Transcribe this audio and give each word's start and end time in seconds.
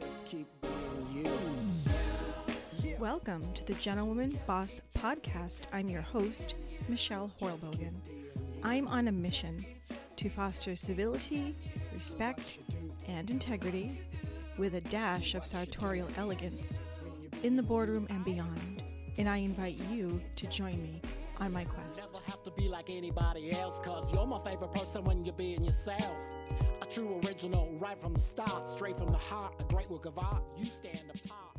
Just 0.00 0.24
keep 0.24 0.46
being 0.62 1.26
you. 2.82 2.96
Welcome 2.98 3.52
to 3.54 3.64
the 3.64 3.74
Gentlewoman 3.74 4.38
Boss 4.46 4.80
Podcast. 4.94 5.62
I'm 5.72 5.88
your 5.88 6.02
host, 6.02 6.54
Michelle 6.88 7.30
Horlbogen. 7.40 7.92
I'm 8.62 8.88
on 8.88 9.08
a 9.08 9.12
mission 9.12 9.64
to 10.16 10.28
foster 10.28 10.74
civility, 10.76 11.54
respect, 11.94 12.58
and 13.08 13.30
integrity 13.30 14.00
with 14.58 14.74
a 14.74 14.80
dash 14.82 15.34
of 15.34 15.46
sartorial 15.46 16.08
elegance 16.16 16.80
in 17.42 17.56
the 17.56 17.62
boardroom 17.62 18.06
and 18.10 18.24
beyond. 18.24 18.82
And 19.18 19.28
I 19.28 19.38
invite 19.38 19.78
you 19.90 20.20
to 20.36 20.46
join 20.46 20.82
me 20.82 21.00
on 21.38 21.52
my 21.52 21.64
quest. 21.64 22.14
Never 22.14 22.24
have 22.26 22.42
to 22.44 22.50
be 22.50 22.68
like 22.68 22.90
anybody 22.90 23.52
else, 23.52 23.80
cause 23.80 24.12
you're 24.12 24.26
my 24.26 24.40
favorite 24.44 24.72
person 24.72 25.04
when 25.04 25.24
you're 25.24 25.34
being 25.34 25.64
yourself. 25.64 26.16
True 26.90 27.20
original, 27.24 27.72
right 27.78 27.96
from 28.00 28.14
the 28.14 28.20
start, 28.20 28.68
straight 28.68 28.98
from 28.98 29.06
the 29.06 29.16
heart, 29.16 29.54
a 29.60 29.64
great 29.72 29.88
work 29.88 30.06
of 30.06 30.18
art. 30.18 30.42
You 30.58 30.64
stand 30.64 30.98
apart. 31.14 31.56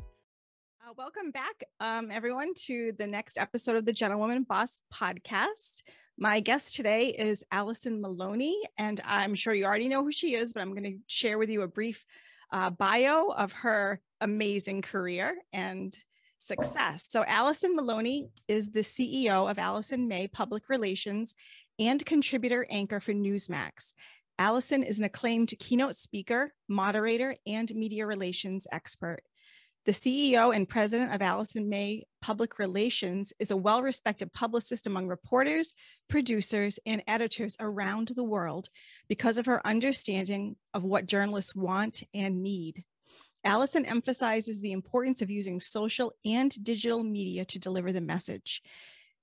Uh, 0.86 0.92
welcome 0.94 1.30
back, 1.30 1.64
um, 1.80 2.10
everyone, 2.10 2.52
to 2.66 2.92
the 2.98 3.06
next 3.06 3.38
episode 3.38 3.76
of 3.76 3.86
the 3.86 3.94
Gentlewoman 3.94 4.42
Boss 4.42 4.82
podcast. 4.92 5.84
My 6.18 6.40
guest 6.40 6.76
today 6.76 7.14
is 7.18 7.42
Alison 7.50 8.02
Maloni, 8.02 8.52
and 8.76 9.00
I'm 9.06 9.34
sure 9.34 9.54
you 9.54 9.64
already 9.64 9.88
know 9.88 10.04
who 10.04 10.12
she 10.12 10.34
is, 10.34 10.52
but 10.52 10.60
I'm 10.60 10.74
going 10.74 10.84
to 10.84 10.98
share 11.06 11.38
with 11.38 11.48
you 11.48 11.62
a 11.62 11.68
brief 11.68 12.04
uh, 12.52 12.68
bio 12.68 13.28
of 13.28 13.52
her 13.52 14.02
amazing 14.20 14.82
career 14.82 15.34
and 15.54 15.98
success. 16.40 17.04
So, 17.04 17.24
Alison 17.26 17.74
Maloni 17.74 18.28
is 18.48 18.70
the 18.70 18.80
CEO 18.80 19.50
of 19.50 19.58
Alison 19.58 20.08
May 20.08 20.28
Public 20.28 20.68
Relations 20.68 21.34
and 21.78 22.04
contributor 22.04 22.66
anchor 22.68 23.00
for 23.00 23.12
Newsmax. 23.12 23.94
Alison 24.38 24.82
is 24.82 24.98
an 24.98 25.04
acclaimed 25.04 25.52
keynote 25.58 25.96
speaker, 25.96 26.52
moderator, 26.68 27.36
and 27.46 27.74
media 27.74 28.06
relations 28.06 28.66
expert. 28.72 29.22
The 29.84 29.92
CEO 29.92 30.54
and 30.54 30.68
president 30.68 31.12
of 31.12 31.22
Alison 31.22 31.68
May 31.68 32.04
Public 32.20 32.60
Relations 32.60 33.32
is 33.40 33.50
a 33.50 33.56
well 33.56 33.82
respected 33.82 34.32
publicist 34.32 34.86
among 34.86 35.08
reporters, 35.08 35.74
producers, 36.08 36.78
and 36.86 37.02
editors 37.08 37.56
around 37.58 38.12
the 38.14 38.22
world 38.22 38.68
because 39.08 39.38
of 39.38 39.46
her 39.46 39.66
understanding 39.66 40.54
of 40.72 40.84
what 40.84 41.06
journalists 41.06 41.56
want 41.56 42.04
and 42.14 42.42
need. 42.42 42.84
Alison 43.44 43.84
emphasizes 43.84 44.60
the 44.60 44.70
importance 44.70 45.20
of 45.20 45.30
using 45.30 45.58
social 45.58 46.12
and 46.24 46.62
digital 46.62 47.02
media 47.02 47.44
to 47.46 47.58
deliver 47.58 47.90
the 47.90 48.00
message. 48.00 48.62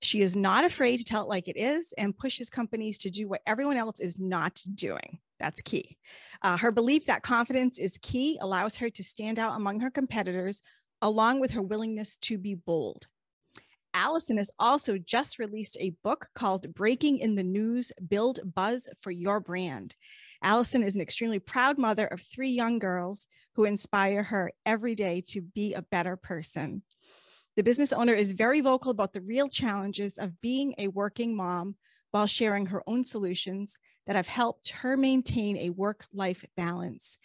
She 0.02 0.22
is 0.22 0.34
not 0.34 0.64
afraid 0.64 0.98
to 0.98 1.04
tell 1.04 1.22
it 1.22 1.28
like 1.28 1.46
it 1.46 1.58
is 1.58 1.92
and 1.98 2.16
pushes 2.16 2.48
companies 2.48 2.98
to 2.98 3.10
do 3.10 3.28
what 3.28 3.42
everyone 3.46 3.76
else 3.76 4.00
is 4.00 4.18
not 4.18 4.62
doing. 4.74 5.18
That's 5.38 5.60
key. 5.60 5.98
Uh, 6.42 6.56
her 6.56 6.72
belief 6.72 7.06
that 7.06 7.22
confidence 7.22 7.78
is 7.78 7.98
key 7.98 8.38
allows 8.40 8.76
her 8.76 8.90
to 8.90 9.04
stand 9.04 9.38
out 9.38 9.56
among 9.56 9.80
her 9.80 9.90
competitors, 9.90 10.62
along 11.02 11.40
with 11.40 11.50
her 11.52 11.62
willingness 11.62 12.16
to 12.18 12.38
be 12.38 12.54
bold. 12.54 13.06
Alison 13.92 14.36
has 14.36 14.50
also 14.58 14.98
just 14.98 15.38
released 15.38 15.76
a 15.80 15.94
book 16.02 16.28
called 16.34 16.72
Breaking 16.74 17.18
in 17.18 17.34
the 17.34 17.42
News 17.42 17.92
Build 18.08 18.40
Buzz 18.44 18.88
for 19.00 19.10
Your 19.10 19.40
Brand. 19.40 19.96
Allison 20.42 20.82
is 20.82 20.94
an 20.94 21.02
extremely 21.02 21.38
proud 21.38 21.76
mother 21.76 22.06
of 22.06 22.20
three 22.22 22.50
young 22.50 22.78
girls 22.78 23.26
who 23.54 23.64
inspire 23.64 24.22
her 24.22 24.52
every 24.64 24.94
day 24.94 25.22
to 25.28 25.42
be 25.42 25.74
a 25.74 25.82
better 25.82 26.16
person. 26.16 26.82
The 27.60 27.64
business 27.64 27.92
owner 27.92 28.14
is 28.14 28.32
very 28.32 28.62
vocal 28.62 28.90
about 28.90 29.12
the 29.12 29.20
real 29.20 29.46
challenges 29.46 30.16
of 30.16 30.40
being 30.40 30.74
a 30.78 30.88
working 30.88 31.36
mom 31.36 31.74
while 32.10 32.26
sharing 32.26 32.64
her 32.64 32.82
own 32.86 33.04
solutions 33.04 33.78
that 34.06 34.16
have 34.16 34.28
helped 34.28 34.70
her 34.70 34.96
maintain 34.96 35.58
a 35.58 35.68
work 35.68 36.06
life 36.10 36.42
balance. 36.56 37.18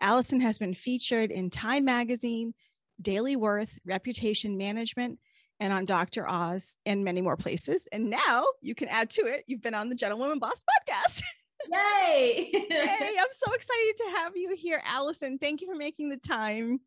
Alison 0.00 0.40
has 0.40 0.56
been 0.56 0.72
featured 0.72 1.30
in 1.30 1.50
Time 1.50 1.84
Magazine, 1.84 2.54
Daily 3.02 3.36
Worth, 3.36 3.78
Reputation 3.84 4.56
Management, 4.56 5.18
and 5.60 5.74
on 5.74 5.84
Dr. 5.84 6.26
Oz, 6.26 6.74
and 6.86 7.04
many 7.04 7.20
more 7.20 7.36
places. 7.36 7.86
And 7.92 8.08
now 8.08 8.46
you 8.62 8.74
can 8.74 8.88
add 8.88 9.10
to 9.10 9.26
it, 9.26 9.44
you've 9.46 9.60
been 9.60 9.74
on 9.74 9.90
the 9.90 9.94
Gentlewoman 9.94 10.38
Boss 10.38 10.64
podcast. 10.88 11.22
Yay! 11.70 12.48
hey, 12.70 13.14
I'm 13.20 13.26
so 13.30 13.52
excited 13.52 13.94
to 13.98 14.10
have 14.16 14.32
you 14.36 14.56
here, 14.56 14.80
Alison. 14.86 15.36
Thank 15.36 15.60
you 15.60 15.66
for 15.66 15.76
making 15.76 16.08
the 16.08 16.16
time. 16.16 16.80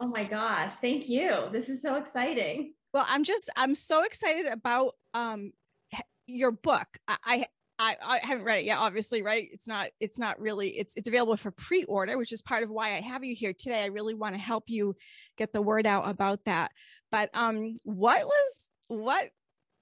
Oh 0.00 0.06
my 0.06 0.24
gosh, 0.24 0.72
thank 0.72 1.08
you. 1.08 1.48
This 1.52 1.68
is 1.68 1.82
so 1.82 1.96
exciting. 1.96 2.72
Well, 2.94 3.04
I'm 3.06 3.22
just 3.22 3.50
I'm 3.54 3.74
so 3.74 4.02
excited 4.02 4.46
about 4.46 4.94
um 5.14 5.52
your 6.26 6.52
book. 6.52 6.86
I, 7.06 7.46
I 7.78 7.96
I 8.02 8.18
haven't 8.22 8.44
read 8.44 8.60
it 8.60 8.64
yet, 8.64 8.78
obviously, 8.78 9.22
right? 9.22 9.48
It's 9.52 9.68
not 9.68 9.88
it's 10.00 10.18
not 10.18 10.40
really 10.40 10.70
it's 10.70 10.94
it's 10.96 11.08
available 11.08 11.36
for 11.36 11.50
pre-order, 11.50 12.16
which 12.16 12.32
is 12.32 12.42
part 12.42 12.62
of 12.62 12.70
why 12.70 12.96
I 12.96 13.00
have 13.00 13.24
you 13.24 13.34
here 13.34 13.52
today. 13.52 13.82
I 13.82 13.86
really 13.86 14.14
want 14.14 14.34
to 14.34 14.40
help 14.40 14.64
you 14.68 14.96
get 15.36 15.52
the 15.52 15.62
word 15.62 15.86
out 15.86 16.08
about 16.08 16.44
that. 16.44 16.70
But 17.12 17.30
um 17.34 17.76
what 17.82 18.24
was 18.24 18.70
what 18.88 19.30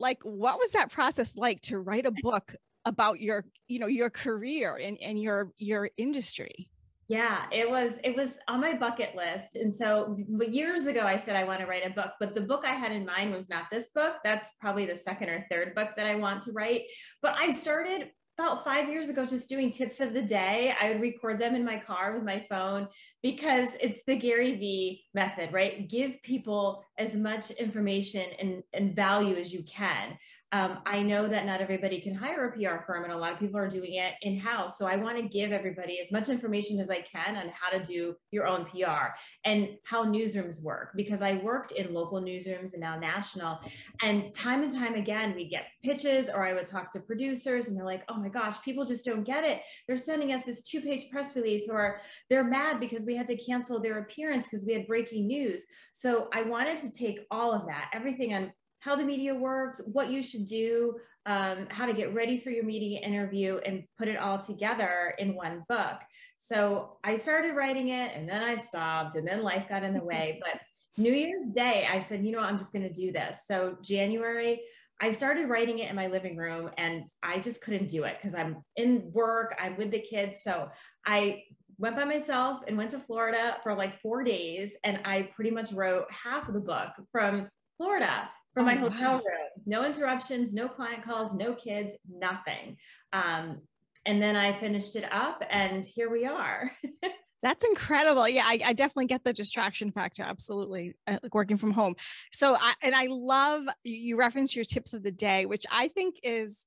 like 0.01 0.19
what 0.23 0.59
was 0.59 0.73
that 0.73 0.91
process 0.91 1.37
like 1.37 1.61
to 1.63 1.79
write 1.79 2.07
a 2.07 2.13
book 2.23 2.55
about 2.85 3.21
your 3.21 3.45
you 3.69 3.79
know 3.79 3.87
your 3.87 4.11
career 4.11 4.77
and, 4.77 4.99
and 5.03 5.21
your 5.21 5.53
your 5.57 5.91
industry 5.97 6.69
yeah 7.09 7.47
it 7.51 7.69
was 7.69 7.99
it 8.05 8.15
was 8.15 8.39
on 8.49 8.61
my 8.61 8.75
bucket 8.75 9.17
list 9.17 9.57
and 9.57 9.75
so 9.75 10.17
years 10.49 10.87
ago 10.87 11.01
i 11.01 11.17
said 11.17 11.37
i 11.37 11.45
want 11.45 11.59
to 11.61 11.67
write 11.67 11.87
a 11.87 11.91
book 11.91 12.13
but 12.21 12.35
the 12.35 12.41
book 12.41 12.65
i 12.65 12.75
had 12.75 12.93
in 12.93 13.05
mind 13.05 13.33
was 13.33 13.49
not 13.49 13.65
this 13.71 13.87
book 13.95 14.17
that's 14.23 14.51
probably 14.61 14.85
the 14.87 14.97
second 14.97 15.29
or 15.29 15.47
third 15.51 15.75
book 15.75 15.89
that 15.97 16.07
i 16.07 16.15
want 16.15 16.43
to 16.43 16.53
write 16.53 16.83
but 17.23 17.35
i 17.39 17.51
started 17.51 18.11
about 18.39 18.63
five 18.63 18.89
years 18.89 19.09
ago 19.09 19.27
just 19.27 19.49
doing 19.49 19.73
tips 19.73 20.01
of 20.01 20.15
the 20.15 20.23
day. 20.23 20.73
I 20.81 20.91
would 20.91 21.01
record 21.01 21.41
them 21.41 21.57
in 21.57 21.65
my 21.65 21.79
car 21.79 22.15
with 22.15 22.23
my 22.23 22.47
phone 22.49 22.87
because 23.21 23.71
it's 23.81 24.01
the 24.07 24.15
Gary 24.15 24.55
Vee 24.55 25.03
method, 25.13 25.53
right? 25.53 25.89
Give 25.89 26.23
people 26.23 26.85
as 26.99 27.17
much 27.17 27.51
information 27.53 28.27
and, 28.41 28.63
and 28.73 28.95
value 28.95 29.37
as 29.37 29.53
you 29.53 29.63
can. 29.63 30.19
Um, 30.51 30.79
I 30.87 31.03
know 31.03 31.29
that 31.29 31.45
not 31.45 31.61
everybody 31.61 32.01
can 32.01 32.15
hire 32.15 32.47
a 32.47 32.53
PR 32.53 32.83
firm, 32.87 33.05
and 33.05 33.13
a 33.13 33.17
lot 33.17 33.35
of 33.35 33.39
people 33.39 33.59
are 33.59 33.69
doing 33.69 33.95
it 33.95 34.15
in 34.23 34.39
house. 34.39 34.79
So 34.79 34.87
I 34.87 34.97
want 34.97 35.19
to 35.19 35.23
give 35.23 35.53
everybody 35.53 36.01
as 36.01 36.11
much 36.11 36.31
information 36.31 36.81
as 36.81 36.89
I 36.89 37.03
can 37.03 37.37
on 37.37 37.51
how 37.51 37.69
to 37.77 37.85
do 37.85 38.15
your 38.31 38.47
own 38.47 38.65
PR 38.65 39.09
and 39.45 39.77
how 39.85 40.07
newsrooms 40.07 40.63
work, 40.63 40.93
because 40.97 41.21
I 41.21 41.35
worked 41.35 41.73
in 41.73 41.93
local 41.93 42.23
newsrooms 42.23 42.73
and 42.73 42.81
now 42.81 42.99
national. 42.99 43.61
And 44.03 44.33
time 44.33 44.63
and 44.63 44.73
time 44.73 44.95
again, 44.95 45.35
we 45.35 45.47
get 45.47 45.67
pitches, 45.83 46.31
or 46.31 46.47
I 46.47 46.55
would 46.55 46.67
talk 46.67 46.91
to 46.93 47.01
producers, 47.01 47.69
and 47.69 47.77
they're 47.77 47.85
like, 47.85 48.05
oh 48.09 48.17
my 48.17 48.31
gosh, 48.31 48.61
people 48.63 48.87
just 48.87 49.05
don't 49.05 49.25
get 49.25 49.45
it. 49.45 49.61
They're 49.87 49.99
sending 49.99 50.33
us 50.33 50.47
this 50.47 50.63
two 50.63 50.81
page 50.81 51.11
press 51.11 51.37
release, 51.37 51.69
or 51.71 52.01
they're 52.31 52.45
mad 52.45 52.81
because 52.81 53.05
we 53.05 53.17
had 53.17 53.27
to 53.27 53.37
cancel 53.37 53.81
their 53.81 53.99
appearance 53.99 54.47
because 54.47 54.65
we 54.65 54.73
had 54.73 54.87
breaking 54.87 55.27
news. 55.27 55.67
So 55.93 56.29
I 56.33 56.43
wanted 56.43 56.79
to 56.79 56.88
take 56.91 57.21
all 57.31 57.53
of 57.53 57.67
that, 57.67 57.91
everything 57.93 58.35
on 58.35 58.53
how 58.81 58.97
the 58.97 59.05
media 59.05 59.35
works, 59.35 59.81
what 59.93 60.11
you 60.11 60.23
should 60.23 60.47
do, 60.47 60.95
um, 61.27 61.67
how 61.71 61.85
to 61.87 61.93
get 61.93 62.15
ready 62.15 62.41
for 62.41 62.51
your 62.51 62.65
media 62.65 63.01
interview, 63.01 63.59
and 63.67 63.85
put 63.99 64.09
it 64.09 64.17
all 64.17 64.39
together 64.39 65.15
in 65.19 65.35
one 65.35 65.65
book. 65.69 65.97
So 66.39 66.99
I 67.05 67.17
started 67.17 67.55
writing 67.55 67.89
it 67.89 68.13
and 68.15 68.29
then 68.29 68.43
I 68.43 68.57
stopped, 68.57 69.17
and 69.17 69.27
then 69.27 69.43
life 69.43 69.69
got 69.69 69.83
in 69.83 69.95
the 69.95 70.05
way. 70.05 70.41
But 70.53 70.61
New 70.97 71.13
Year's 71.13 71.51
Day, 71.51 71.87
I 71.89 72.01
said, 72.01 72.25
you 72.25 72.33
know, 72.33 72.41
I'm 72.41 72.59
just 72.59 72.73
going 72.73 72.83
to 72.83 72.93
do 72.93 73.13
this. 73.13 73.43
So 73.47 73.77
January, 73.83 74.63
I 75.01 75.13
started 75.13 75.49
writing 75.49 75.79
it 75.79 75.89
in 75.89 75.95
my 75.95 76.09
living 76.09 76.37
room 76.37 76.71
and 76.77 77.07
I 77.23 77.39
just 77.39 77.61
couldn't 77.61 77.89
do 77.89 78.03
it 78.03 78.17
because 78.21 78.35
I'm 78.35 78.65
in 78.75 79.11
work, 79.13 79.55
I'm 79.61 79.77
with 79.77 79.93
the 79.93 80.01
kids. 80.01 80.39
So 80.43 80.71
I 81.07 81.45
went 81.79 81.97
by 81.97 82.05
myself 82.05 82.61
and 82.67 82.77
went 82.77 82.91
to 82.91 82.99
Florida 82.99 83.57
for 83.63 83.75
like 83.75 84.01
four 84.01 84.25
days. 84.25 84.73
And 84.85 85.01
I 85.05 85.31
pretty 85.35 85.51
much 85.51 85.73
wrote 85.73 86.11
half 86.11 86.49
of 86.49 86.55
the 86.55 86.61
book 86.61 86.89
from 87.13 87.49
Florida 87.77 88.29
from 88.53 88.67
my 88.67 88.77
oh, 88.77 88.91
hotel 88.91 89.13
wow. 89.13 89.19
room. 89.19 89.49
No 89.67 89.85
interruptions, 89.85 90.53
no 90.53 90.69
client 90.69 91.05
calls, 91.05 91.33
no 91.33 91.55
kids, 91.55 91.95
nothing. 92.09 92.77
Um, 93.13 93.63
and 94.05 94.23
then 94.23 94.37
I 94.37 94.59
finished 94.59 94.97
it 94.97 95.05
up, 95.13 95.43
and 95.51 95.85
here 95.85 96.11
we 96.11 96.25
are. 96.25 96.73
That's 97.43 97.65
incredible. 97.65 98.29
Yeah, 98.29 98.45
I, 98.45 98.59
I, 98.65 98.73
definitely 98.73 99.07
get 99.07 99.23
the 99.23 99.33
distraction 99.33 99.93
factor. 99.93 100.23
Absolutely, 100.23 100.95
uh, 101.07 101.19
like 101.23 101.35
working 101.35 101.57
from 101.57 101.71
home. 101.71 101.95
So, 102.33 102.57
I, 102.59 102.73
and 102.83 102.95
I 102.97 103.07
love 103.11 103.65
you 103.85 104.17
reference 104.19 104.57
your 104.57 104.65
tips 104.65 104.93
of 104.93 105.05
the 105.05 105.13
day, 105.13 105.47
which 105.47 105.65
I 105.71 105.89
think 105.89 106.17
is 106.25 106.67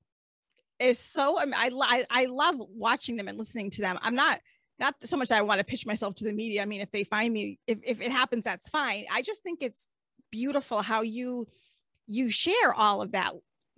is 0.79 0.97
so. 0.97 1.37
I 1.39 1.71
I 1.73 2.05
I 2.09 2.25
love 2.25 2.55
watching 2.57 3.17
them 3.17 3.27
and 3.27 3.37
listening 3.37 3.71
to 3.71 3.81
them. 3.81 3.97
I'm 4.01 4.15
not 4.15 4.39
not 4.81 4.95
so 5.01 5.15
much 5.15 5.29
that 5.29 5.37
I 5.37 5.43
want 5.43 5.59
to 5.59 5.63
pitch 5.63 5.85
myself 5.85 6.15
to 6.15 6.25
the 6.25 6.33
media. 6.33 6.61
I 6.61 6.65
mean, 6.65 6.81
if 6.81 6.91
they 6.91 7.05
find 7.05 7.31
me, 7.31 7.59
if 7.67 7.79
if 7.83 8.01
it 8.01 8.11
happens, 8.11 8.43
that's 8.43 8.67
fine. 8.67 9.05
I 9.09 9.21
just 9.21 9.43
think 9.43 9.59
it's 9.61 9.87
beautiful 10.31 10.81
how 10.81 11.01
you 11.01 11.47
you 12.07 12.29
share 12.29 12.73
all 12.75 13.01
of 13.01 13.11
that 13.11 13.31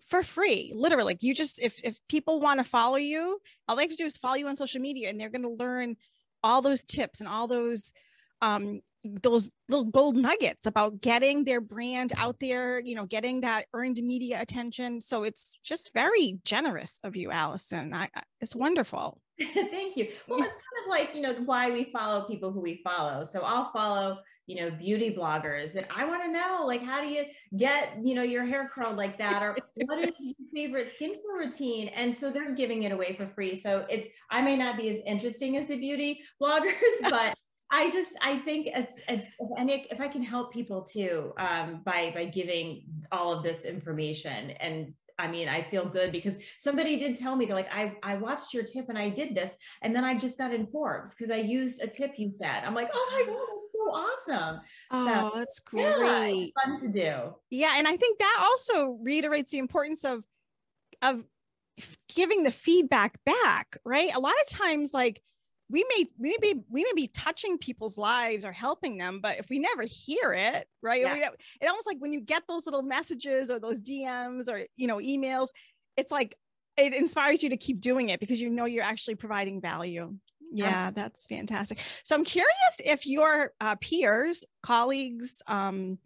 for 0.08 0.22
free 0.22 0.72
literally 0.76 1.06
like 1.06 1.24
you 1.24 1.34
just 1.34 1.60
if 1.62 1.82
if 1.84 2.00
people 2.08 2.40
want 2.40 2.60
to 2.60 2.64
follow 2.64 2.98
you 2.98 3.40
all 3.68 3.76
they 3.76 3.84
have 3.84 3.92
to 3.92 3.96
do 3.96 4.06
is 4.06 4.18
follow 4.18 4.36
you 4.36 4.48
on 4.48 4.56
social 4.56 4.82
media 4.82 5.10
and 5.10 5.20
they're 5.20 5.30
going 5.30 5.44
to 5.44 5.50
learn 5.50 5.96
all 6.44 6.62
those 6.62 6.86
tips 6.86 7.20
and 7.20 7.30
all 7.30 7.48
those 7.48 7.94
um 8.42 8.82
those 9.04 9.50
little 9.70 9.86
gold 9.86 10.16
nuggets 10.16 10.66
about 10.66 11.02
getting 11.02 11.44
their 11.44 11.62
brand 11.62 12.14
out 12.18 12.40
there, 12.40 12.80
you 12.80 12.96
know, 12.96 13.06
getting 13.06 13.42
that 13.42 13.66
earned 13.74 13.98
media 14.02 14.42
attention. 14.42 15.02
So 15.02 15.24
it's 15.24 15.58
just 15.64 15.94
very 15.94 16.40
generous 16.46 17.00
of 17.04 17.16
you, 17.16 17.32
Alison. 17.32 17.94
I, 17.94 18.10
it's 18.40 18.56
wonderful. 18.56 19.20
Thank 19.54 19.98
you. 19.98 20.10
Well, 20.28 20.40
it's 20.40 20.48
kind 20.48 20.84
of 20.84 20.90
like, 20.90 21.16
you 21.16 21.22
know, 21.22 21.34
why 21.46 21.72
we 21.72 21.90
follow 21.92 22.28
people 22.28 22.52
who 22.52 22.62
we 22.62 22.82
follow. 22.84 23.24
So 23.24 23.42
I'll 23.42 23.72
follow, 23.72 24.20
you 24.46 24.62
know, 24.62 24.72
beauty 24.72 25.14
bloggers 25.18 25.76
and 25.76 25.86
I 25.94 26.06
want 26.06 26.24
to 26.24 26.32
know, 26.32 26.66
like, 26.66 26.84
how 26.84 27.02
do 27.02 27.08
you 27.08 27.26
get, 27.58 27.96
you 28.02 28.14
know, 28.14 28.22
your 28.22 28.46
hair 28.46 28.70
curled 28.74 28.96
like 28.96 29.18
that? 29.18 29.42
Or 29.42 29.58
what 29.76 30.00
is 30.00 30.16
your 30.20 30.36
favorite 30.54 30.94
skincare 31.00 31.38
routine? 31.38 31.88
And 31.90 32.14
so 32.14 32.30
they're 32.30 32.54
giving 32.54 32.84
it 32.84 32.92
away 32.92 33.16
for 33.16 33.28
free. 33.28 33.56
So 33.56 33.86
it's, 33.90 34.08
I 34.30 34.42
may 34.42 34.56
not 34.56 34.78
be 34.78 34.90
as 34.90 34.98
interesting 35.06 35.58
as 35.58 35.66
the 35.66 35.78
beauty 35.78 36.22
bloggers, 36.42 36.72
but 37.10 37.36
I 37.74 37.90
just 37.90 38.16
I 38.22 38.38
think 38.38 38.68
it's 38.68 39.02
it's 39.10 39.26
and 39.58 39.70
if 39.70 40.00
I 40.00 40.08
can 40.08 40.22
help 40.22 40.54
people 40.54 40.84
too 40.84 41.34
um, 41.38 41.82
by 41.84 42.12
by 42.14 42.26
giving 42.26 42.84
all 43.12 43.34
of 43.34 43.44
this 43.44 43.62
information 43.62 44.52
and 44.52 44.94
I 45.20 45.28
mean, 45.28 45.48
I 45.48 45.62
feel 45.62 45.86
good 45.86 46.12
because 46.12 46.34
somebody 46.58 46.98
did 46.98 47.18
tell 47.18 47.36
me 47.36 47.46
they're 47.46 47.56
like, 47.56 47.72
I, 47.72 47.94
I 48.02 48.16
watched 48.16 48.52
your 48.52 48.64
tip 48.64 48.90
and 48.90 48.98
I 48.98 49.10
did 49.10 49.36
this. 49.36 49.56
And 49.84 49.96
then 49.96 50.04
I 50.04 50.18
just 50.18 50.40
got 50.40 50.52
in 50.52 50.66
Forbes 50.66 51.14
because 51.14 51.30
I 51.30 51.38
used 51.38 51.84
a 51.84 51.88
tip 51.88 52.14
you 52.18 52.32
said. 52.32 52.64
I'm 52.66 52.74
like, 52.74 52.90
oh 52.92 53.10
my 53.12 53.24
God, 53.24 53.46
that's 53.54 53.74
so 53.74 54.36
awesome. 54.40 54.62
Oh, 54.90 55.30
so, 55.32 55.38
that's 55.38 55.60
great. 55.60 55.84
Yeah, 55.86 56.66
fun 56.66 56.80
to 56.80 56.92
do. 56.92 57.36
Yeah. 57.52 57.74
And 57.78 57.88
I 57.88 57.96
think 57.96 58.18
that 58.20 58.38
also 58.42 58.98
reiterates 59.04 59.52
the 59.52 59.60
importance 59.60 60.04
of 60.04 60.24
of 61.04 61.24
giving 62.14 62.44
the 62.44 62.52
feedback 62.52 63.20
back, 63.24 63.78
right? 63.86 64.14
A 64.16 64.20
lot 64.20 64.34
of 64.42 64.50
times, 64.50 64.94
like 64.94 65.22
we 65.74 65.84
may 65.90 66.06
we 66.20 66.30
may 66.30 66.54
be 66.54 66.62
we 66.70 66.84
may 66.84 66.94
be 66.96 67.08
touching 67.08 67.58
people's 67.58 67.98
lives 67.98 68.46
or 68.46 68.52
helping 68.52 68.98
them 68.98 69.20
but 69.20 69.40
if 69.40 69.50
we 69.50 69.60
never 69.60 69.84
hear 69.84 70.32
it 70.32 70.68
right 70.82 71.02
yeah. 71.02 71.14
we, 71.14 71.22
it 71.24 71.68
almost 71.68 71.88
like 71.88 71.98
when 71.98 72.14
you 72.14 72.22
get 72.22 72.44
those 72.48 72.66
little 72.66 72.84
messages 72.84 73.50
or 73.50 73.60
those 73.60 73.82
dms 73.82 74.48
or 74.48 74.66
you 74.78 74.88
know 74.88 74.98
emails 74.98 75.50
it's 75.98 76.12
like 76.12 76.36
it 76.78 76.94
inspires 76.94 77.44
you 77.44 77.50
to 77.50 77.58
keep 77.58 77.82
doing 77.82 78.10
it 78.10 78.20
because 78.20 78.40
you 78.40 78.50
know 78.50 78.66
you're 78.66 78.84
actually 78.84 79.16
providing 79.16 79.60
value 79.60 80.14
yeah 80.52 80.92
that's 80.92 81.26
fantastic 81.26 81.80
so 82.04 82.16
i'm 82.16 82.24
curious 82.24 82.80
if 82.86 83.08
your 83.08 83.52
uh, 83.60 83.76
peers 83.82 84.46
colleagues 84.62 85.42
um, 85.48 85.98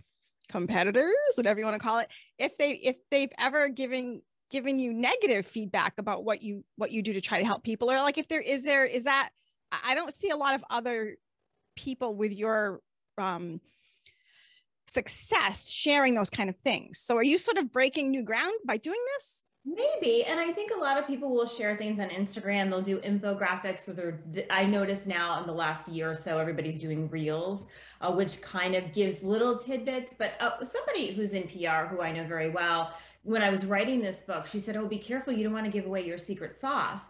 competitors 0.49 1.11
whatever 1.35 1.59
you 1.59 1.65
want 1.65 1.75
to 1.75 1.85
call 1.85 1.99
it 1.99 2.07
if 2.37 2.57
they 2.57 2.71
if 2.71 2.95
they've 3.11 3.31
ever 3.37 3.67
given 3.67 4.21
given 4.49 4.79
you 4.79 4.93
negative 4.93 5.45
feedback 5.45 5.93
about 5.97 6.23
what 6.23 6.41
you 6.41 6.63
what 6.77 6.91
you 6.91 7.01
do 7.01 7.11
to 7.11 7.19
try 7.19 7.37
to 7.37 7.45
help 7.45 7.65
people 7.65 7.91
or 7.91 7.97
like 7.97 8.17
if 8.17 8.29
there 8.29 8.39
is 8.39 8.63
there 8.63 8.85
is 8.85 9.03
that 9.03 9.29
I 9.71 9.95
don't 9.95 10.13
see 10.13 10.29
a 10.29 10.37
lot 10.37 10.55
of 10.55 10.63
other 10.69 11.17
people 11.75 12.15
with 12.15 12.33
your 12.33 12.81
um, 13.17 13.61
success 14.87 15.69
sharing 15.69 16.15
those 16.15 16.29
kind 16.29 16.49
of 16.49 16.55
things. 16.57 16.99
So 16.99 17.17
are 17.17 17.23
you 17.23 17.37
sort 17.37 17.57
of 17.57 17.71
breaking 17.71 18.09
new 18.09 18.23
ground 18.23 18.53
by 18.65 18.77
doing 18.77 18.99
this? 19.15 19.47
Maybe. 19.65 20.23
And 20.23 20.39
I 20.39 20.53
think 20.53 20.71
a 20.71 20.79
lot 20.79 20.97
of 20.97 21.05
people 21.05 21.29
will 21.29 21.45
share 21.45 21.75
things 21.75 21.99
on 21.99 22.07
Instagram. 22.07 22.69
They'll 22.69 22.81
do 22.81 22.99
infographics. 22.99 23.81
So 23.81 23.91
they're, 23.91 24.21
I 24.49 24.63
noticed 24.63 25.07
now 25.07 25.41
in 25.41 25.45
the 25.45 25.53
last 25.53 25.89
year 25.89 26.09
or 26.09 26.15
so, 26.15 26.37
everybody's 26.37 26.77
doing 26.77 27.09
reels, 27.09 27.67
uh, 27.99 28.13
which 28.13 28.41
kind 28.41 28.75
of 28.75 28.93
gives 28.93 29.21
little 29.21 29.59
tidbits. 29.59 30.15
But 30.17 30.35
uh, 30.39 30.63
somebody 30.63 31.13
who's 31.13 31.33
in 31.33 31.43
PR, 31.49 31.93
who 31.93 32.01
I 32.01 32.13
know 32.13 32.25
very 32.25 32.49
well, 32.49 32.93
when 33.23 33.41
I 33.41 33.49
was 33.49 33.65
writing 33.65 33.99
this 33.99 34.21
book, 34.21 34.47
she 34.47 34.59
said, 34.59 34.77
Oh, 34.77 34.87
be 34.87 34.99
careful. 34.99 35.33
You 35.33 35.43
don't 35.43 35.53
want 35.53 35.65
to 35.65 35.71
give 35.71 35.85
away 35.85 36.05
your 36.05 36.17
secret 36.17 36.55
sauce. 36.55 37.01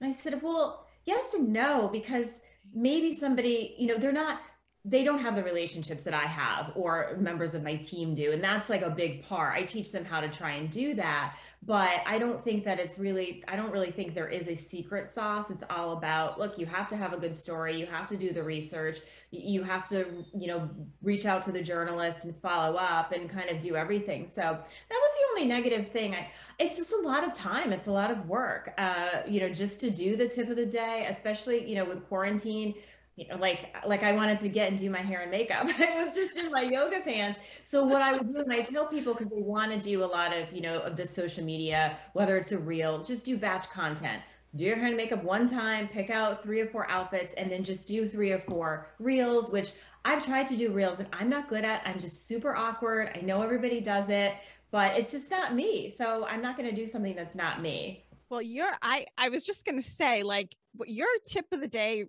And 0.00 0.08
I 0.08 0.12
said, 0.12 0.42
Well, 0.42 0.88
yes 1.04 1.34
and 1.34 1.52
no 1.52 1.88
because 1.92 2.40
maybe 2.74 3.14
somebody 3.14 3.74
you 3.78 3.86
know 3.86 3.96
they're 3.98 4.12
not 4.12 4.40
they 4.82 5.04
don't 5.04 5.18
have 5.18 5.36
the 5.36 5.42
relationships 5.42 6.02
that 6.04 6.14
I 6.14 6.24
have 6.24 6.72
or 6.74 7.14
members 7.18 7.54
of 7.54 7.62
my 7.62 7.76
team 7.76 8.14
do. 8.14 8.32
And 8.32 8.42
that's 8.42 8.70
like 8.70 8.80
a 8.80 8.88
big 8.88 9.22
part. 9.22 9.54
I 9.54 9.62
teach 9.62 9.92
them 9.92 10.06
how 10.06 10.22
to 10.22 10.28
try 10.28 10.52
and 10.52 10.70
do 10.70 10.94
that. 10.94 11.36
But 11.62 12.00
I 12.06 12.18
don't 12.18 12.42
think 12.42 12.64
that 12.64 12.80
it's 12.80 12.98
really, 12.98 13.44
I 13.46 13.56
don't 13.56 13.70
really 13.70 13.90
think 13.90 14.14
there 14.14 14.28
is 14.28 14.48
a 14.48 14.54
secret 14.54 15.10
sauce. 15.10 15.50
It's 15.50 15.64
all 15.68 15.92
about, 15.92 16.38
look, 16.38 16.58
you 16.58 16.64
have 16.64 16.88
to 16.88 16.96
have 16.96 17.12
a 17.12 17.18
good 17.18 17.36
story. 17.36 17.78
You 17.78 17.84
have 17.84 18.06
to 18.08 18.16
do 18.16 18.32
the 18.32 18.42
research. 18.42 19.00
You 19.30 19.62
have 19.62 19.86
to, 19.88 20.24
you 20.34 20.46
know, 20.46 20.70
reach 21.02 21.26
out 21.26 21.42
to 21.42 21.52
the 21.52 21.62
journalist 21.62 22.24
and 22.24 22.34
follow 22.40 22.76
up 22.76 23.12
and 23.12 23.28
kind 23.28 23.50
of 23.50 23.60
do 23.60 23.76
everything. 23.76 24.26
So 24.26 24.40
that 24.40 24.62
was 24.90 25.10
the 25.14 25.26
only 25.30 25.46
negative 25.46 25.90
thing. 25.90 26.14
I, 26.14 26.30
it's 26.58 26.78
just 26.78 26.94
a 26.94 27.00
lot 27.00 27.22
of 27.22 27.34
time. 27.34 27.74
It's 27.74 27.88
a 27.88 27.92
lot 27.92 28.10
of 28.10 28.26
work, 28.26 28.72
uh, 28.78 29.20
you 29.28 29.40
know, 29.40 29.50
just 29.50 29.78
to 29.80 29.90
do 29.90 30.16
the 30.16 30.26
tip 30.26 30.48
of 30.48 30.56
the 30.56 30.64
day, 30.64 31.06
especially, 31.10 31.68
you 31.68 31.74
know, 31.74 31.84
with 31.84 32.08
quarantine 32.08 32.74
you 33.20 33.28
know, 33.28 33.36
like 33.36 33.76
like 33.86 34.02
I 34.02 34.12
wanted 34.12 34.38
to 34.38 34.48
get 34.48 34.68
and 34.68 34.78
do 34.78 34.88
my 34.88 35.00
hair 35.00 35.20
and 35.20 35.30
makeup. 35.30 35.68
I 35.78 36.02
was 36.02 36.14
just 36.14 36.38
in 36.38 36.50
my 36.50 36.62
yoga 36.62 37.00
pants. 37.00 37.38
So 37.64 37.84
what 37.84 38.00
I 38.00 38.14
would 38.14 38.26
do, 38.26 38.38
and 38.38 38.50
I 38.50 38.62
tell 38.62 38.86
people 38.86 39.12
because 39.12 39.28
they 39.28 39.42
want 39.42 39.72
to 39.72 39.78
do 39.78 40.02
a 40.02 40.06
lot 40.06 40.34
of, 40.34 40.50
you 40.52 40.62
know, 40.62 40.80
of 40.80 40.96
the 40.96 41.06
social 41.06 41.44
media, 41.44 41.98
whether 42.14 42.38
it's 42.38 42.52
a 42.52 42.58
reel, 42.58 43.02
just 43.02 43.26
do 43.26 43.36
batch 43.36 43.68
content. 43.68 44.22
Do 44.56 44.64
your 44.64 44.76
hair 44.76 44.86
and 44.86 44.96
makeup 44.96 45.22
one 45.22 45.46
time, 45.46 45.86
pick 45.86 46.08
out 46.08 46.42
three 46.42 46.60
or 46.60 46.66
four 46.66 46.90
outfits, 46.90 47.34
and 47.34 47.52
then 47.52 47.62
just 47.62 47.86
do 47.86 48.08
three 48.08 48.32
or 48.32 48.40
four 48.40 48.88
reels, 48.98 49.52
which 49.52 49.72
I've 50.06 50.24
tried 50.24 50.46
to 50.46 50.56
do 50.56 50.72
reels 50.72 50.98
and 50.98 51.08
I'm 51.12 51.28
not 51.28 51.50
good 51.50 51.64
at. 51.64 51.82
I'm 51.84 52.00
just 52.00 52.26
super 52.26 52.56
awkward. 52.56 53.10
I 53.14 53.20
know 53.20 53.42
everybody 53.42 53.82
does 53.82 54.08
it, 54.08 54.32
but 54.70 54.98
it's 54.98 55.12
just 55.12 55.30
not 55.30 55.54
me. 55.54 55.90
So 55.90 56.26
I'm 56.26 56.40
not 56.40 56.56
going 56.56 56.70
to 56.70 56.74
do 56.74 56.86
something 56.86 57.14
that's 57.14 57.36
not 57.36 57.60
me. 57.60 58.06
Well, 58.30 58.40
you're 58.40 58.72
I 58.80 59.04
I 59.18 59.28
was 59.28 59.44
just 59.44 59.66
going 59.66 59.76
to 59.76 59.82
say 59.82 60.22
like 60.22 60.56
your 60.86 61.08
tip 61.26 61.46
of 61.52 61.60
the 61.60 61.68
day 61.68 62.06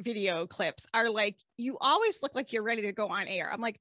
video 0.00 0.46
clips 0.46 0.86
are 0.94 1.10
like 1.10 1.36
you 1.56 1.76
always 1.80 2.22
look 2.22 2.34
like 2.34 2.52
you're 2.52 2.62
ready 2.62 2.82
to 2.82 2.92
go 2.92 3.08
on 3.08 3.28
air. 3.28 3.50
I'm 3.52 3.60
like, 3.60 3.80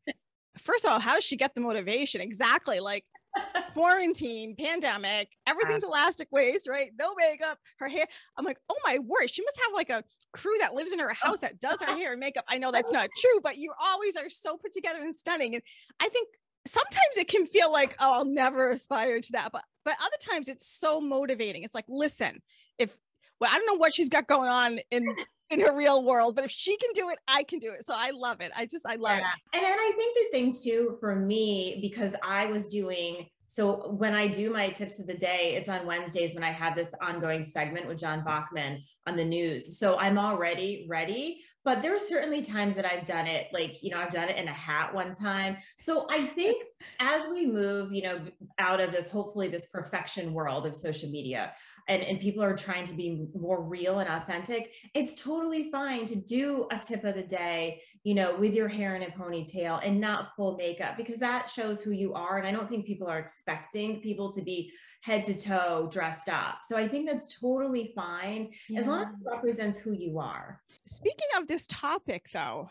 first 0.58 0.86
of 0.86 0.92
all, 0.92 1.00
how 1.00 1.16
does 1.16 1.24
she 1.24 1.38
get 1.38 1.56
the 1.56 1.62
motivation? 1.62 2.22
Exactly. 2.22 2.80
Like 2.80 3.06
quarantine, 3.74 4.56
pandemic, 4.58 5.30
everything's 5.48 5.84
elastic 5.84 6.28
waist, 6.32 6.68
right? 6.68 6.92
No 6.98 7.14
makeup, 7.16 7.58
her 7.80 7.88
hair. 7.88 8.06
I'm 8.38 8.46
like, 8.46 8.58
oh 8.70 8.78
my 8.86 9.00
word, 9.00 9.30
she 9.30 9.44
must 9.44 9.60
have 9.64 9.74
like 9.74 9.90
a 9.90 10.04
crew 10.34 10.58
that 10.60 10.74
lives 10.74 10.92
in 10.92 11.00
her 11.00 11.12
oh. 11.12 11.28
house 11.28 11.40
that 11.40 11.60
does 11.60 11.82
her 11.82 11.96
hair 11.98 12.12
and 12.12 12.20
makeup. 12.20 12.46
I 12.48 12.58
know 12.58 12.72
that's 12.72 12.92
not 12.92 13.10
true, 13.18 13.40
but 13.44 13.58
you 13.58 13.74
always 13.82 14.16
are 14.16 14.30
so 14.30 14.58
put 14.58 14.72
together 14.72 15.02
and 15.02 15.16
stunning. 15.16 15.56
And 15.56 15.64
I 16.00 16.10
think 16.10 16.28
sometimes 16.66 17.18
it 17.18 17.28
can 17.28 17.46
feel 17.46 17.72
like, 17.72 17.96
oh, 18.00 18.14
I'll 18.14 18.26
never 18.26 18.72
aspire 18.72 19.20
to 19.20 19.32
that. 19.34 19.52
But 19.52 19.64
but 19.86 19.96
other 20.02 20.18
times 20.30 20.50
it's 20.50 20.68
so 20.68 21.00
motivating. 21.02 21.64
It's 21.64 21.76
like, 21.76 21.86
listen, 21.88 22.40
if 22.78 22.96
well, 23.40 23.50
I 23.52 23.58
don't 23.58 23.68
know 23.68 23.80
what 23.80 23.94
she's 23.94 24.10
got 24.10 24.28
going 24.28 24.50
on 24.50 24.80
in 24.92 25.16
in 25.50 25.60
her 25.62 25.74
real 25.74 26.04
world, 26.04 26.36
but 26.36 26.46
if 26.46 26.52
she 26.52 26.78
can 26.78 26.90
do 26.94 27.10
it, 27.10 27.18
I 27.28 27.44
can 27.44 27.60
do 27.60 27.72
it. 27.72 27.86
So 27.86 27.94
I 27.96 28.12
love 28.12 28.42
it. 28.42 28.52
I 28.56 28.66
just, 28.66 28.86
I 28.86 28.96
love 28.96 29.18
yeah. 29.18 29.24
it. 29.24 29.58
And 29.58 29.64
then 29.64 29.78
I 29.78 29.92
think 29.96 30.16
the 30.16 30.38
thing 30.38 30.54
too, 30.54 30.98
for 31.00 31.16
me, 31.16 31.80
because 31.82 32.16
I 32.24 32.46
was 32.46 32.68
doing, 32.68 33.28
so 33.48 33.94
when 33.94 34.14
I 34.14 34.28
do 34.28 34.52
my 34.52 34.70
tips 34.70 35.00
of 35.00 35.08
the 35.08 35.16
day, 35.16 35.56
it's 35.58 35.70
on 35.70 35.88
Wednesdays 35.88 36.36
when 36.36 36.44
I 36.44 36.52
have 36.52 36.76
this 36.76 36.92
ongoing 37.02 37.44
segment 37.44 37.88
with 37.88 37.98
John 37.98 38.24
Bachman 38.24 38.84
on 39.08 39.16
the 39.16 39.26
news. 39.26 39.80
So 39.80 39.98
I'm 39.98 40.20
already 40.20 40.86
ready, 40.88 41.42
but 41.66 41.82
there 41.82 41.96
are 41.96 42.00
certainly 42.00 42.44
times 42.44 42.76
that 42.76 42.86
I've 42.86 43.08
done 43.08 43.26
it, 43.26 43.48
like, 43.52 43.82
you 43.82 43.90
know, 43.90 44.00
I've 44.00 44.12
done 44.12 44.30
it 44.30 44.38
in 44.38 44.48
a 44.48 44.54
hat 44.54 44.94
one 44.94 45.16
time. 45.16 45.58
So 45.80 46.06
I 46.12 46.28
think 46.28 46.64
as 47.00 47.28
we 47.32 47.48
move, 47.48 47.92
you 47.92 48.04
know, 48.04 48.20
out 48.60 48.80
of 48.80 48.92
this, 48.92 49.10
hopefully 49.10 49.48
this 49.48 49.66
perfection 49.66 50.32
world 50.32 50.68
of 50.68 50.76
social 50.76 51.10
media, 51.10 51.54
and, 51.90 52.04
and 52.04 52.20
people 52.20 52.44
are 52.44 52.56
trying 52.56 52.86
to 52.86 52.94
be 52.94 53.28
more 53.38 53.62
real 53.62 54.00
and 54.00 54.10
authentic, 54.10 54.72
it's 54.94 55.16
totally 55.16 55.72
fine 55.72 56.06
to 56.06 56.16
do 56.16 56.68
a 56.72 56.78
tip 56.78 57.04
of 57.04 57.16
the 57.16 57.24
day, 57.24 57.82
you 58.04 58.14
know, 58.14 58.36
with 58.36 58.54
your 58.54 58.68
hair 58.68 58.96
in 58.96 59.04
a 59.04 59.08
ponytail 59.08 59.82
and 59.84 60.00
not 60.00 60.30
full 60.36 60.56
makeup 60.56 60.96
because 60.96 61.18
that 61.18 61.50
shows 61.50 61.82
who 61.82 61.92
you 61.92 62.14
are. 62.14 62.38
And 62.38 62.48
I 62.48 62.52
don't 62.52 62.70
think 62.70 62.86
people 62.86 63.08
are 63.08 63.20
expecting 63.20 64.02
people 64.02 64.32
to 64.34 64.42
be 64.42 64.72
head 65.02 65.24
to 65.26 65.38
toe 65.38 65.90
dressed 65.92 66.30
up. 66.30 66.60
So 66.64 66.78
I 66.78 66.88
think 66.88 67.08
that's 67.08 67.40
totally 67.40 67.92
fine 67.96 68.52
yeah. 68.70 68.80
as 68.80 68.88
long 68.88 69.02
as 69.02 69.08
it 69.08 69.30
represents 69.30 69.80
who 69.80 69.94
you 69.94 70.20
are. 70.20 70.62
Speaking 70.86 71.28
of 71.38 71.48
this 71.48 71.66
topic, 71.68 72.30
though, 72.32 72.70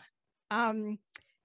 um, 0.51 0.97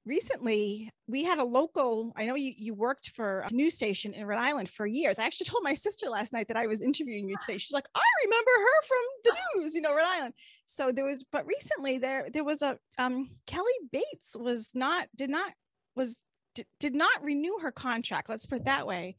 recently 0.06 0.90
we 1.06 1.24
had 1.24 1.38
a 1.38 1.44
local 1.44 2.12
i 2.16 2.24
know 2.26 2.34
you, 2.34 2.52
you 2.56 2.74
worked 2.74 3.10
for 3.10 3.40
a 3.40 3.52
news 3.52 3.74
station 3.74 4.12
in 4.12 4.26
rhode 4.26 4.38
island 4.38 4.68
for 4.68 4.86
years. 4.86 5.18
I 5.18 5.24
actually 5.24 5.46
told 5.46 5.62
my 5.62 5.74
sister 5.74 6.08
last 6.08 6.32
night 6.32 6.48
that 6.48 6.56
i 6.56 6.66
was 6.66 6.82
interviewing 6.82 7.28
you 7.28 7.36
today. 7.40 7.58
She's 7.58 7.72
like 7.72 7.86
i 7.94 8.02
remember 8.24 8.50
her 8.50 8.82
from 8.86 8.98
the 9.24 9.60
news 9.62 9.74
you 9.74 9.80
know 9.80 9.94
rhode 9.94 10.06
island. 10.06 10.34
So 10.66 10.92
there 10.92 11.04
was 11.04 11.24
but 11.24 11.46
recently 11.46 11.98
there 11.98 12.28
there 12.32 12.44
was 12.44 12.62
a 12.62 12.78
um 12.98 13.30
kelly 13.46 13.72
bates 13.92 14.36
was 14.38 14.72
not 14.74 15.08
did 15.16 15.30
not 15.30 15.52
was 15.96 16.22
d- 16.54 16.64
did 16.78 16.94
not 16.94 17.22
renew 17.22 17.58
her 17.62 17.72
contract 17.72 18.28
let's 18.28 18.46
put 18.46 18.60
it 18.60 18.64
that 18.66 18.86
way. 18.86 19.16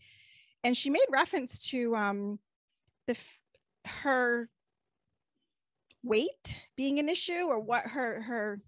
And 0.64 0.76
she 0.76 0.90
made 0.90 1.06
reference 1.12 1.68
to 1.70 1.96
um 1.96 2.40
the 3.08 3.18
her 3.86 4.50
weight 6.04 6.62
being 6.76 7.00
an 7.00 7.10
issue 7.10 7.46
or 7.48 7.60
what 7.60 7.88
her 7.88 8.22
her 8.22 8.62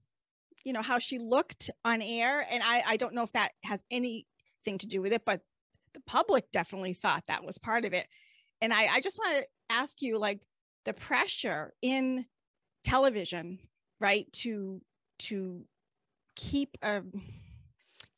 you 0.67 0.73
know 0.73 0.81
how 0.81 0.99
she 0.99 1.17
looked 1.17 1.69
on 1.85 2.01
air 2.01 2.45
and 2.51 2.61
i 2.61 2.83
i 2.85 2.97
don't 2.97 3.13
know 3.13 3.23
if 3.23 3.31
that 3.31 3.53
has 3.63 3.85
anything 3.89 4.77
to 4.77 4.85
do 4.85 5.01
with 5.01 5.13
it 5.13 5.23
but 5.25 5.39
the 5.93 6.01
public 6.01 6.51
definitely 6.51 6.93
thought 6.93 7.23
that 7.27 7.45
was 7.45 7.57
part 7.57 7.85
of 7.85 7.93
it. 7.93 8.05
And 8.61 8.73
i 8.73 8.87
i 8.87 8.99
just 8.99 9.17
want 9.17 9.37
to 9.37 9.47
ask 9.69 10.01
you 10.01 10.19
like 10.19 10.41
the 10.83 10.91
pressure 10.91 11.73
in 11.81 12.25
television 12.83 13.59
right 14.01 14.31
to 14.33 14.81
to 15.19 15.63
keep 16.35 16.77
a 16.81 17.01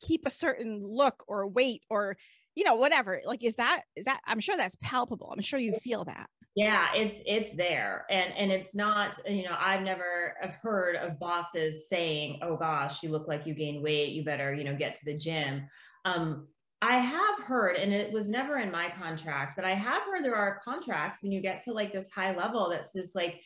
keep 0.00 0.26
a 0.26 0.30
certain 0.30 0.82
look 0.84 1.22
or 1.28 1.46
weight 1.46 1.82
or 1.88 2.16
you 2.54 2.64
know 2.64 2.74
whatever 2.74 3.20
like 3.24 3.42
is 3.44 3.56
that 3.56 3.82
is 3.96 4.04
that 4.04 4.20
i'm 4.26 4.40
sure 4.40 4.56
that's 4.56 4.76
palpable 4.82 5.32
i'm 5.34 5.42
sure 5.42 5.58
you 5.58 5.72
feel 5.74 6.04
that 6.04 6.28
yeah 6.56 6.88
it's 6.94 7.22
it's 7.26 7.54
there 7.54 8.06
and 8.10 8.32
and 8.36 8.50
it's 8.50 8.74
not 8.74 9.16
you 9.28 9.44
know 9.44 9.56
i've 9.58 9.82
never 9.82 10.34
heard 10.62 10.96
of 10.96 11.18
bosses 11.18 11.88
saying 11.88 12.38
oh 12.42 12.56
gosh 12.56 13.02
you 13.02 13.10
look 13.10 13.28
like 13.28 13.46
you 13.46 13.54
gained 13.54 13.82
weight 13.82 14.12
you 14.12 14.24
better 14.24 14.52
you 14.52 14.64
know 14.64 14.74
get 14.74 14.94
to 14.94 15.04
the 15.04 15.16
gym 15.16 15.64
um 16.04 16.46
i 16.82 16.96
have 16.96 17.38
heard 17.44 17.76
and 17.76 17.92
it 17.92 18.12
was 18.12 18.28
never 18.28 18.58
in 18.58 18.70
my 18.70 18.88
contract 18.90 19.54
but 19.54 19.64
i 19.64 19.74
have 19.74 20.02
heard 20.02 20.24
there 20.24 20.34
are 20.34 20.60
contracts 20.64 21.22
when 21.22 21.30
you 21.30 21.40
get 21.40 21.62
to 21.62 21.72
like 21.72 21.92
this 21.92 22.10
high 22.10 22.34
level 22.34 22.68
that 22.68 22.88
says 22.88 23.12
like 23.14 23.40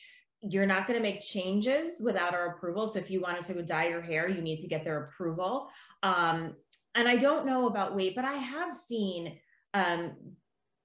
you're 0.46 0.66
not 0.66 0.86
going 0.86 0.98
to 0.98 1.02
make 1.02 1.22
changes 1.22 2.00
without 2.02 2.34
our 2.34 2.48
approval. 2.48 2.86
So 2.86 2.98
if 2.98 3.10
you 3.10 3.20
wanted 3.20 3.44
to 3.44 3.62
dye 3.62 3.88
your 3.88 4.02
hair, 4.02 4.28
you 4.28 4.42
need 4.42 4.58
to 4.58 4.66
get 4.66 4.84
their 4.84 5.04
approval. 5.04 5.70
Um, 6.02 6.54
and 6.94 7.08
I 7.08 7.16
don't 7.16 7.46
know 7.46 7.66
about 7.66 7.94
weight, 7.94 8.14
but 8.14 8.24
I 8.24 8.34
have 8.34 8.74
seen 8.74 9.38
um, 9.72 10.12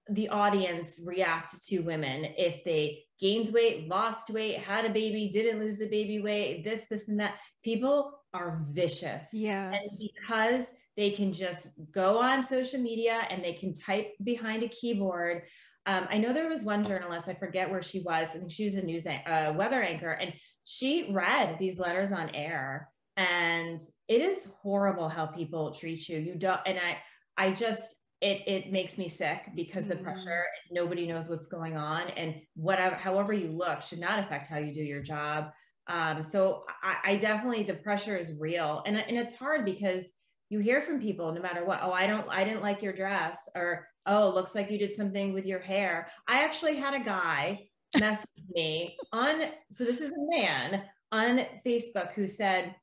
the 0.09 0.29
audience 0.29 0.99
react 1.03 1.63
to 1.67 1.79
women 1.79 2.25
if 2.37 2.63
they 2.63 3.03
gained 3.19 3.49
weight, 3.53 3.87
lost 3.87 4.29
weight, 4.29 4.57
had 4.57 4.85
a 4.85 4.89
baby, 4.89 5.29
didn't 5.29 5.59
lose 5.59 5.77
the 5.77 5.89
baby 5.89 6.19
weight, 6.19 6.63
this, 6.63 6.85
this, 6.89 7.07
and 7.09 7.19
that. 7.19 7.35
People 7.63 8.13
are 8.33 8.65
vicious. 8.71 9.29
Yes. 9.33 9.99
And 9.99 10.09
because 10.15 10.73
they 10.95 11.11
can 11.11 11.31
just 11.31 11.69
go 11.91 12.17
on 12.17 12.41
social 12.41 12.79
media 12.79 13.21
and 13.29 13.43
they 13.43 13.53
can 13.53 13.73
type 13.73 14.13
behind 14.23 14.63
a 14.63 14.69
keyboard. 14.69 15.43
Um, 15.85 16.07
I 16.09 16.17
know 16.17 16.33
there 16.33 16.49
was 16.49 16.63
one 16.63 16.83
journalist, 16.83 17.27
I 17.27 17.33
forget 17.33 17.69
where 17.69 17.81
she 17.81 18.01
was. 18.01 18.35
I 18.35 18.39
think 18.39 18.51
she 18.51 18.63
was 18.63 18.75
a 18.75 18.85
news 18.85 19.07
uh, 19.07 19.53
weather 19.55 19.81
anchor, 19.81 20.11
and 20.11 20.33
she 20.63 21.11
read 21.13 21.57
these 21.57 21.79
letters 21.79 22.11
on 22.11 22.29
air 22.35 22.89
and 23.19 23.81
it 24.07 24.21
is 24.21 24.49
horrible 24.61 25.09
how 25.09 25.25
people 25.25 25.73
treat 25.73 26.07
you. 26.07 26.17
You 26.17 26.35
don't 26.35 26.61
and 26.65 26.79
i 26.79 26.97
i 27.37 27.51
just 27.51 27.97
it 28.21 28.41
it 28.47 28.71
makes 28.71 28.97
me 28.97 29.07
sick 29.09 29.41
because 29.55 29.85
mm. 29.85 29.89
the 29.89 29.95
pressure 29.97 30.45
nobody 30.71 31.05
knows 31.05 31.29
what's 31.29 31.47
going 31.47 31.77
on. 31.77 32.07
And 32.11 32.35
whatever 32.55 32.95
however 32.95 33.33
you 33.33 33.51
look 33.51 33.81
should 33.81 33.99
not 33.99 34.19
affect 34.19 34.47
how 34.47 34.57
you 34.57 34.73
do 34.73 34.81
your 34.81 35.03
job. 35.03 35.51
Um, 35.87 36.23
so 36.23 36.63
I, 36.81 37.11
I 37.11 37.15
definitely 37.17 37.63
the 37.63 37.73
pressure 37.73 38.15
is 38.15 38.39
real. 38.39 38.83
And, 38.85 38.95
and 38.95 39.17
it's 39.17 39.33
hard 39.33 39.65
because 39.65 40.09
you 40.49 40.59
hear 40.59 40.81
from 40.81 41.01
people 41.01 41.31
no 41.31 41.41
matter 41.41 41.63
what 41.63 41.79
oh 41.83 41.91
i 41.91 42.07
don't 42.07 42.27
i 42.29 42.43
didn't 42.43 42.63
like 42.63 42.81
your 42.81 42.93
dress 42.93 43.37
or 43.55 43.87
oh 44.07 44.31
looks 44.33 44.55
like 44.55 44.71
you 44.71 44.79
did 44.79 44.93
something 44.93 45.33
with 45.33 45.45
your 45.45 45.59
hair. 45.59 46.07
I 46.25 46.43
actually 46.43 46.77
had 46.77 46.93
a 46.93 47.03
guy 47.03 47.67
message 47.99 48.27
me 48.49 48.95
on 49.11 49.41
so 49.69 49.83
this 49.83 49.99
is 49.99 50.11
a 50.11 50.37
man 50.37 50.83
on 51.11 51.41
facebook 51.65 52.13
who 52.13 52.27
said 52.27 52.75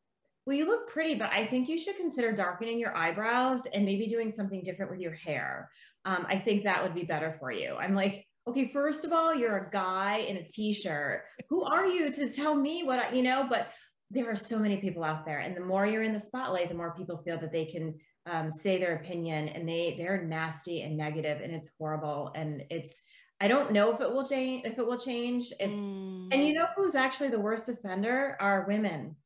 well, 0.47 0.57
you 0.57 0.67
look 0.67 0.88
pretty, 0.88 1.17
but 1.17 1.31
I 1.33 1.45
think 1.45 1.69
you 1.69 1.76
should 1.76 1.97
consider 1.97 2.31
darkening 2.31 2.79
your 2.79 2.97
eyebrows 2.97 3.62
and 3.75 3.85
maybe 3.85 4.07
doing 4.07 4.33
something 4.33 4.62
different 4.62 4.93
with 4.93 5.00
your 5.00 5.15
hair. 5.15 5.69
Um, 6.05 6.25
I 6.29 6.38
think 6.38 6.62
that 6.62 6.85
would 6.85 6.95
be 6.95 7.03
better 7.03 7.37
for 7.41 7.50
you. 7.50 7.75
I'm 7.75 7.97
like, 7.97 8.25
okay, 8.47 8.71
first 8.73 9.05
of 9.05 9.12
all, 9.12 9.35
you're 9.35 9.57
a 9.57 9.71
guy 9.71 10.19
in 10.19 10.37
a 10.37 10.47
t-shirt. 10.47 11.25
Who 11.49 11.65
are 11.65 11.85
you 11.85 12.12
to 12.12 12.31
tell 12.31 12.55
me 12.55 12.85
what 12.85 13.00
I, 13.00 13.12
you 13.12 13.25
know? 13.25 13.45
But 13.50 13.73
there 14.12 14.31
are 14.31 14.37
so 14.37 14.57
many 14.57 14.76
people 14.76 15.03
out 15.03 15.26
there, 15.26 15.41
and 15.41 15.57
the 15.57 15.61
more 15.61 15.85
you're 15.85 16.05
in 16.05 16.12
the 16.12 16.21
spotlight, 16.21 16.69
the 16.69 16.76
more 16.76 16.95
people 16.95 17.21
feel 17.25 17.41
that 17.41 17.50
they 17.50 17.65
can 17.65 17.97
um, 18.26 18.53
say 18.53 18.79
their 18.79 18.95
opinion, 18.95 19.49
and 19.49 19.69
they 19.69 19.97
they're 19.99 20.23
nasty 20.23 20.83
and 20.83 20.97
negative, 20.97 21.41
and 21.43 21.53
it's 21.53 21.73
horrible, 21.79 22.31
and 22.37 22.62
it's. 22.71 23.03
I 23.38 23.49
don't 23.49 23.73
know 23.73 23.93
if 23.93 24.00
it 24.00 24.11
will 24.11 24.26
change. 24.26 24.65
If 24.65 24.79
it 24.79 24.87
will 24.87 24.99
change, 24.99 25.53
it's 25.59 25.79
mm. 25.79 26.29
and 26.33 26.47
you 26.47 26.55
know 26.55 26.69
who's 26.76 26.95
actually 26.95 27.29
the 27.29 27.41
worst 27.41 27.69
offender 27.69 28.37
are 28.41 28.65
women 28.67 29.17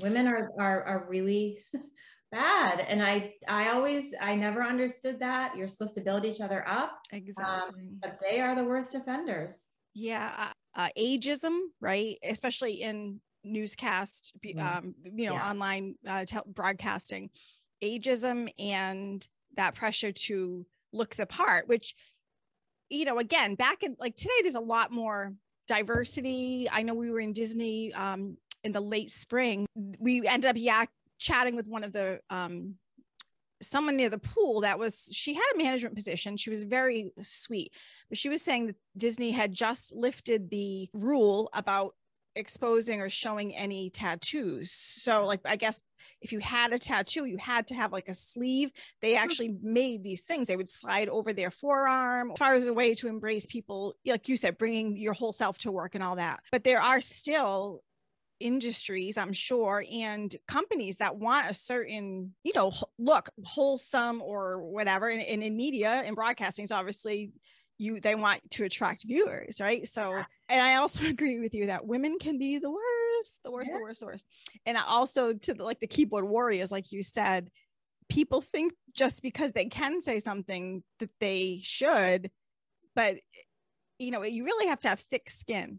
women 0.00 0.26
are 0.32 0.50
are, 0.58 0.82
are 0.84 1.06
really 1.08 1.64
bad. 2.32 2.80
And 2.80 3.02
i 3.02 3.34
i 3.48 3.70
always 3.70 4.14
i 4.20 4.34
never 4.34 4.62
understood 4.62 5.20
that. 5.20 5.56
You're 5.56 5.68
supposed 5.68 5.94
to 5.94 6.00
build 6.00 6.24
each 6.24 6.40
other 6.40 6.66
up 6.68 7.00
exactly. 7.12 7.82
um, 7.82 7.98
but 8.00 8.18
they 8.20 8.40
are 8.40 8.54
the 8.54 8.64
worst 8.64 8.94
offenders. 8.94 9.56
Yeah 9.94 10.32
uh, 10.76 10.80
uh 10.80 10.88
ageism 10.98 11.58
right? 11.80 12.16
Especially 12.22 12.82
in 12.82 13.20
newscast 13.44 14.32
mm-hmm. 14.44 14.58
um, 14.58 14.94
you 15.04 15.26
know 15.26 15.34
yeah. 15.34 15.50
online 15.50 15.94
uh, 16.06 16.24
te- 16.24 16.38
broadcasting. 16.46 17.30
Ageism 17.82 18.48
and 18.58 19.26
that 19.56 19.74
pressure 19.74 20.12
to 20.12 20.66
look 20.92 21.14
the 21.14 21.26
part 21.26 21.68
which 21.68 21.94
you 22.88 23.04
know 23.04 23.18
again 23.18 23.54
back 23.54 23.82
in 23.82 23.94
like 23.98 24.16
today 24.16 24.32
there's 24.42 24.54
a 24.54 24.60
lot 24.60 24.90
more 24.90 25.32
diversity. 25.68 26.66
I 26.70 26.82
know 26.82 26.94
we 26.94 27.10
were 27.10 27.20
in 27.20 27.32
disney 27.32 27.92
um, 27.92 28.36
in 28.64 28.72
the 28.72 28.80
late 28.80 29.10
spring, 29.10 29.66
we 29.98 30.26
ended 30.26 30.50
up 30.50 30.56
yak 30.56 30.90
chatting 31.18 31.56
with 31.56 31.66
one 31.66 31.84
of 31.84 31.92
the 31.92 32.20
um, 32.30 32.74
someone 33.60 33.96
near 33.96 34.08
the 34.08 34.18
pool 34.18 34.60
that 34.60 34.78
was 34.78 35.08
she 35.12 35.34
had 35.34 35.44
a 35.54 35.58
management 35.58 35.94
position. 35.94 36.36
She 36.36 36.50
was 36.50 36.64
very 36.64 37.10
sweet 37.22 37.72
but 38.08 38.18
she 38.18 38.28
was 38.28 38.42
saying 38.42 38.66
that 38.66 38.76
disney 38.96 39.30
had 39.30 39.52
just 39.52 39.94
lifted 39.94 40.50
the 40.50 40.88
rule 40.92 41.48
about 41.52 41.94
exposing 42.36 43.00
or 43.00 43.08
showing 43.08 43.54
any 43.56 43.90
tattoos. 43.90 44.70
So 44.70 45.26
like 45.26 45.40
i 45.44 45.56
guess 45.56 45.82
if 46.20 46.32
you 46.32 46.38
had 46.38 46.72
a 46.72 46.78
tattoo 46.78 47.24
you 47.24 47.36
had 47.36 47.66
to 47.68 47.74
have 47.74 47.92
like 47.92 48.08
a 48.08 48.14
sleeve. 48.14 48.70
They 49.00 49.12
hmm. 49.14 49.18
actually 49.18 49.56
made 49.60 50.04
these 50.04 50.22
things. 50.22 50.46
They 50.46 50.56
would 50.56 50.68
slide 50.68 51.08
over 51.08 51.32
their 51.32 51.50
forearm 51.50 52.30
as 52.30 52.38
far 52.38 52.54
as 52.54 52.68
a 52.68 52.72
way 52.72 52.94
to 52.96 53.08
embrace 53.08 53.46
people 53.46 53.94
like 54.06 54.28
you 54.28 54.36
said 54.36 54.56
bringing 54.56 54.96
your 54.96 55.14
whole 55.14 55.32
self 55.32 55.58
to 55.58 55.72
work 55.72 55.94
and 55.94 56.04
all 56.04 56.16
that. 56.16 56.40
But 56.52 56.64
there 56.64 56.80
are 56.80 57.00
still 57.00 57.80
industries 58.40 59.18
i'm 59.18 59.32
sure 59.32 59.84
and 59.92 60.36
companies 60.46 60.98
that 60.98 61.16
want 61.16 61.50
a 61.50 61.54
certain 61.54 62.32
you 62.44 62.52
know 62.54 62.72
look 62.98 63.28
wholesome 63.44 64.22
or 64.22 64.62
whatever 64.62 65.08
and, 65.08 65.22
and 65.22 65.42
in 65.42 65.56
media 65.56 66.02
and 66.04 66.14
broadcasting 66.14 66.64
is 66.64 66.70
obviously 66.70 67.32
you 67.78 68.00
they 68.00 68.14
want 68.14 68.40
to 68.50 68.64
attract 68.64 69.04
viewers 69.06 69.60
right? 69.60 69.86
So 69.88 70.14
ah. 70.18 70.26
and 70.48 70.60
i 70.60 70.76
also 70.76 71.04
agree 71.08 71.38
with 71.38 71.54
you 71.54 71.66
that 71.66 71.86
women 71.86 72.18
can 72.18 72.38
be 72.38 72.58
the 72.58 72.70
worst 72.70 73.40
the 73.44 73.50
worst 73.50 73.70
yeah. 73.70 73.78
the 73.78 73.82
worst 73.82 74.00
the 74.00 74.06
worst. 74.06 74.26
And 74.66 74.76
also 74.76 75.32
to 75.32 75.54
the, 75.54 75.64
like 75.64 75.80
the 75.80 75.86
keyboard 75.86 76.28
warriors 76.28 76.70
like 76.70 76.92
you 76.92 77.02
said 77.02 77.50
people 78.08 78.40
think 78.40 78.72
just 78.94 79.22
because 79.22 79.52
they 79.52 79.66
can 79.66 80.00
say 80.00 80.18
something 80.18 80.82
that 80.98 81.10
they 81.20 81.60
should 81.62 82.30
but 82.94 83.16
you 83.98 84.10
know 84.10 84.22
you 84.22 84.44
really 84.44 84.68
have 84.68 84.80
to 84.80 84.88
have 84.88 85.00
thick 85.00 85.28
skin 85.28 85.78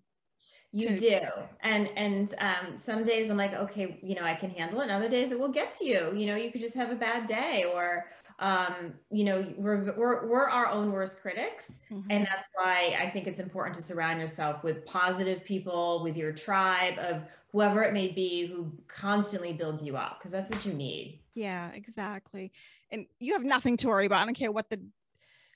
you 0.71 0.97
do. 0.97 1.19
And 1.61 1.89
and 1.95 2.33
um, 2.39 2.77
some 2.77 3.03
days 3.03 3.29
I'm 3.29 3.37
like, 3.37 3.53
okay, 3.53 3.99
you 4.03 4.15
know, 4.15 4.23
I 4.23 4.35
can 4.35 4.49
handle 4.49 4.81
it. 4.81 4.83
And 4.83 4.91
other 4.91 5.09
days 5.09 5.31
it 5.31 5.39
will 5.39 5.49
get 5.49 5.71
to 5.73 5.85
you. 5.85 6.13
You 6.15 6.27
know, 6.27 6.35
you 6.35 6.51
could 6.51 6.61
just 6.61 6.75
have 6.75 6.91
a 6.91 6.95
bad 6.95 7.25
day 7.25 7.65
or 7.73 8.05
um, 8.39 8.93
you 9.11 9.25
know, 9.25 9.45
we're, 9.57 9.93
we're, 9.97 10.25
we're 10.25 10.49
our 10.49 10.67
own 10.67 10.93
worst 10.93 11.21
critics. 11.21 11.81
Mm-hmm. 11.91 12.09
And 12.09 12.25
that's 12.25 12.47
why 12.53 12.97
I 12.99 13.09
think 13.09 13.27
it's 13.27 13.41
important 13.41 13.75
to 13.75 13.81
surround 13.81 14.21
yourself 14.21 14.63
with 14.63 14.85
positive 14.85 15.43
people, 15.43 16.01
with 16.03 16.15
your 16.15 16.31
tribe 16.31 16.97
of 16.99 17.23
whoever 17.51 17.83
it 17.83 17.93
may 17.93 18.07
be 18.07 18.47
who 18.47 18.71
constantly 18.87 19.51
builds 19.51 19.83
you 19.83 19.97
up 19.97 20.19
because 20.19 20.31
that's 20.31 20.49
what 20.49 20.65
you 20.65 20.73
need. 20.73 21.19
Yeah, 21.33 21.71
exactly. 21.73 22.53
And 22.91 23.07
you 23.19 23.33
have 23.33 23.43
nothing 23.43 23.75
to 23.77 23.89
worry 23.89 24.05
about. 24.05 24.21
I 24.21 24.25
don't 24.25 24.35
care 24.35 24.51
what 24.51 24.69
the 24.69 24.79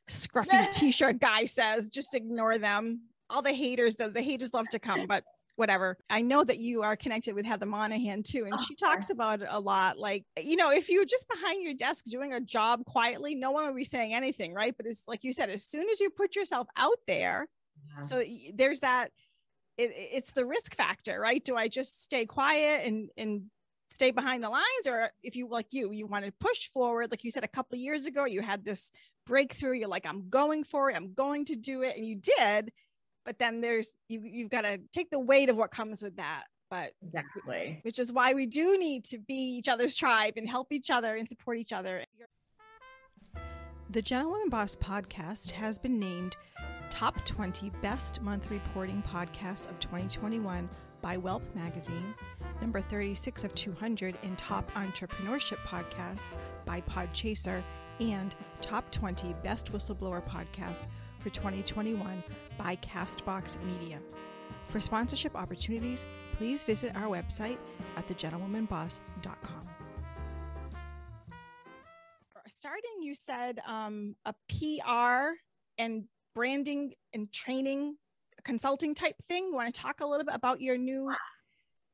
scruffy 0.10 0.74
t-shirt 0.74 1.20
guy 1.20 1.46
says, 1.46 1.90
just 1.90 2.14
ignore 2.14 2.58
them 2.58 3.02
all 3.34 3.42
the 3.42 3.54
haters 3.54 3.96
the, 3.96 4.10
the 4.10 4.22
haters 4.22 4.54
love 4.54 4.68
to 4.70 4.80
come 4.80 5.06
but 5.08 5.24
whatever. 5.56 5.98
I 6.10 6.22
know 6.22 6.44
that 6.44 6.58
you 6.58 6.82
are 6.82 6.96
connected 6.96 7.36
with 7.36 7.46
heather 7.46 7.66
monahan 7.66 8.24
too 8.24 8.46
and 8.46 8.54
oh, 8.54 8.64
she 8.64 8.76
talks 8.76 9.10
about 9.10 9.42
it 9.42 9.48
a 9.50 9.60
lot. 9.60 9.98
Like 9.98 10.26
you 10.42 10.56
know 10.56 10.72
if 10.72 10.90
you're 10.90 11.06
just 11.06 11.28
behind 11.30 11.64
your 11.64 11.74
desk 11.74 12.06
doing 12.06 12.34
a 12.34 12.42
job 12.42 12.86
quietly 12.86 13.36
no 13.36 13.52
one 13.52 13.66
will 13.66 13.74
be 13.74 13.86
saying 13.86 14.14
anything 14.14 14.54
right? 14.54 14.74
But 14.76 14.88
it's 14.88 15.04
like 15.08 15.24
you 15.24 15.34
said 15.34 15.50
as 15.50 15.66
soon 15.66 15.88
as 15.90 16.00
you 16.00 16.10
put 16.10 16.36
yourself 16.36 16.68
out 16.78 16.98
there 17.08 17.48
yeah. 17.96 18.02
so 18.02 18.24
there's 18.54 18.80
that 18.82 19.12
it, 19.78 19.92
it's 19.96 20.32
the 20.32 20.46
risk 20.46 20.76
factor 20.76 21.20
right? 21.20 21.44
Do 21.44 21.56
i 21.56 21.68
just 21.68 22.04
stay 22.04 22.26
quiet 22.26 22.86
and 22.88 23.10
and 23.18 23.44
stay 23.92 24.10
behind 24.10 24.44
the 24.44 24.50
lines? 24.50 24.88
Or 24.88 25.12
if 25.22 25.36
you 25.36 25.48
like 25.50 25.68
you 25.72 25.92
you 25.92 26.08
want 26.08 26.26
to 26.26 26.32
push 26.40 26.68
forward 26.68 27.12
like 27.12 27.24
you 27.24 27.32
said 27.32 27.44
a 27.44 27.48
couple 27.50 27.78
years 27.78 28.08
ago 28.08 28.26
you 28.26 28.42
had 28.42 28.66
this 28.66 28.92
breakthrough 29.26 29.72
you're 29.72 29.88
like 29.88 30.06
i'm 30.06 30.30
going 30.30 30.66
for 30.66 30.92
it 30.92 30.98
i'm 30.98 31.14
going 31.14 31.46
to 31.46 31.56
do 31.56 31.82
it 31.82 31.96
and 31.96 32.06
you 32.06 32.18
did 32.18 32.74
but 33.26 33.40
then 33.40 33.62
there's 33.62 33.94
you 34.08 34.22
you've 34.24 34.50
got 34.50 34.62
to 34.62 34.80
take 34.92 35.10
the 35.10 35.20
weight 35.20 35.50
of 35.50 35.56
what 35.56 35.72
comes 35.72 36.02
with 36.02 36.16
that 36.18 36.44
but 36.74 36.92
exactly. 37.04 37.80
which 37.84 38.00
is 38.00 38.12
why 38.12 38.34
we 38.34 38.48
do 38.48 38.80
need 38.80 39.04
to 39.06 39.20
be 39.20 39.36
each 39.36 39.70
other's 39.70 39.94
tribe 39.94 40.34
and 40.38 40.50
help 40.50 40.72
each 40.72 40.90
other 40.90 41.18
and 41.18 41.30
support 41.30 41.60
each 41.60 41.72
other. 41.72 42.04
The 43.92 44.02
gentlewoman 44.02 44.50
boss 44.50 44.76
podcast 44.76 45.52
has 45.52 45.78
been 45.78 46.00
named 46.00 46.36
top 46.90 47.24
20 47.26 47.70
best 47.84 48.24
month 48.24 48.50
reporting 48.50 49.04
podcasts 49.04 49.70
of 49.70 49.80
2021 49.80 50.68
by 51.00 51.16
Welp 51.16 51.44
magazine 51.54 52.16
number 52.60 52.82
36 52.82 53.44
of 53.44 53.54
200 53.54 54.16
in 54.24 54.36
top 54.36 54.72
entrepreneurship 54.72 55.58
podcasts 55.68 56.34
by 56.66 56.82
podchaser 56.82 57.62
and 58.00 58.36
top 58.62 58.90
20 58.90 59.36
best 59.44 59.72
whistleblower 59.72 60.28
podcasts 60.28 60.88
for 61.24 61.30
2021 61.30 62.22
by 62.58 62.76
Castbox 62.78 63.58
Media. 63.64 64.00
For 64.68 64.82
sponsorship 64.82 65.36
opportunities, 65.36 66.06
please 66.38 66.64
visit 66.64 66.96
our 66.96 67.08
website 67.08 67.58
at 67.96 68.08
thegentlewomanboss.com. 68.08 69.70
Starting, 72.50 73.02
you 73.02 73.16
said 73.16 73.60
um, 73.68 74.16
a 74.26 74.34
PR 74.50 75.36
and 75.78 76.06
branding 76.36 76.94
and 77.14 77.32
training 77.32 77.96
consulting 78.44 78.94
type 78.94 79.16
thing. 79.28 79.46
You 79.46 79.56
want 79.56 79.74
to 79.74 79.82
talk 79.82 80.02
a 80.02 80.06
little 80.06 80.26
bit 80.26 80.36
about 80.36 80.62
your 80.62 80.78
new 80.78 81.12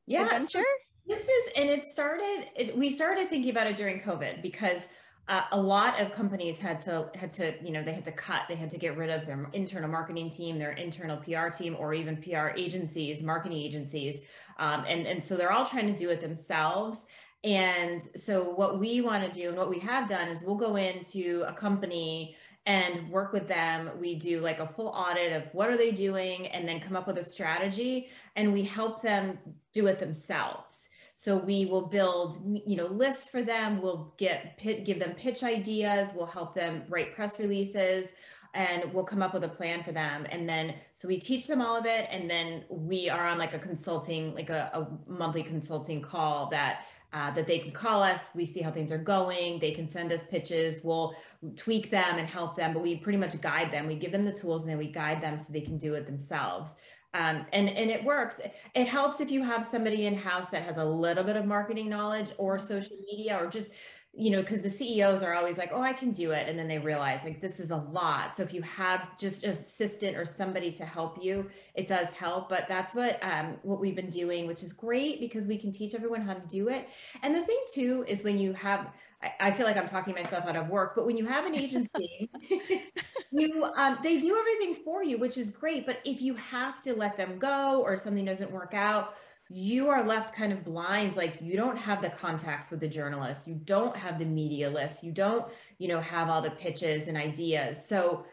yeah, 0.06 0.26
adventure? 0.26 0.60
So 0.60 0.64
this 1.08 1.22
is, 1.22 1.50
and 1.56 1.70
it 1.70 1.86
started, 1.86 2.48
it, 2.56 2.78
we 2.78 2.90
started 2.90 3.30
thinking 3.30 3.52
about 3.52 3.68
it 3.68 3.78
during 3.78 4.00
COVID 4.02 4.42
because 4.42 4.90
uh, 5.30 5.44
a 5.52 5.62
lot 5.62 6.02
of 6.02 6.12
companies 6.12 6.60
had 6.60 6.80
to 6.80 7.08
had 7.14 7.32
to 7.32 7.54
you 7.64 7.72
know 7.72 7.84
they 7.84 7.94
had 7.94 8.04
to 8.04 8.12
cut 8.12 8.42
they 8.50 8.56
had 8.56 8.70
to 8.72 8.78
get 8.80 8.98
rid 8.98 9.12
of 9.12 9.28
their 9.28 9.48
internal 9.54 9.88
marketing 9.88 10.30
team 10.30 10.58
their 10.58 10.72
internal 10.72 11.18
pr 11.18 11.48
team 11.50 11.76
or 11.80 11.94
even 11.94 12.18
pr 12.18 12.50
agencies 12.58 13.22
marketing 13.22 13.58
agencies. 13.58 14.22
Um, 14.58 14.84
and 14.88 15.06
and 15.06 15.24
so 15.24 15.38
they're 15.38 15.52
all 15.52 15.66
trying 15.66 15.88
to 15.88 15.98
do 15.98 16.10
it 16.10 16.20
themselves. 16.20 17.06
And 17.44 18.04
so 18.18 18.44
what 18.44 18.80
we 18.80 19.00
want 19.00 19.32
to 19.32 19.40
do 19.40 19.48
and 19.48 19.58
what 19.58 19.70
we 19.70 19.80
have 19.80 20.10
done 20.10 20.28
is 20.28 20.42
we'll 20.46 20.56
go 20.56 20.76
into 20.76 21.46
a 21.48 21.54
company 21.54 22.36
and 22.66 23.10
work 23.10 23.32
with 23.32 23.48
them. 23.48 23.92
We 24.00 24.16
do 24.16 24.42
like 24.42 24.60
a 24.60 24.68
full 24.68 24.90
audit 24.90 25.32
of 25.32 25.44
what 25.54 25.70
are 25.70 25.78
they 25.78 25.92
doing 25.92 26.48
and 26.48 26.68
then 26.68 26.82
come 26.82 26.98
up 26.98 27.08
with 27.08 27.18
a 27.18 27.24
strategy 27.24 28.10
and 28.36 28.52
we 28.52 28.64
help 28.64 29.02
them 29.02 29.38
do 29.74 29.88
it 29.88 30.00
themselves 30.00 30.89
so 31.20 31.36
we 31.36 31.66
will 31.66 31.82
build, 31.82 32.40
you 32.66 32.78
know, 32.78 32.86
lists 32.86 33.28
for 33.28 33.42
them. 33.42 33.82
We'll 33.82 34.14
get 34.16 34.58
give 34.58 35.00
them 35.00 35.12
pitch 35.16 35.44
ideas. 35.44 36.14
We'll 36.16 36.26
help 36.26 36.56
them 36.56 36.84
write 36.88 37.14
press 37.14 37.38
releases, 37.40 38.14
and 38.54 38.94
we'll 38.94 39.04
come 39.04 39.22
up 39.22 39.34
with 39.34 39.44
a 39.44 39.50
plan 39.50 39.84
for 39.84 39.92
them. 39.92 40.26
And 40.30 40.48
then 40.48 40.76
so 40.94 41.10
we 41.10 41.18
teach 41.18 41.46
them 41.46 41.62
all 41.62 41.76
of 41.76 41.86
it, 41.86 42.08
and 42.10 42.30
then 42.30 42.64
we 42.70 43.10
are 43.10 43.28
on 43.28 43.38
like 43.38 43.54
a 43.54 43.60
consulting, 43.60 44.34
like 44.34 44.50
a, 44.50 44.72
a 44.74 45.12
monthly 45.12 45.44
consulting 45.44 46.02
call 46.02 46.50
that 46.52 46.86
uh, 47.12 47.32
that 47.32 47.48
they 47.48 47.60
can 47.60 47.72
call 47.72 48.02
us. 48.02 48.30
We 48.34 48.46
see 48.46 48.62
how 48.62 48.72
things 48.72 48.90
are 48.90 48.98
going. 48.98 49.60
They 49.60 49.72
can 49.72 49.90
send 49.90 50.14
us 50.14 50.24
pitches. 50.24 50.80
We'll 50.86 51.14
tweak 51.58 51.90
them 51.90 52.18
and 52.18 52.30
help 52.30 52.56
them, 52.56 52.72
but 52.72 52.82
we 52.82 52.96
pretty 52.96 53.18
much 53.18 53.42
guide 53.42 53.74
them. 53.74 53.88
We 53.88 53.96
give 53.96 54.14
them 54.14 54.24
the 54.24 54.32
tools 54.32 54.62
and 54.62 54.72
then 54.72 54.78
we 54.78 54.88
guide 54.88 55.22
them 55.22 55.36
so 55.36 55.52
they 55.52 55.60
can 55.60 55.78
do 55.78 55.96
it 55.96 56.06
themselves 56.06 56.78
um, 57.14 57.46
and 57.54 57.70
and 57.70 57.90
it 57.90 58.04
works. 58.04 58.40
It 58.76 58.88
helps 58.88 59.20
if 59.20 59.32
you 59.32 59.44
have 59.44 59.66
somebody 59.66 60.06
in 60.06 60.16
house 60.16 60.50
that 60.50 60.64
has 60.64 60.78
a 60.78 60.86
little 60.86 61.24
bit 61.24 61.36
of 61.36 61.46
marketing 61.46 61.90
knowledge 61.90 62.32
or 62.38 62.60
social 62.60 62.98
media 63.06 63.38
or 63.42 63.48
just 63.48 63.72
you 64.14 64.32
know 64.32 64.42
because 64.42 64.64
the 64.64 64.70
ceos 64.70 65.22
are 65.22 65.36
always 65.36 65.60
like 65.60 65.70
oh 65.72 65.82
i 65.82 65.94
can 65.94 66.12
do 66.12 66.32
it. 66.32 66.48
And 66.48 66.58
then 66.58 66.68
they 66.68 66.78
realize 66.78 67.24
like 67.24 67.42
this 67.42 67.60
is 67.60 67.72
a 67.72 67.78
lot. 67.78 68.38
So 68.38 68.44
if 68.44 68.54
you 68.54 68.62
have 68.62 69.18
just 69.18 69.44
an 69.44 69.52
assistant 69.52 70.18
or 70.18 70.26
somebody 70.26 70.72
to 70.74 70.86
help 70.86 71.24
you 71.24 71.50
it 71.74 71.88
does 71.88 72.10
help. 72.14 72.48
But 72.48 72.68
that's 72.68 72.94
what 72.94 73.18
um, 73.24 73.58
what 73.64 73.80
we've 73.80 73.96
been 73.96 74.12
doing 74.12 74.46
which 74.46 74.62
is 74.62 74.72
great 74.72 75.20
because 75.20 75.48
we 75.48 75.58
can 75.58 75.72
teach 75.72 75.96
everyone 75.96 76.22
how 76.22 76.36
to 76.36 76.48
do 76.48 76.70
it. 76.70 76.90
And 77.24 77.34
the 77.34 77.42
thing 77.42 77.60
too 77.74 78.06
is 78.08 78.24
when 78.24 78.38
you 78.38 78.54
have 78.54 78.92
I, 79.22 79.52
feel 79.52 79.66
like 79.66 79.76
I'm 79.76 79.88
talking 79.88 80.16
myself 80.16 80.46
out 80.46 80.56
of 80.56 80.70
work, 80.70 80.96
but 80.96 81.06
when 81.06 81.18
you 81.18 81.26
have 81.26 81.46
an 81.46 81.54
agency, 81.54 82.32
you 83.32 83.66
um, 83.76 83.98
they 84.02 84.20
do 84.20 84.38
everything 84.38 84.84
for 84.86 85.04
you, 85.04 85.18
which 85.18 85.38
is 85.38 85.50
great. 85.50 85.86
But 85.86 86.00
if 86.06 86.22
you 86.22 86.36
have 86.36 86.82
to 86.84 86.94
let 86.94 87.18
them 87.18 87.38
go 87.38 87.82
or 87.82 87.98
something 87.98 88.24
doesn't 88.24 88.50
work 88.50 88.74
out, 88.74 89.16
you 89.50 89.90
are 89.90 90.06
left 90.06 90.36
kind 90.36 90.54
of 90.54 90.64
blind 90.64 91.16
like 91.16 91.40
you 91.42 91.58
don't 91.58 91.76
have 91.76 92.04
the 92.04 92.10
contacts 92.10 92.70
with 92.70 92.80
the 92.80 92.88
journalists 92.88 93.48
you 93.48 93.56
don't 93.66 93.98
have 93.98 94.20
the 94.20 94.26
media 94.26 94.70
list 94.70 95.04
you 95.04 95.12
don't 95.12 95.44
you 95.80 95.88
know 95.88 96.00
have 96.00 96.30
all 96.30 96.40
the 96.40 96.52
pitches 96.52 97.08
and 97.08 97.18
ideas 97.18 97.84
so 97.84 98.24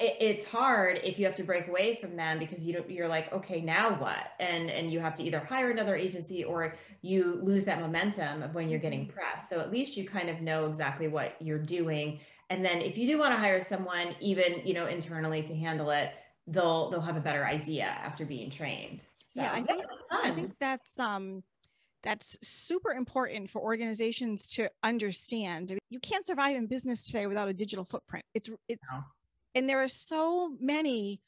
it, 0.00 0.16
it's 0.20 0.44
hard 0.44 1.00
if 1.04 1.18
you 1.18 1.26
have 1.26 1.34
to 1.34 1.42
break 1.42 1.68
away 1.68 1.98
from 2.00 2.16
them 2.16 2.38
because 2.38 2.66
you 2.66 2.72
don't 2.72 2.90
you're 2.90 3.08
like 3.08 3.32
okay 3.32 3.60
now 3.60 3.94
what? 4.00 4.32
And 4.40 4.70
and 4.70 4.90
you 4.90 5.00
have 5.00 5.14
to 5.16 5.22
either 5.22 5.38
hire 5.38 5.70
another 5.70 5.94
agency 5.94 6.44
or 6.44 6.74
you 7.02 7.38
lose 7.42 7.64
that 7.66 7.80
momentum 7.80 8.42
of 8.42 8.54
when 8.54 8.68
you're 8.68 8.80
getting 8.80 9.02
mm-hmm. 9.02 9.12
press 9.12 9.48
so 9.48 9.60
at 9.60 9.70
least 9.70 9.96
you 9.96 10.06
kind 10.06 10.30
of 10.30 10.40
know 10.40 10.66
exactly 10.66 11.08
what 11.08 11.36
you're 11.40 11.58
doing. 11.58 12.20
And 12.50 12.64
then 12.64 12.80
if 12.80 12.98
you 12.98 13.06
do 13.06 13.18
want 13.18 13.32
to 13.32 13.38
hire 13.38 13.60
someone 13.60 14.14
even 14.20 14.62
you 14.64 14.74
know 14.74 14.86
internally 14.86 15.42
to 15.42 15.54
handle 15.54 15.90
it 15.90 16.12
they'll 16.46 16.90
they'll 16.90 17.00
have 17.00 17.16
a 17.16 17.20
better 17.20 17.46
idea 17.46 17.84
after 17.84 18.24
being 18.24 18.50
trained. 18.50 19.02
So, 19.28 19.42
yeah 19.42 19.52
i 19.52 19.62
think 19.62 19.84
i 20.12 20.30
think 20.30 20.52
that's 20.60 20.98
um 21.00 21.42
that's 22.04 22.36
super 22.42 22.92
important 22.92 23.50
for 23.50 23.62
organizations 23.62 24.46
to 24.48 24.68
understand. 24.82 25.76
You 25.88 25.98
can't 26.00 26.24
survive 26.26 26.54
in 26.54 26.66
business 26.66 27.06
today 27.06 27.26
without 27.26 27.48
a 27.48 27.54
digital 27.54 27.84
footprint. 27.84 28.26
It's 28.34 28.50
it's 28.68 28.92
no 28.92 29.02
and 29.54 29.68
there 29.68 29.82
are 29.82 29.88
so 29.88 30.54
many 30.60 31.20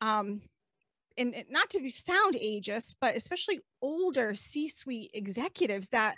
um 0.00 0.40
and 1.16 1.34
not 1.50 1.70
to 1.70 1.80
be 1.80 1.90
sound 1.90 2.34
ageist 2.34 2.96
but 3.00 3.16
especially 3.16 3.60
older 3.82 4.34
c-suite 4.34 5.10
executives 5.14 5.88
that 5.88 6.14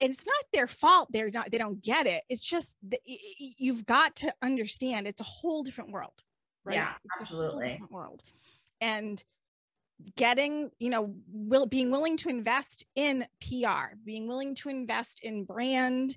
it's 0.00 0.26
not 0.26 0.44
their 0.52 0.66
fault 0.68 1.08
they're 1.10 1.30
not 1.30 1.50
they 1.50 1.58
don't 1.58 1.82
get 1.82 2.06
it. 2.06 2.22
It's 2.28 2.44
just 2.44 2.76
you've 3.04 3.84
got 3.84 4.14
to 4.16 4.32
understand 4.42 5.06
it's 5.06 5.20
a 5.20 5.24
whole 5.24 5.62
different 5.62 5.90
world 5.90 6.22
right? 6.64 6.76
Yeah 6.76 6.92
absolutely. 7.20 7.80
world. 7.90 8.22
And 8.80 9.22
getting 10.16 10.70
you 10.78 10.90
know 10.90 11.12
will 11.32 11.66
being 11.66 11.90
willing 11.90 12.16
to 12.16 12.28
invest 12.28 12.84
in 12.94 13.26
pr 13.40 13.96
being 14.04 14.28
willing 14.28 14.54
to 14.54 14.68
invest 14.68 15.20
in 15.24 15.44
brand 15.44 16.16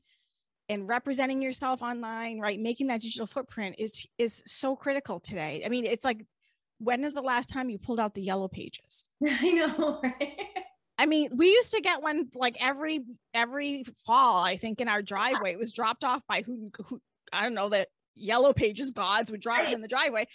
and 0.72 0.88
representing 0.88 1.42
yourself 1.42 1.82
online 1.82 2.40
right 2.40 2.60
making 2.60 2.88
that 2.88 3.02
digital 3.02 3.28
footprint 3.28 3.76
is 3.78 4.06
is 4.18 4.42
so 4.46 4.76
critical 4.76 5.20
today. 5.20 5.62
I 5.66 5.70
mean 5.70 5.86
it's 5.86 6.06
like 6.06 6.26
when 6.80 7.04
is 7.04 7.14
the 7.14 7.22
last 7.22 7.50
time 7.50 7.70
you 7.70 7.78
pulled 7.78 8.00
out 8.00 8.16
the 8.16 8.22
yellow 8.22 8.48
pages? 8.48 9.06
I 9.28 9.50
know 9.50 10.00
right? 10.02 10.40
I 10.98 11.06
mean 11.06 11.30
we 11.36 11.48
used 11.48 11.72
to 11.72 11.82
get 11.82 12.02
one 12.02 12.30
like 12.36 12.58
every 12.60 13.02
every 13.34 13.84
fall 14.06 14.44
i 14.44 14.56
think 14.58 14.82
in 14.82 14.88
our 14.88 15.02
driveway. 15.02 15.52
It 15.52 15.60
was 15.60 15.74
dropped 15.74 16.04
off 16.04 16.22
by 16.28 16.42
who, 16.42 16.72
who 16.88 17.02
i 17.34 17.44
don't 17.44 17.54
know 17.54 17.70
that 17.70 17.90
yellow 18.16 18.54
pages 18.54 18.92
gods 18.92 19.30
would 19.32 19.42
drop 19.42 19.68
it 19.68 19.74
in 19.74 19.82
the 19.82 19.88
driveway. 19.88 20.26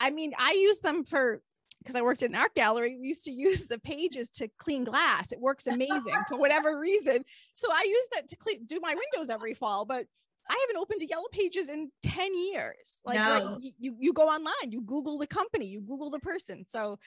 I 0.00 0.10
mean 0.10 0.32
i 0.36 0.52
use 0.52 0.80
them 0.80 1.04
for 1.04 1.40
because 1.86 1.94
I 1.94 2.02
worked 2.02 2.22
in 2.22 2.34
an 2.34 2.40
art 2.40 2.52
gallery, 2.56 2.98
we 3.00 3.06
used 3.06 3.24
to 3.26 3.30
use 3.30 3.66
the 3.68 3.78
pages 3.78 4.28
to 4.30 4.48
clean 4.58 4.82
glass. 4.82 5.30
It 5.30 5.40
works 5.40 5.68
amazing 5.68 6.16
for 6.28 6.36
whatever 6.36 6.78
reason. 6.80 7.24
So 7.54 7.68
I 7.70 7.84
use 7.88 8.08
that 8.14 8.26
to 8.28 8.36
clean, 8.36 8.66
do 8.66 8.80
my 8.82 8.94
windows 8.94 9.30
every 9.30 9.54
fall, 9.54 9.84
but 9.84 10.04
I 10.50 10.66
haven't 10.66 10.80
opened 10.80 11.02
a 11.02 11.06
yellow 11.06 11.28
pages 11.30 11.68
in 11.68 11.92
10 12.02 12.34
years. 12.52 13.00
Like, 13.04 13.18
no. 13.18 13.58
like 13.60 13.72
you, 13.78 13.94
you 14.00 14.12
go 14.12 14.24
online, 14.24 14.70
you 14.70 14.80
Google 14.80 15.16
the 15.16 15.28
company, 15.28 15.66
you 15.66 15.80
Google 15.80 16.10
the 16.10 16.18
person. 16.18 16.64
So 16.66 16.98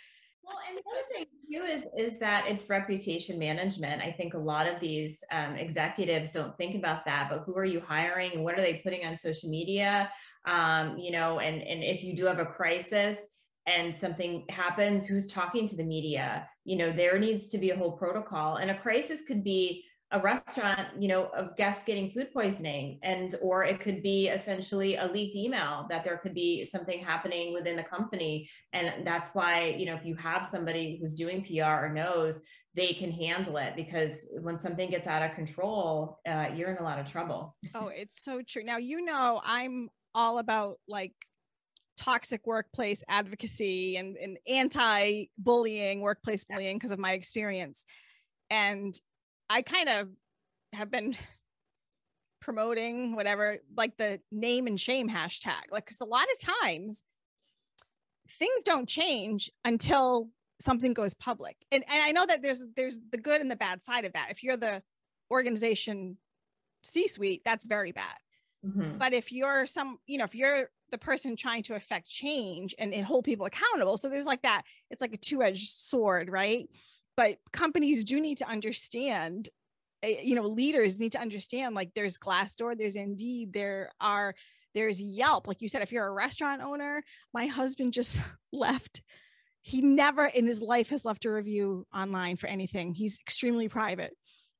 well, 0.42 0.58
and 0.68 0.78
the 0.78 0.84
other 0.90 1.06
thing 1.12 1.26
too 1.52 1.66
is 1.66 2.12
is 2.12 2.18
that 2.20 2.46
it's 2.48 2.70
reputation 2.70 3.38
management. 3.38 4.02
I 4.02 4.12
think 4.12 4.34
a 4.34 4.38
lot 4.38 4.68
of 4.68 4.80
these 4.80 5.22
um, 5.32 5.56
executives 5.56 6.32
don't 6.32 6.56
think 6.58 6.76
about 6.76 7.06
that. 7.06 7.28
But 7.30 7.44
who 7.46 7.56
are 7.58 7.66
you 7.66 7.82
hiring, 7.86 8.32
and 8.34 8.44
what 8.44 8.58
are 8.58 8.62
they 8.62 8.76
putting 8.76 9.06
on 9.06 9.18
social 9.18 9.50
media? 9.50 10.10
Um, 10.46 10.98
you 10.98 11.12
know, 11.12 11.40
and 11.40 11.62
and 11.62 11.84
if 11.84 12.04
you 12.04 12.16
do 12.16 12.26
have 12.26 12.40
a 12.40 12.46
crisis, 12.46 13.20
and 13.70 13.96
something 13.96 14.46
happens, 14.50 15.06
who's 15.06 15.28
talking 15.28 15.68
to 15.68 15.76
the 15.76 15.84
media? 15.84 16.48
You 16.66 16.78
know, 16.78 16.92
there 16.92 17.20
needs 17.20 17.48
to 17.50 17.58
be 17.58 17.70
a 17.70 17.78
whole 17.78 17.92
protocol. 17.92 18.56
And 18.56 18.72
a 18.72 18.78
crisis 18.78 19.22
could 19.28 19.44
be 19.44 19.86
a 20.12 20.20
restaurant, 20.20 20.88
you 21.00 21.08
know, 21.08 21.26
of 21.36 21.56
guests 21.56 21.84
getting 21.84 22.10
food 22.10 22.34
poisoning, 22.34 23.00
and 23.04 23.36
or 23.44 23.64
it 23.64 23.80
could 23.80 24.02
be 24.02 24.28
essentially 24.28 24.96
a 24.96 25.06
leaked 25.06 25.36
email 25.36 25.86
that 25.90 26.04
there 26.04 26.18
could 26.18 26.34
be 26.34 26.64
something 26.64 27.00
happening 27.04 27.54
within 27.54 27.76
the 27.76 27.84
company. 27.84 28.50
And 28.74 29.06
that's 29.06 29.36
why, 29.36 29.76
you 29.78 29.86
know, 29.86 29.94
if 29.94 30.04
you 30.04 30.16
have 30.16 30.46
somebody 30.46 30.98
who's 31.00 31.14
doing 31.14 31.46
PR 31.46 31.86
or 31.86 31.94
knows, 31.94 32.42
they 32.74 32.94
can 32.94 33.12
handle 33.12 33.58
it 33.58 33.76
because 33.76 34.28
when 34.42 34.60
something 34.60 34.90
gets 34.90 35.08
out 35.08 35.22
of 35.22 35.36
control, 35.36 36.20
uh, 36.28 36.48
you're 36.56 36.72
in 36.72 36.78
a 36.78 36.84
lot 36.84 36.98
of 36.98 37.12
trouble. 37.12 37.56
Oh, 37.76 37.90
it's 37.94 38.24
so 38.24 38.42
true. 38.42 38.64
Now, 38.64 38.78
you 38.78 39.06
know, 39.06 39.42
I'm 39.44 39.90
all 40.16 40.40
about 40.40 40.78
like 40.88 41.14
toxic 42.00 42.48
workplace 42.48 43.04
advocacy 43.10 43.98
and, 43.98 44.16
and 44.18 44.38
anti-bullying 44.48 46.00
workplace 46.00 46.46
bullying 46.46 46.78
because 46.78 46.92
of 46.92 47.00
my 47.00 47.12
experience. 47.12 47.84
And 48.50 49.00
i 49.50 49.62
kind 49.62 49.90
of 49.90 50.08
have 50.74 50.90
been 50.92 51.16
promoting 52.42 53.16
whatever 53.16 53.58
like 53.76 53.98
the 53.98 54.20
name 54.32 54.66
and 54.66 54.80
shame 54.80 55.10
hashtag 55.10 55.60
like 55.72 55.86
because 55.86 56.00
a 56.02 56.06
lot 56.06 56.24
of 56.24 56.56
times 56.64 57.04
things 58.30 58.64
don't 58.64 58.88
change 58.88 59.52
until 59.66 60.30
something 60.62 60.94
goes 60.94 61.14
public. 61.14 61.56
And, 61.72 61.84
and 61.90 62.02
i 62.02 62.12
know 62.12 62.26
that 62.26 62.42
there's 62.42 62.66
there's 62.76 63.00
the 63.12 63.18
good 63.18 63.42
and 63.42 63.52
the 63.52 63.56
bad 63.56 63.84
side 63.84 64.06
of 64.06 64.14
that. 64.14 64.28
If 64.30 64.44
you're 64.44 64.58
the 64.58 64.82
organization 65.32 66.18
c 66.84 67.08
suite 67.08 67.42
that's 67.44 67.66
very 67.66 67.92
bad. 67.92 68.18
Mm-hmm. 68.66 68.98
but 68.98 69.14
if 69.14 69.32
you're 69.32 69.66
some 69.66 70.00
you 70.06 70.18
know 70.18 70.26
if 70.26 70.36
you're 70.36 70.70
the 70.92 70.98
person 70.98 71.36
trying 71.36 71.64
to 71.64 71.76
affect 71.76 72.08
change 72.08 72.76
and, 72.80 72.94
and 72.94 73.06
hold 73.06 73.26
people 73.26 73.46
accountable. 73.46 73.98
So 73.98 74.10
there's 74.10 74.26
like 74.26 74.42
that, 74.44 74.64
it's 74.90 75.02
like 75.02 75.14
a 75.14 75.18
two-edged 75.18 75.70
sword, 75.70 76.30
right? 76.30 76.70
But 77.18 77.38
companies 77.52 78.04
do 78.04 78.20
need 78.20 78.40
to 78.40 78.48
understand 78.48 79.50
eh, 80.04 80.22
you 80.24 80.36
know 80.36 80.44
leaders 80.44 81.00
need 81.00 81.14
to 81.14 81.20
understand 81.22 81.76
like 81.76 81.92
there's 81.94 82.18
glassdoor 82.18 82.78
there's 82.78 82.96
indeed 82.96 83.52
there 83.52 83.92
are 84.00 84.34
there's 84.74 85.02
yelp 85.02 85.46
like 85.46 85.62
you 85.62 85.68
said 85.68 85.82
if 85.82 85.92
you're 85.92 86.06
a 86.06 86.12
restaurant 86.12 86.62
owner 86.62 87.04
my 87.34 87.48
husband 87.48 87.92
just 87.92 88.22
left 88.54 89.02
he 89.62 89.82
never 89.82 90.26
in 90.26 90.46
his 90.46 90.62
life 90.62 90.90
has 90.90 91.04
left 91.04 91.26
a 91.26 91.32
review 91.32 91.86
online 91.94 92.38
for 92.38 92.48
anything 92.48 92.94
he's 92.94 93.20
extremely 93.20 93.68
private 93.68 94.16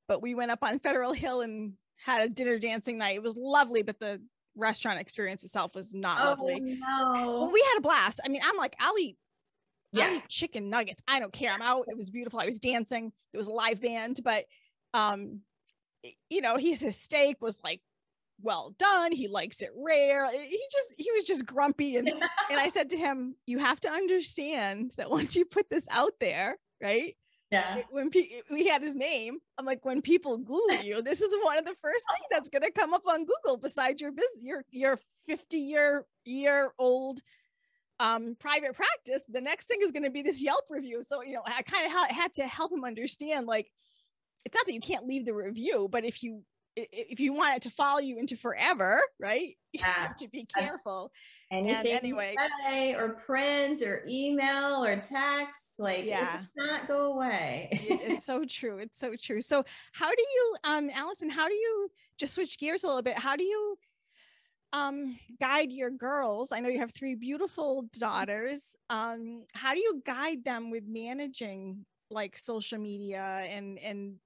but 0.08 0.20
we 0.20 0.34
went 0.34 0.50
up 0.50 0.58
on 0.62 0.78
federal 0.80 1.14
hill 1.14 1.40
and 1.40 1.72
had 2.04 2.22
a 2.22 2.28
dinner 2.28 2.58
dancing 2.58 2.98
night. 2.98 3.16
It 3.16 3.22
was 3.22 3.36
lovely, 3.36 3.82
but 3.82 3.98
the 3.98 4.20
restaurant 4.56 5.00
experience 5.00 5.44
itself 5.44 5.74
was 5.74 5.94
not 5.94 6.20
Oh 6.22 6.24
lovely. 6.30 6.60
no. 6.60 7.38
Well, 7.38 7.50
we 7.50 7.60
had 7.68 7.78
a 7.78 7.82
blast. 7.82 8.20
I 8.24 8.28
mean, 8.28 8.42
I'm 8.44 8.56
like, 8.56 8.76
I'll 8.78 8.98
eat, 8.98 9.16
I'll 9.94 10.00
yeah. 10.00 10.16
eat 10.16 10.28
chicken 10.28 10.70
nuggets. 10.70 11.02
I 11.08 11.20
don't 11.20 11.32
care. 11.32 11.52
I'm 11.52 11.62
out. 11.62 11.86
It 11.88 11.96
was 11.96 12.10
beautiful. 12.10 12.40
I 12.40 12.46
was 12.46 12.58
dancing. 12.58 13.12
There 13.32 13.38
was 13.38 13.48
a 13.48 13.52
live 13.52 13.80
band, 13.80 14.20
but 14.24 14.44
um, 14.94 15.40
you 16.28 16.40
know, 16.40 16.56
his 16.56 16.80
his 16.80 16.96
steak 17.00 17.36
was 17.40 17.60
like 17.62 17.80
well 18.42 18.74
done. 18.78 19.12
He 19.12 19.28
likes 19.28 19.60
it 19.62 19.70
rare. 19.76 20.30
He 20.32 20.60
just 20.72 20.94
he 20.96 21.10
was 21.12 21.24
just 21.24 21.46
grumpy 21.46 21.96
and 21.96 22.08
and 22.50 22.60
I 22.60 22.68
said 22.68 22.90
to 22.90 22.96
him, 22.96 23.36
you 23.46 23.58
have 23.58 23.80
to 23.80 23.90
understand 23.90 24.92
that 24.96 25.10
once 25.10 25.36
you 25.36 25.44
put 25.44 25.68
this 25.70 25.86
out 25.90 26.14
there, 26.20 26.56
right? 26.82 27.16
Yeah. 27.50 27.82
when 27.90 28.10
pe- 28.10 28.42
we 28.50 28.66
had 28.66 28.80
his 28.80 28.94
name, 28.94 29.38
I'm 29.58 29.66
like, 29.66 29.84
when 29.84 30.02
people 30.02 30.38
Google 30.38 30.76
you, 30.82 31.02
this 31.02 31.20
is 31.20 31.34
one 31.42 31.58
of 31.58 31.64
the 31.64 31.74
first 31.82 32.04
things 32.14 32.26
that's 32.30 32.48
going 32.48 32.62
to 32.62 32.70
come 32.70 32.94
up 32.94 33.02
on 33.08 33.24
Google 33.26 33.56
besides 33.56 34.00
your 34.00 34.12
business, 34.12 34.40
your 34.42 34.64
your 34.70 34.98
50 35.26 35.58
year 35.58 36.06
year 36.24 36.72
old 36.78 37.20
um 37.98 38.36
private 38.38 38.74
practice. 38.74 39.26
The 39.28 39.40
next 39.40 39.66
thing 39.66 39.78
is 39.82 39.90
going 39.90 40.04
to 40.04 40.10
be 40.10 40.22
this 40.22 40.42
Yelp 40.42 40.64
review. 40.70 41.02
So 41.02 41.22
you 41.22 41.34
know, 41.34 41.42
I 41.44 41.62
kind 41.62 41.86
of 41.86 41.92
ha- 41.92 42.14
had 42.14 42.32
to 42.34 42.46
help 42.46 42.72
him 42.72 42.84
understand, 42.84 43.46
like, 43.46 43.70
it's 44.44 44.54
not 44.54 44.66
that 44.66 44.74
you 44.74 44.80
can't 44.80 45.06
leave 45.06 45.26
the 45.26 45.34
review, 45.34 45.88
but 45.90 46.04
if 46.04 46.22
you 46.22 46.42
if 46.76 47.20
you 47.20 47.32
want 47.32 47.56
it 47.56 47.62
to 47.62 47.70
follow 47.70 47.98
you 48.00 48.18
into 48.18 48.36
forever, 48.36 49.00
right? 49.18 49.56
You 49.72 49.80
Yeah. 49.84 50.06
have 50.08 50.16
to 50.16 50.28
be 50.28 50.46
careful. 50.52 51.12
Anything 51.52 51.86
you 51.86 51.96
anyway- 51.96 52.94
or 52.98 53.10
print 53.24 53.82
or 53.82 54.04
email 54.08 54.84
or 54.84 54.96
text, 54.96 55.78
like 55.78 56.04
Yeah. 56.04 56.42
not 56.56 56.88
go 56.88 57.12
away. 57.12 57.68
It- 57.70 58.00
it's 58.12 58.24
so 58.24 58.44
true. 58.48 58.78
It's 58.78 58.98
so 58.98 59.14
true. 59.14 59.40
So 59.40 59.64
how 59.92 60.08
do 60.10 60.20
you, 60.22 60.56
um, 60.64 60.90
Alison, 60.92 61.30
how 61.30 61.46
do 61.46 61.54
you 61.54 61.88
just 62.18 62.34
switch 62.34 62.58
gears 62.58 62.82
a 62.82 62.88
little 62.88 63.02
bit? 63.02 63.16
How 63.16 63.36
do 63.36 63.44
you 63.44 63.78
um 64.72 65.18
guide 65.40 65.70
your 65.72 65.90
girls? 65.90 66.50
I 66.52 66.60
know 66.60 66.68
you 66.68 66.78
have 66.80 66.92
three 66.92 67.14
beautiful 67.14 67.86
daughters. 67.98 68.74
Um, 68.88 69.44
how 69.52 69.74
do 69.74 69.80
you 69.80 70.02
guide 70.04 70.44
them 70.44 70.70
with 70.70 70.84
managing 70.86 71.84
like 72.10 72.36
social 72.36 72.78
media 72.78 73.22
and 73.48 73.78
and 73.78 74.16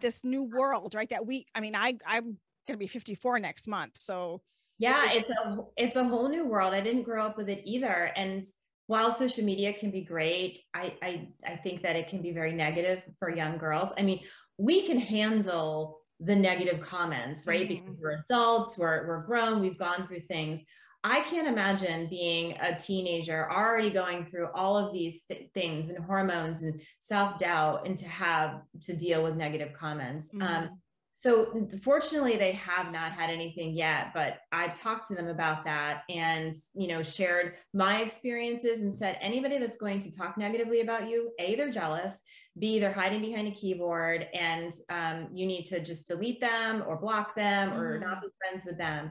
this 0.00 0.24
new 0.24 0.42
world, 0.42 0.94
right? 0.94 1.08
That 1.10 1.26
we 1.26 1.46
I 1.54 1.60
mean, 1.60 1.74
I 1.74 1.96
I'm 2.06 2.38
gonna 2.66 2.78
be 2.78 2.86
54 2.86 3.38
next 3.38 3.66
month. 3.68 3.98
So 3.98 4.42
yeah 4.78 5.12
it's 5.12 5.28
a 5.28 5.58
it's 5.76 5.96
a 5.96 6.04
whole 6.04 6.26
new 6.26 6.46
world 6.46 6.72
i 6.72 6.80
didn't 6.80 7.02
grow 7.02 7.22
up 7.26 7.36
with 7.36 7.50
it 7.50 7.60
either 7.66 8.10
and 8.16 8.42
while 8.86 9.10
social 9.10 9.44
media 9.44 9.74
can 9.74 9.90
be 9.90 10.00
great 10.00 10.58
i 10.72 10.94
i 11.02 11.28
i 11.46 11.54
think 11.56 11.82
that 11.82 11.96
it 11.96 12.08
can 12.08 12.22
be 12.22 12.32
very 12.32 12.52
negative 12.52 13.02
for 13.18 13.28
young 13.28 13.58
girls 13.58 13.90
i 13.98 14.02
mean 14.02 14.20
we 14.56 14.86
can 14.86 14.98
handle 14.98 16.00
the 16.20 16.34
negative 16.34 16.80
comments 16.80 17.46
right 17.46 17.66
Mhm. 17.66 17.68
because 17.68 17.96
we're 18.00 18.24
adults 18.24 18.78
we're 18.78 19.06
we're 19.06 19.22
grown 19.26 19.60
we've 19.60 19.78
gone 19.78 20.06
through 20.06 20.20
things 20.20 20.64
i 21.04 21.20
can't 21.20 21.48
imagine 21.48 22.08
being 22.08 22.56
a 22.60 22.74
teenager 22.76 23.50
already 23.50 23.90
going 23.90 24.26
through 24.26 24.48
all 24.54 24.76
of 24.76 24.92
these 24.92 25.22
th- 25.24 25.48
things 25.54 25.88
and 25.90 26.04
hormones 26.04 26.62
and 26.62 26.80
self-doubt 26.98 27.86
and 27.86 27.96
to 27.96 28.06
have 28.06 28.60
to 28.82 28.94
deal 28.94 29.22
with 29.22 29.34
negative 29.36 29.72
comments 29.72 30.30
um 30.34 30.40
Mhm. 30.40 30.68
so 31.12 31.68
fortunately 31.82 32.36
they 32.36 32.52
have 32.52 32.92
not 32.92 33.12
had 33.12 33.30
anything 33.30 33.74
yet 33.74 34.12
but 34.14 34.38
i've 34.52 34.78
talked 34.78 35.08
to 35.08 35.14
them 35.14 35.28
about 35.28 35.64
that 35.64 36.02
and 36.08 36.54
you 36.74 36.88
know 36.88 37.02
shared 37.02 37.56
my 37.74 38.00
experiences 38.02 38.80
and 38.82 38.94
said 38.94 39.18
anybody 39.20 39.58
that's 39.58 39.76
going 39.78 40.00
to 40.00 40.10
talk 40.16 40.36
negatively 40.38 40.80
about 40.80 41.08
you 41.08 41.32
a 41.38 41.54
they're 41.56 41.70
jealous 41.70 42.22
b 42.58 42.78
they're 42.78 42.92
hiding 42.92 43.20
behind 43.20 43.48
a 43.48 43.50
keyboard 43.52 44.28
and 44.34 44.72
um, 44.90 45.28
you 45.32 45.46
need 45.46 45.64
to 45.64 45.80
just 45.80 46.08
delete 46.08 46.40
them 46.40 46.82
or 46.86 46.96
block 46.96 47.34
them 47.34 47.72
or 47.74 47.98
Mhm. 47.98 48.02
not 48.02 48.20
be 48.22 48.28
friends 48.40 48.64
with 48.64 48.78
them 48.78 49.10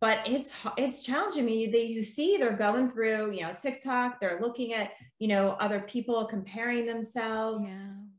but 0.00 0.18
it's 0.26 0.52
it's 0.76 1.00
challenging 1.00 1.44
me 1.44 1.66
they 1.66 1.84
you 1.84 2.02
see 2.02 2.36
they're 2.36 2.56
going 2.56 2.90
through 2.90 3.30
you 3.32 3.42
know 3.42 3.52
tiktok 3.60 4.20
they're 4.20 4.40
looking 4.40 4.72
at 4.74 4.90
you 5.18 5.28
know 5.28 5.56
other 5.60 5.80
people 5.80 6.26
comparing 6.26 6.86
themselves. 6.86 7.66
Yeah. 7.68 7.74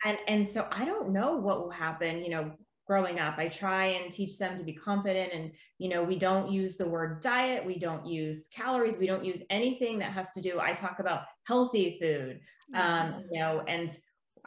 and 0.05 0.17
and 0.27 0.47
so 0.47 0.67
i 0.71 0.85
don't 0.85 1.09
know 1.09 1.35
what 1.35 1.59
will 1.59 1.71
happen 1.71 2.23
you 2.23 2.29
know 2.29 2.51
growing 2.87 3.19
up. 3.19 3.37
I 3.37 3.49
try 3.49 3.87
and 3.87 4.09
teach 4.13 4.37
them 4.37 4.57
to 4.57 4.63
be 4.63 4.71
confident 4.71 5.33
and 5.33 5.51
you 5.77 5.89
know 5.89 6.03
we 6.03 6.17
don't 6.17 6.49
use 6.49 6.77
the 6.77 6.87
word 6.87 7.21
diet. 7.21 7.65
We 7.65 7.77
don't 7.77 8.05
use 8.05 8.47
calories. 8.47 8.97
We 8.97 9.07
don't 9.07 9.25
use 9.25 9.43
anything 9.49 9.99
that 9.99 10.13
has 10.13 10.33
to 10.33 10.41
do 10.41 10.59
i 10.59 10.73
talk 10.73 10.99
about 10.99 11.23
healthy 11.45 11.97
food 11.99 12.39
um 12.75 13.23
you 13.31 13.39
know 13.39 13.63
and 13.67 13.91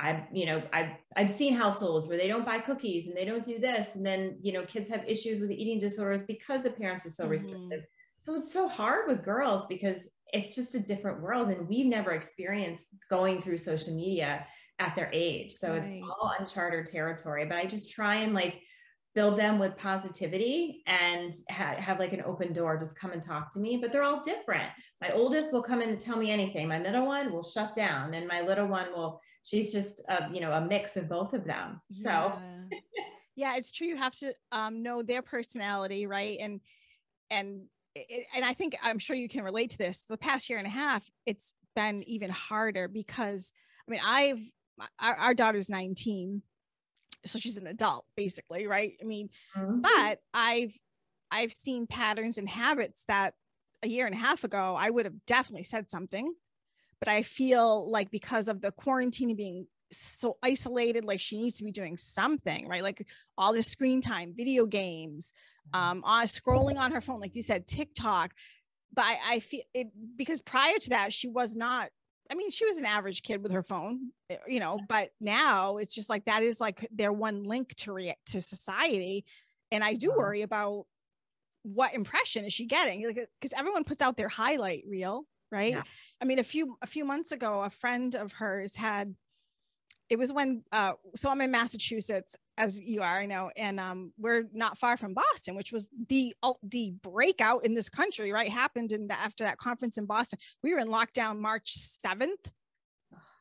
I've, 0.01 0.23
you 0.33 0.47
know, 0.47 0.63
I've, 0.73 0.93
I've 1.17 1.31
seen 1.31 1.55
households 1.55 2.07
where 2.07 2.17
they 2.17 2.27
don't 2.27 2.45
buy 2.45 2.59
cookies 2.59 3.07
and 3.07 3.17
they 3.17 3.25
don't 3.27 3.45
do 3.45 3.59
this. 3.59 3.95
And 3.95 4.05
then, 4.05 4.39
you 4.41 4.53
know, 4.53 4.65
kids 4.65 4.89
have 4.89 5.05
issues 5.07 5.41
with 5.41 5.51
eating 5.51 5.79
disorders 5.79 6.23
because 6.25 6.63
the 6.63 6.71
parents 6.71 7.05
are 7.07 7.11
so 7.11 7.27
Mhm. 7.27 7.31
restrictive. 7.31 7.85
So 8.17 8.35
it's 8.35 8.53
so 8.53 8.67
hard 8.69 9.09
with 9.09 9.23
girls 9.25 9.67
because 9.67 10.09
it's 10.33 10.55
just 10.55 10.75
a 10.75 10.81
different 10.81 11.21
world. 11.23 11.49
And 11.49 11.69
we've 11.69 11.87
never 11.87 12.13
experienced 12.13 12.95
going 13.09 13.43
through 13.43 13.59
social 13.59 13.95
media 13.95 14.47
at 14.79 14.95
their 14.97 15.11
age. 15.13 15.53
So 15.53 15.75
Right. 15.75 15.85
it's 15.85 16.03
all 16.03 16.33
uncharted 16.39 16.87
territory, 16.87 17.45
but 17.45 17.59
I 17.59 17.67
just 17.67 17.91
try 17.91 18.17
and 18.17 18.33
like 18.35 18.63
build 19.15 19.39
them 19.39 19.59
with 19.59 19.77
positivity 19.77 20.83
and 20.87 21.35
ha- 21.51 21.75
have 21.77 21.99
like 21.99 22.13
an 22.13 22.23
open 22.25 22.53
door, 22.53 22.77
just 22.77 22.97
come 22.97 23.11
and 23.11 23.23
talk 23.23 23.53
to 23.53 23.59
me, 23.59 23.77
but 23.77 23.93
they're 23.93 24.05
all 24.05 24.21
different. 24.21 24.71
My 25.01 25.11
oldest 25.11 25.53
will 25.53 25.63
come 25.63 25.81
and 25.81 26.01
tell 26.01 26.17
me 26.17 26.31
anything. 26.31 26.69
My 26.69 26.79
middle 26.79 27.07
one 27.07 27.33
will 27.33 27.43
shut 27.43 27.75
down 27.75 28.15
and 28.15 28.29
my 28.29 28.41
little 28.41 28.67
one 28.67 28.93
will, 28.93 29.21
she's 29.43 29.73
just 29.73 30.01
a, 30.09 30.29
you 30.33 30.41
know, 30.41 30.53
a 30.53 30.61
mix 30.61 30.97
of 30.97 31.09
both 31.09 31.35
of 31.35 31.45
them. 31.45 31.81
So 31.91 32.09
yeah. 32.09 32.61
yeah 33.41 33.57
it's 33.57 33.71
true 33.71 33.87
you 33.87 33.97
have 33.97 34.15
to 34.15 34.35
um 34.53 34.83
know 34.83 35.03
their 35.03 35.23
personality 35.23 36.07
right 36.07 36.39
and 36.41 36.61
and 37.31 37.63
it, 37.95 38.27
and 38.35 38.45
i 38.45 38.53
think 38.53 38.77
i'm 38.83 38.99
sure 38.99 39.17
you 39.17 39.29
can 39.29 39.43
relate 39.43 39.71
to 39.71 39.79
this 39.79 40.05
the 40.09 40.17
past 40.17 40.51
year 40.51 40.59
and 40.59 40.67
a 40.67 40.71
half 40.71 41.09
it's 41.27 41.55
been 41.75 42.03
even 42.05 42.31
harder 42.31 42.87
because 42.87 43.53
i 43.89 43.91
mean 43.91 44.01
i've 44.05 44.41
our, 44.99 45.15
our 45.17 45.35
daughter's 45.35 45.71
19 45.71 46.43
so 47.27 47.39
she's 47.39 47.57
an 47.57 47.67
adult 47.67 48.05
basically 48.17 48.67
right? 48.67 48.93
I 49.03 49.05
mean 49.05 49.29
Mhm. 49.57 49.83
but 49.83 50.19
i've 50.35 50.77
i've 51.31 51.53
seen 51.53 51.87
patterns 51.87 52.39
and 52.39 52.49
habits 52.49 53.05
that 53.09 53.35
a 53.83 53.89
year 53.89 54.07
and 54.07 54.15
a 54.15 54.19
half 54.19 54.45
ago 54.45 54.75
i 54.79 54.91
would 54.91 55.05
have 55.07 55.25
definitely 55.27 55.65
said 55.65 55.89
something 55.91 56.33
but 56.99 57.09
i 57.09 57.23
feel 57.23 57.91
like 57.91 58.11
because 58.11 58.49
of 58.49 58.61
the 58.61 58.73
quarantine 58.73 59.29
and 59.31 59.37
being 59.37 59.67
so 59.93 60.37
isolated 60.43 61.05
like 61.05 61.19
she 61.21 61.41
needs 61.41 61.57
to 61.59 61.65
be 61.65 61.73
doing 61.73 61.97
something 61.97 62.69
right? 62.69 62.83
Like 62.83 63.07
all 63.37 63.53
the 63.53 63.63
screen 63.63 64.01
time 64.01 64.35
video 64.37 64.65
games 64.67 65.33
um 65.75 66.03
on 66.05 66.27
scrolling 66.27 66.79
on 66.79 66.93
her 66.93 67.01
phone 67.01 67.21
like 67.21 67.35
you 67.35 67.43
said 67.43 67.67
tiktok. 67.67 68.33
But 68.93 69.05
i, 69.07 69.19
I 69.35 69.41
feel 69.41 69.63
it 69.75 69.89
because 70.17 70.41
prior 70.41 70.79
to 70.79 70.91
that 70.91 71.13
she 71.13 71.29
was 71.29 71.57
not 71.57 71.91
i 72.31 72.35
mean 72.35 72.51
she 72.51 72.65
was 72.65 72.77
an 72.79 72.85
average 72.85 73.23
kid 73.23 73.43
with 73.43 73.53
her 73.53 73.63
phone 73.63 74.11
eh, 74.31 74.37
you 74.49 74.61
know 74.61 74.79
but 74.89 75.11
now 75.21 75.77
it's 75.79 75.95
just 75.95 76.09
like 76.09 76.25
that 76.27 76.43
is 76.43 76.61
like 76.61 76.87
their 76.93 77.13
one 77.13 77.43
link 77.43 77.75
to 77.77 77.93
react 77.93 78.25
to 78.27 78.41
society 78.41 79.25
and 79.73 79.83
i 79.85 79.95
do 79.95 80.11
Wow. 80.11 80.17
worry 80.19 80.43
about 80.43 80.87
what 81.63 81.93
impression 81.95 82.45
is 82.45 82.53
she 82.53 82.67
getting 82.67 83.03
because 83.41 83.53
everyone 83.57 83.85
puts 83.85 84.01
out 84.03 84.17
their 84.17 84.29
highlight 84.29 84.83
reel 84.89 85.25
right 85.53 85.75
Yeah. 85.75 85.83
i 86.21 86.25
mean 86.25 86.39
a 86.39 86.45
few 86.45 86.77
a 86.83 86.87
few 86.87 87.05
months 87.05 87.33
ago 87.33 87.61
a 87.63 87.71
friend 87.71 88.15
of 88.15 88.33
hers 88.33 88.77
had 88.77 89.15
it 90.11 90.19
was 90.19 90.33
when 90.33 90.63
uh 90.73 90.93
so 91.15 91.31
i'm 91.31 91.41
in 91.41 91.51
massachusetts 91.51 92.37
as 92.59 92.81
you 92.81 93.01
are 93.01 93.19
i 93.19 93.27
know 93.27 93.51
and 93.57 93.79
um 93.81 94.13
we're 94.19 94.45
not 94.53 94.77
far 94.77 94.97
from 94.97 95.15
boston 95.15 95.55
which 95.55 95.73
was 95.73 95.89
the 96.09 96.35
the 96.65 96.93
breakout 97.03 97.65
in 97.65 97.75
this 97.75 97.89
country 97.89 98.33
right? 98.33 98.51
Happened 98.51 98.93
in 98.93 99.07
the 99.07 99.19
after 99.19 99.45
that 99.45 99.59
conference 99.59 99.99
in 99.99 100.07
boston. 100.07 100.39
We 100.63 100.75
were 100.75 100.81
in 100.81 100.89
lockdown 100.89 101.39
march 101.39 101.75
7th 101.75 102.51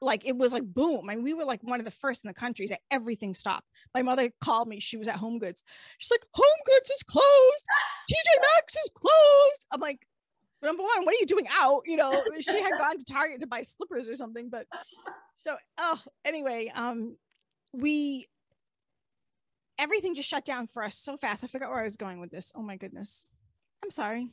like 0.02 0.26
it 0.26 0.38
was 0.38 0.54
like 0.54 0.64
boom. 0.64 1.10
And 1.10 1.24
we 1.24 1.34
were 1.34 1.46
like 1.46 1.62
one 1.64 1.80
of 1.80 1.86
the 1.86 1.92
first 1.92 2.24
in 2.24 2.30
the 2.30 2.34
countries 2.34 2.70
that 2.70 2.80
everything 2.90 3.34
stopped. 3.34 3.68
My 3.94 4.02
mother 4.02 4.32
called 4.42 4.68
me. 4.68 4.80
She 4.80 4.98
was 4.98 5.08
at 5.08 5.18
home 5.18 5.40
goods. 5.40 5.64
She's 5.98 6.12
like 6.12 6.24
home 6.34 6.46
goods 6.66 6.90
is 6.90 7.04
closed. 7.04 7.66
Tj 8.10 8.42
maxx 8.56 8.76
is 8.76 8.92
closed. 8.96 9.66
I'm 9.72 9.82
like 9.82 10.00
number 10.62 10.84
one 10.84 11.06
what 11.06 11.16
are 11.16 11.20
you 11.20 11.26
doing 11.26 11.48
out? 11.60 11.82
You 11.86 11.98
know 11.98 12.22
she 12.40 12.62
had 12.62 12.72
gone 12.80 12.98
to 12.98 13.06
target 13.06 13.40
to 13.42 13.48
buy 13.48 13.62
slippers 13.62 14.08
or 14.08 14.16
something 14.16 14.50
but 14.50 14.66
so 15.36 15.56
oh 15.78 16.00
anyway 16.26 16.72
um 16.76 17.16
we 17.74 18.28
everything 19.78 20.14
just 20.14 20.28
shut 20.28 20.44
down 20.46 20.68
for 20.68 20.84
us 20.84 20.98
so 20.98 21.16
fast. 21.18 21.44
I 21.44 21.48
forgot 21.48 21.70
where 21.70 21.80
i 21.80 21.84
was 21.84 21.96
going 21.98 22.20
with 22.20 22.32
this. 22.32 22.52
Oh 22.54 22.62
my 22.62 22.76
goodness. 22.76 23.28
I'm 23.84 23.92
sorry. 23.92 24.28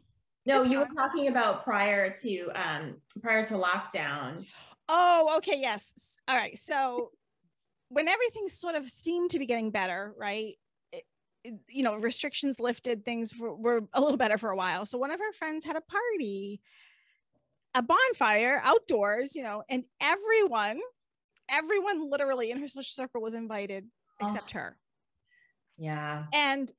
No, 0.44 0.58
It's 0.58 0.68
you 0.68 0.78
were 0.80 0.88
talking 0.96 1.28
about 1.28 1.62
prior 1.64 2.10
to, 2.22 2.48
um, 2.54 2.96
prior 3.22 3.44
to 3.44 3.54
lockdown. 3.54 4.44
oh 4.88 5.34
okay 5.38 5.58
yes. 5.60 6.16
All 6.28 6.36
right 6.36 6.58
so 6.58 7.10
when 7.88 8.08
everything 8.08 8.48
sort 8.48 8.74
of 8.74 8.88
seemed 8.88 9.30
to 9.30 9.38
be 9.38 9.46
getting 9.46 9.70
better 9.70 10.12
right 10.18 10.54
you 11.68 11.82
know 11.82 11.96
restrictions 11.96 12.60
lifted 12.60 13.04
things 13.04 13.36
were, 13.38 13.54
were 13.54 13.80
a 13.94 14.00
little 14.00 14.16
better 14.16 14.38
for 14.38 14.50
a 14.50 14.56
while 14.56 14.86
so 14.86 14.98
one 14.98 15.10
of 15.10 15.20
her 15.20 15.32
friends 15.32 15.64
had 15.64 15.76
a 15.76 15.80
party 15.80 16.60
a 17.74 17.82
bonfire 17.82 18.60
outdoors 18.64 19.34
you 19.34 19.42
know 19.42 19.62
and 19.68 19.84
everyone 20.00 20.80
everyone 21.48 22.10
literally 22.10 22.50
in 22.50 22.58
her 22.58 22.68
social 22.68 22.82
circle 22.84 23.20
was 23.22 23.34
invited 23.34 23.84
Oh. 24.20 24.24
except 24.24 24.52
her 24.52 24.78
Yeah. 25.76 26.24
and 26.32 26.72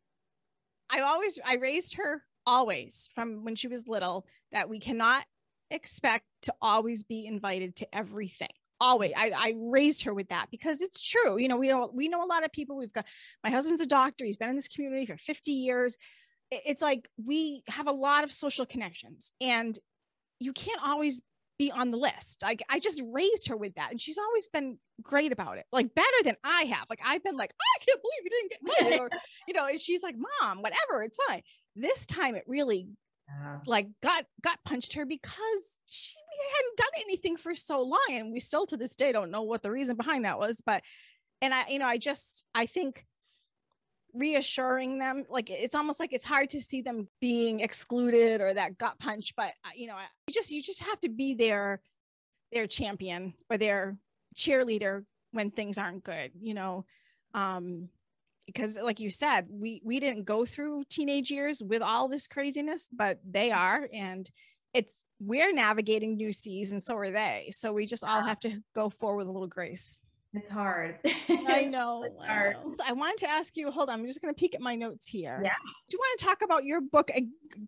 I 0.89 1.01
always 1.01 1.39
I 1.45 1.55
raised 1.55 1.95
her 1.95 2.23
always 2.45 3.09
from 3.13 3.43
when 3.43 3.55
she 3.55 3.67
was 3.67 3.87
little 3.87 4.25
that 4.51 4.69
we 4.69 4.79
cannot 4.79 5.25
expect 5.69 6.25
to 6.43 6.53
always 6.61 7.03
be 7.03 7.25
invited 7.25 7.75
to 7.77 7.95
everything 7.95 8.47
always 8.79 9.11
I, 9.15 9.31
I 9.35 9.53
raised 9.57 10.03
her 10.03 10.13
with 10.13 10.29
that 10.29 10.47
because 10.51 10.81
it's 10.81 11.01
true 11.01 11.37
you 11.37 11.47
know 11.47 11.57
we 11.57 11.69
know 11.69 11.89
we 11.93 12.07
know 12.07 12.23
a 12.23 12.27
lot 12.27 12.43
of 12.43 12.51
people 12.51 12.77
we've 12.77 12.93
got 12.93 13.05
my 13.43 13.49
husband's 13.49 13.81
a 13.81 13.87
doctor 13.87 14.25
he's 14.25 14.37
been 14.37 14.49
in 14.49 14.55
this 14.55 14.67
community 14.67 15.05
for 15.05 15.17
50 15.17 15.51
years. 15.51 15.97
It's 16.49 16.81
like 16.81 17.09
we 17.23 17.63
have 17.67 17.87
a 17.87 17.91
lot 17.91 18.23
of 18.23 18.31
social 18.31 18.65
connections 18.65 19.31
and 19.41 19.77
you 20.39 20.53
can't 20.53 20.81
always 20.85 21.21
be 21.59 21.71
on 21.71 21.89
the 21.89 21.97
list. 21.97 22.43
Like 22.43 22.61
i 22.69 22.79
just 22.79 23.01
raised 23.11 23.47
her 23.47 23.57
with 23.57 23.75
that 23.75 23.91
and 23.91 23.99
she's 23.99 24.17
always 24.17 24.47
been 24.47 24.77
great 25.01 25.31
about 25.31 25.57
it 25.57 25.65
like 25.71 25.93
better 25.95 26.07
than 26.23 26.35
i 26.43 26.63
have. 26.63 26.85
Like 26.89 27.01
i've 27.03 27.23
been 27.23 27.35
like 27.35 27.53
i 27.59 27.83
can't 27.83 28.01
believe 28.01 28.23
you 28.23 28.29
didn't 28.29 28.51
get 28.51 28.83
money 28.83 28.99
or 28.99 29.09
you 29.47 29.53
know 29.53 29.65
and 29.65 29.79
she's 29.79 30.03
like 30.03 30.15
mom 30.15 30.61
whatever 30.61 31.03
it's 31.03 31.17
fine. 31.27 31.41
This 31.75 32.05
time 32.05 32.35
it 32.35 32.43
really 32.47 32.87
uh, 33.29 33.57
like 33.65 33.87
got 34.01 34.25
got 34.41 34.63
punched 34.63 34.93
her 34.93 35.05
because 35.05 35.79
she 35.85 36.15
hadn't 36.55 36.77
done 36.77 37.03
anything 37.05 37.35
for 37.35 37.53
so 37.53 37.81
long 37.81 38.07
and 38.11 38.31
we 38.31 38.39
still 38.39 38.65
to 38.65 38.77
this 38.77 38.95
day 38.95 39.11
don't 39.11 39.31
know 39.31 39.41
what 39.41 39.63
the 39.63 39.71
reason 39.71 39.95
behind 39.95 40.25
that 40.25 40.39
was 40.39 40.61
but 40.65 40.81
and 41.41 41.53
i 41.53 41.65
you 41.67 41.79
know 41.79 41.85
i 41.85 41.97
just 41.97 42.43
i 42.53 42.65
think 42.65 43.05
reassuring 44.13 44.97
them 44.97 45.25
like 45.29 45.49
it's 45.49 45.75
almost 45.75 45.99
like 45.99 46.13
it's 46.13 46.25
hard 46.25 46.49
to 46.49 46.61
see 46.61 46.81
them 46.81 47.07
being 47.21 47.59
excluded 47.59 48.41
or 48.41 48.53
that 48.53 48.77
gut 48.77 48.97
punch 48.99 49.33
but 49.35 49.51
uh, 49.65 49.69
you 49.75 49.87
know 49.87 49.95
you 50.27 50.33
just 50.33 50.51
you 50.51 50.61
just 50.61 50.81
have 50.81 50.99
to 51.01 51.09
be 51.09 51.33
their 51.33 51.81
their 52.51 52.65
champion 52.65 53.33
or 53.49 53.57
their 53.57 53.97
cheerleader 54.35 55.03
when 55.31 55.51
things 55.51 55.77
aren't 55.77 56.03
good 56.03 56.31
you 56.39 56.53
know? 56.53 56.85
Um 57.33 57.89
because 58.47 58.77
like 58.81 58.99
you 58.99 59.11
said 59.11 59.45
we 59.49 59.81
we 59.85 59.99
didn't 59.99 60.23
go 60.23 60.45
through 60.45 60.83
teenage 60.89 61.29
years 61.29 61.61
with 61.61 61.83
all 61.83 62.07
this 62.07 62.27
craziness 62.27 62.89
but 62.91 63.19
they 63.29 63.51
are 63.51 63.87
and 63.93 64.31
it's 64.73 65.05
we're 65.19 65.53
navigating 65.53 66.15
new 66.15 66.31
seas 66.31 66.71
and 66.71 66.81
so 66.81 66.95
are 66.95 67.11
they. 67.11 67.49
So 67.51 67.73
we 67.73 67.85
just 67.85 68.03
all 68.03 68.23
have 68.23 68.39
to 68.41 68.61
go 68.75 68.89
forward 68.89 69.17
with 69.17 69.27
a 69.27 69.31
little 69.31 69.47
grace. 69.47 69.99
It's 70.33 70.49
hard. 70.49 70.99
I 71.29 71.65
know, 71.65 72.05
I. 72.21 72.53
I 72.85 72.93
wanted 72.93 73.17
to 73.19 73.29
ask 73.29 73.57
you 73.57 73.71
hold 73.71 73.89
on 73.89 73.99
i'm 73.99 74.05
just 74.05 74.21
going 74.21 74.33
to 74.33 74.39
peek 74.39 74.53
at 74.53 74.61
my 74.61 74.75
notes 74.75 75.07
here. 75.07 75.39
Yeah. 75.43 75.55
Do 75.89 75.95
you 75.95 75.99
want 75.99 76.19
to 76.19 76.25
talk 76.25 76.41
about 76.43 76.63
your 76.63 76.81
book 76.81 77.09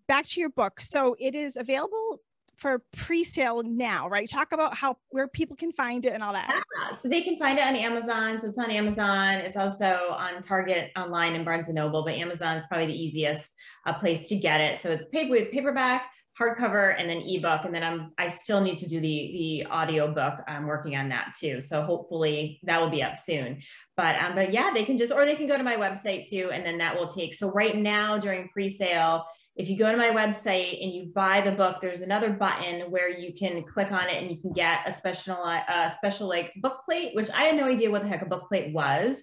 back 0.07 0.27
to 0.27 0.39
your 0.39 0.49
book? 0.49 0.79
So 0.81 1.15
it 1.19 1.35
is 1.35 1.55
available 1.55 2.19
for 2.59 2.83
pre-sale 2.97 3.63
now, 3.63 4.09
right? 4.09 4.29
Talk 4.29 4.51
about 4.51 4.75
how 4.75 4.97
where 5.09 5.27
people 5.27 5.55
can 5.55 5.71
find 5.71 6.05
it 6.05 6.13
and 6.13 6.21
all 6.21 6.33
that. 6.33 6.49
Yeah, 6.49 6.97
so 6.97 7.07
they 7.07 7.21
can 7.21 7.37
find 7.37 7.57
it 7.57 7.65
on 7.65 7.75
Amazon. 7.75 8.39
So 8.39 8.47
it's 8.47 8.57
on 8.57 8.69
Amazon. 8.69 9.35
It's 9.35 9.57
also 9.57 10.15
on 10.17 10.41
Target 10.41 10.91
online 10.95 11.35
and 11.35 11.45
Barnes 11.45 11.69
and 11.69 11.75
Noble, 11.75 12.03
but 12.03 12.13
Amazon 12.13 12.57
is 12.57 12.65
probably 12.65 12.87
the 12.87 13.01
easiest 13.01 13.51
uh, 13.85 13.93
place 13.93 14.27
to 14.27 14.35
get 14.35 14.61
it. 14.61 14.77
So 14.77 14.89
it's 14.91 15.05
with 15.13 15.51
paperback, 15.51 16.11
hardcover, 16.39 16.95
and 16.97 17.09
then 17.09 17.23
ebook. 17.25 17.65
And 17.65 17.73
then 17.73 17.83
I'm 17.83 18.11
I 18.17 18.27
still 18.27 18.61
need 18.61 18.77
to 18.77 18.87
do 18.87 18.99
the 18.99 19.63
the 19.65 19.69
audio 19.69 20.13
book. 20.13 20.35
I'm 20.47 20.67
working 20.67 20.95
on 20.95 21.09
that 21.09 21.33
too. 21.39 21.61
So 21.61 21.81
hopefully 21.83 22.59
that 22.63 22.81
will 22.81 22.89
be 22.89 23.03
up 23.03 23.15
soon. 23.17 23.59
But 23.95 24.15
um, 24.17 24.35
but 24.35 24.53
yeah, 24.53 24.71
they 24.73 24.83
can 24.83 24.97
just 24.97 25.11
or 25.11 25.25
they 25.25 25.35
can 25.35 25.47
go 25.47 25.57
to 25.57 25.63
my 25.63 25.75
website 25.75 26.29
too, 26.29 26.49
and 26.53 26.65
then 26.65 26.77
that 26.79 26.95
will 26.95 27.07
take. 27.07 27.33
So 27.33 27.51
right 27.51 27.75
now 27.75 28.17
during 28.17 28.49
pre-sale 28.49 29.23
if 29.59 29.69
you 29.69 29.75
go 29.75 29.91
to 29.91 29.97
my 29.97 30.11
website 30.11 30.81
and 30.81 30.93
you 30.93 31.11
buy 31.13 31.41
the 31.41 31.51
book, 31.51 31.81
there's 31.81 31.99
another 31.99 32.29
button 32.29 32.89
where 32.89 33.09
you 33.09 33.33
can 33.33 33.61
click 33.65 33.91
on 33.91 34.07
it 34.07 34.15
and 34.15 34.31
you 34.31 34.37
can 34.37 34.53
get 34.53 34.87
a 34.87 34.91
special, 34.91 35.35
uh, 35.35 35.89
special 35.89 36.29
like 36.29 36.53
book 36.61 36.79
plate, 36.85 37.13
which 37.13 37.29
I 37.31 37.43
had 37.43 37.57
no 37.57 37.65
idea 37.65 37.91
what 37.91 38.03
the 38.03 38.07
heck 38.07 38.21
a 38.21 38.25
book 38.25 38.47
plate 38.47 38.73
was. 38.73 39.21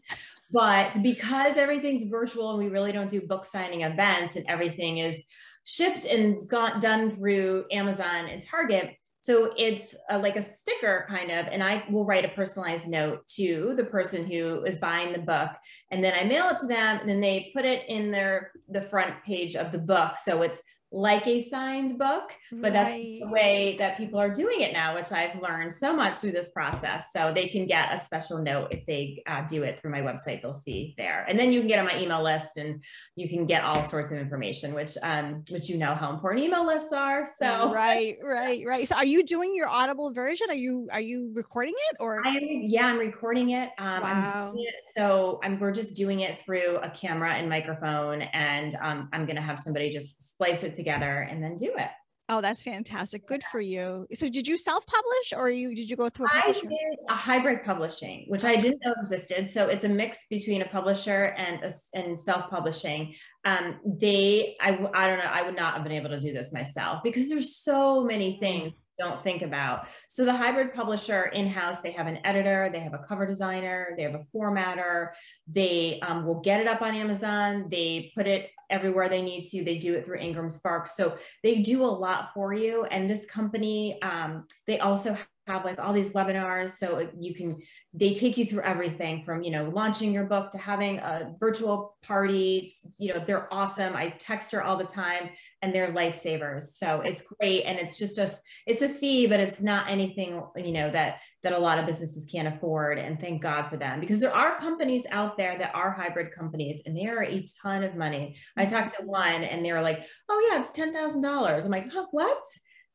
But 0.51 1.03
because 1.03 1.57
everything's 1.57 2.11
virtual 2.11 2.51
and 2.51 2.59
we 2.59 2.69
really 2.69 2.93
don't 2.93 3.09
do 3.09 3.23
book 3.23 3.47
signing 3.47 3.81
events 3.81 4.37
and 4.37 4.45
everything 4.47 4.99
is 4.99 5.25
shipped 5.65 6.05
and 6.05 6.39
got 6.49 6.83
done 6.83 7.11
through 7.11 7.65
Amazon 7.73 8.27
and 8.27 8.43
Target, 8.43 8.95
so 9.27 9.53
it's 9.57 9.97
a, 10.09 10.17
like 10.17 10.37
a 10.37 10.43
sticker 10.43 11.05
kind 11.09 11.33
of, 11.33 11.47
and 11.51 11.61
I 11.61 11.83
will 11.91 12.05
write 12.05 12.25
a 12.25 12.29
personalized 12.29 12.87
note 12.87 13.27
to 13.35 13.75
the 13.77 13.83
person 13.83 14.25
who 14.25 14.63
is 14.63 14.79
buying 14.79 15.13
the 15.13 15.19
book, 15.19 15.51
and 15.91 16.03
then 16.03 16.15
I 16.15 16.23
mail 16.23 16.49
it 16.49 16.59
to 16.59 16.69
them, 16.69 17.01
and 17.01 17.09
then 17.09 17.21
they 17.21 17.51
put 17.53 17.65
it 17.65 17.89
in 17.89 18.13
their 18.13 18.53
the 18.69 18.83
front 18.83 19.15
page 19.25 19.57
of 19.57 19.73
the 19.73 19.79
book. 19.79 20.13
So 20.25 20.43
it's 20.43 20.63
like 20.93 21.27
a 21.27 21.43
signed 21.43 21.99
book, 21.99 22.33
but 22.53 22.63
right. 22.63 22.73
that's 22.73 22.95
the 22.95 23.27
way 23.27 23.77
that 23.79 23.97
people 23.97 24.21
are 24.21 24.31
doing 24.31 24.61
it 24.61 24.73
now, 24.73 24.95
which 24.95 25.11
I've 25.11 25.41
learned 25.43 25.73
so 25.73 25.95
much 25.95 26.15
through 26.15 26.31
this 26.33 26.51
process. 26.51 27.09
So 27.13 27.33
they 27.35 27.49
can 27.49 27.67
get 27.67 27.93
a 27.93 27.99
special 27.99 28.39
note 28.39 28.69
if 28.71 28.87
they 28.87 29.23
uh, 29.27 29.45
do 29.47 29.65
it 29.65 29.81
through 29.81 29.91
my 29.91 30.01
website, 30.01 30.43
they'll 30.43 30.55
see 30.55 30.95
there. 30.97 31.27
And 31.29 31.39
then 31.39 31.53
you 31.53 31.61
can 31.61 31.69
get 31.69 31.81
on 31.81 31.87
my 31.87 32.01
email 32.01 32.23
list 32.23 32.57
and 32.57 32.85
you 33.17 33.29
can 33.29 33.47
get 33.47 33.65
all 33.65 33.83
sorts 33.83 34.13
of 34.13 34.19
information, 34.19 34.75
which, 34.75 34.97
um, 35.03 35.43
which 35.51 35.69
you 35.69 35.77
know 35.77 35.95
how 35.95 36.11
important 36.11 36.45
email 36.45 36.65
lists 36.65 36.93
are. 36.93 37.27
So 37.27 37.73
right, 37.73 38.17
right, 38.23 38.65
right. 38.65 38.87
So 38.87 38.95
are 38.95 39.05
you 39.05 39.25
doing 39.25 39.57
your 39.57 39.69
audible 39.69 40.13
version? 40.13 40.47
Are 40.51 40.55
you, 40.55 40.89
are 40.93 41.01
you 41.01 41.33
recording 41.35 41.75
it 41.91 41.97
or? 41.99 42.25
I 42.25 42.37
am, 42.37 42.47
yeah, 42.63 42.87
I'm 42.87 42.99
recording 42.99 43.51
it. 43.51 43.71
Um, 43.79 44.03
wow. 44.03 44.51
I'm 44.53 44.59
it, 44.59 44.75
so 44.97 45.41
I'm, 45.43 45.59
we're 45.59 45.73
just 45.73 45.97
doing 45.97 46.21
it 46.21 46.39
through 46.45 46.77
a 46.77 46.91
camera 46.91 47.35
and 47.35 47.49
microphone 47.49 48.23
and 48.23 48.77
um, 48.81 49.09
I'm 49.13 49.27
going 49.27 49.37
to 49.37 49.43
have 49.43 49.59
somebody 49.59 49.91
just 49.91 50.31
splice 50.31 50.63
it 50.63 50.76
together 50.77 51.27
and 51.29 51.43
then 51.43 51.57
do 51.57 51.73
it. 51.77 51.91
Oh, 52.29 52.41
that's 52.41 52.65
fantastic. 52.65 53.25
Good 53.29 53.45
for 53.45 53.61
you. 53.61 54.09
So 54.13 54.29
did 54.29 54.49
you 54.49 54.57
self-publish 54.57 55.33
or 55.37 55.49
you 55.49 55.77
did 55.77 55.89
you 55.89 55.97
go 55.97 56.09
through 56.09 56.27
a 56.27 56.31
I 56.33 56.53
did 56.53 56.67
a 57.09 57.15
hybrid 57.15 57.63
publishing, 57.63 58.25
which 58.27 58.45
I 58.45 58.57
didn't 58.57 58.81
know 58.85 58.95
existed. 59.01 59.49
So 59.49 59.69
it's 59.69 59.85
a 59.85 59.89
mix 59.89 60.27
between 60.29 60.63
a 60.63 60.67
publisher 60.67 61.27
and 61.39 61.63
a, 61.63 61.71
and 61.95 62.19
self-publishing. 62.19 63.15
Um, 63.45 63.79
they, 63.85 64.57
I, 64.61 64.71
I 64.93 65.07
don't 65.07 65.19
know, 65.19 65.31
I 65.31 65.43
would 65.43 65.55
not 65.55 65.75
have 65.75 65.85
been 65.85 65.93
able 65.93 66.11
to 66.11 66.19
do 66.19 66.33
this 66.33 66.53
myself 66.53 67.05
because 67.05 67.29
there's 67.29 67.55
so 67.55 68.03
many 68.03 68.39
things 68.41 68.75
don't 68.99 69.23
think 69.23 69.43
about. 69.43 69.87
So 70.09 70.25
the 70.25 70.35
hybrid 70.35 70.75
publisher 70.75 71.27
in-house, 71.27 71.81
they 71.81 71.93
have 71.93 72.07
an 72.07 72.19
editor, 72.25 72.71
they 72.73 72.81
have 72.81 72.95
a 72.95 72.99
cover 72.99 73.27
designer, 73.27 73.95
they 73.97 74.03
have 74.03 74.15
a 74.15 74.25
formatter, 74.35 75.11
they 75.47 76.01
um, 76.01 76.25
will 76.27 76.41
get 76.41 76.61
it 76.61 76.67
up 76.67 76.83
on 76.83 76.95
Amazon, 76.95 77.67
they 77.71 78.11
put 78.17 78.27
it 78.27 78.51
everywhere 78.71 79.09
they 79.09 79.23
need 79.23 79.45
to. 79.45 79.65
They 79.65 79.79
do 79.79 79.95
it 79.95 80.05
through 80.05 80.19
Ingram 80.19 80.51
Sparks. 80.51 80.97
So 80.97 81.17
they 81.43 81.61
do 81.63 81.83
a 81.83 81.87
lot 81.87 82.31
for 82.35 82.53
you. 82.53 82.85
And 82.85 83.09
this 83.09 83.27
company, 83.27 84.01
um, 84.03 84.47
they 84.67 84.79
also 84.81 85.17
have 85.47 85.65
like 85.65 85.79
all 85.79 85.93
these 85.93 86.13
webinars 86.13 86.71
so 86.71 87.09
you 87.19 87.35
can 87.35 87.57
they 87.95 88.13
take 88.13 88.37
you 88.37 88.45
through 88.45 88.63
everything 88.63 89.25
from 89.25 89.43
you 89.43 89.51
know 89.51 89.71
launching 89.73 90.13
your 90.13 90.25
book 90.25 90.51
to 90.51 90.59
having 90.59 90.99
a 90.99 91.35
virtual 91.39 91.97
party 92.03 92.65
it's, 92.65 92.97
you 92.99 93.13
know 93.13 93.23
they're 93.25 93.53
awesome 93.55 93.95
i 93.95 94.09
text 94.19 94.51
her 94.51 94.63
all 94.63 94.77
the 94.77 94.85
time 94.85 95.31
and 95.63 95.73
they're 95.73 95.93
lifesavers 95.93 96.63
so 96.77 97.01
it's 97.01 97.23
great 97.23 97.63
and 97.63 97.79
it's 97.79 97.97
just 97.97 98.19
a 98.19 98.29
it's 98.67 98.83
a 98.83 98.89
fee 98.89 99.27
but 99.27 99.39
it's 99.39 99.63
not 99.63 99.89
anything 99.89 100.43
you 100.57 100.73
know 100.73 100.91
that 100.91 101.21
that 101.47 101.55
a 101.55 101.59
lot 101.59 101.79
of 101.79 101.87
businesses 101.87 102.27
can't 102.27 102.53
afford 102.53 102.99
and 102.99 103.21
thank 103.21 103.41
god 103.41 103.69
for 103.69 103.77
them 103.77 104.01
because 104.01 104.19
there 104.19 104.35
are 104.35 104.59
companies 104.59 105.07
out 105.13 105.37
there 105.37 105.57
that 105.57 105.73
are 105.75 105.93
hybrid 105.93 106.33
companies 106.33 106.81
and 106.85 106.97
they 106.97 107.07
are 107.07 107.23
a 107.23 107.47
ton 107.63 107.85
of 107.85 107.95
money 107.95 108.35
i 108.57 108.65
talked 108.65 108.99
to 108.99 109.05
one 109.05 109.45
and 109.45 109.65
they 109.65 109.73
were 109.73 109.81
like 109.81 110.05
oh 110.29 110.51
yeah 110.51 110.61
it's 110.61 110.77
$10000 110.77 111.65
i'm 111.65 111.71
like 111.71 111.89
oh, 111.95 112.09
what 112.11 112.43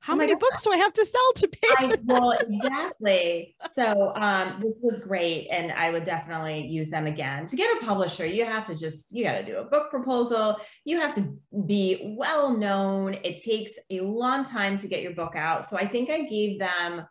how 0.01 0.13
oh 0.13 0.17
many 0.17 0.33
books 0.33 0.63
do 0.63 0.71
I 0.71 0.77
have 0.77 0.93
to 0.93 1.05
sell 1.05 1.33
to 1.35 1.47
pay? 1.47 1.67
I, 1.77 1.95
well, 2.05 2.31
exactly. 2.39 3.55
So 3.71 4.13
um, 4.15 4.59
this 4.59 4.79
was 4.81 4.99
great, 4.99 5.47
and 5.51 5.71
I 5.71 5.91
would 5.91 6.03
definitely 6.03 6.65
use 6.65 6.89
them 6.89 7.05
again. 7.05 7.45
To 7.45 7.55
get 7.55 7.77
a 7.77 7.85
publisher, 7.85 8.25
you 8.25 8.43
have 8.43 8.65
to 8.65 8.75
just 8.75 9.11
you 9.11 9.23
got 9.23 9.33
to 9.33 9.45
do 9.45 9.57
a 9.57 9.63
book 9.63 9.91
proposal. 9.91 10.57
You 10.85 10.99
have 10.99 11.13
to 11.15 11.37
be 11.67 12.15
well 12.17 12.57
known. 12.57 13.13
It 13.23 13.43
takes 13.43 13.73
a 13.91 14.01
long 14.01 14.43
time 14.43 14.79
to 14.79 14.87
get 14.87 15.03
your 15.03 15.13
book 15.13 15.35
out. 15.35 15.63
So 15.65 15.77
I 15.77 15.87
think 15.87 16.09
I 16.09 16.21
gave 16.21 16.57
them, 16.57 17.05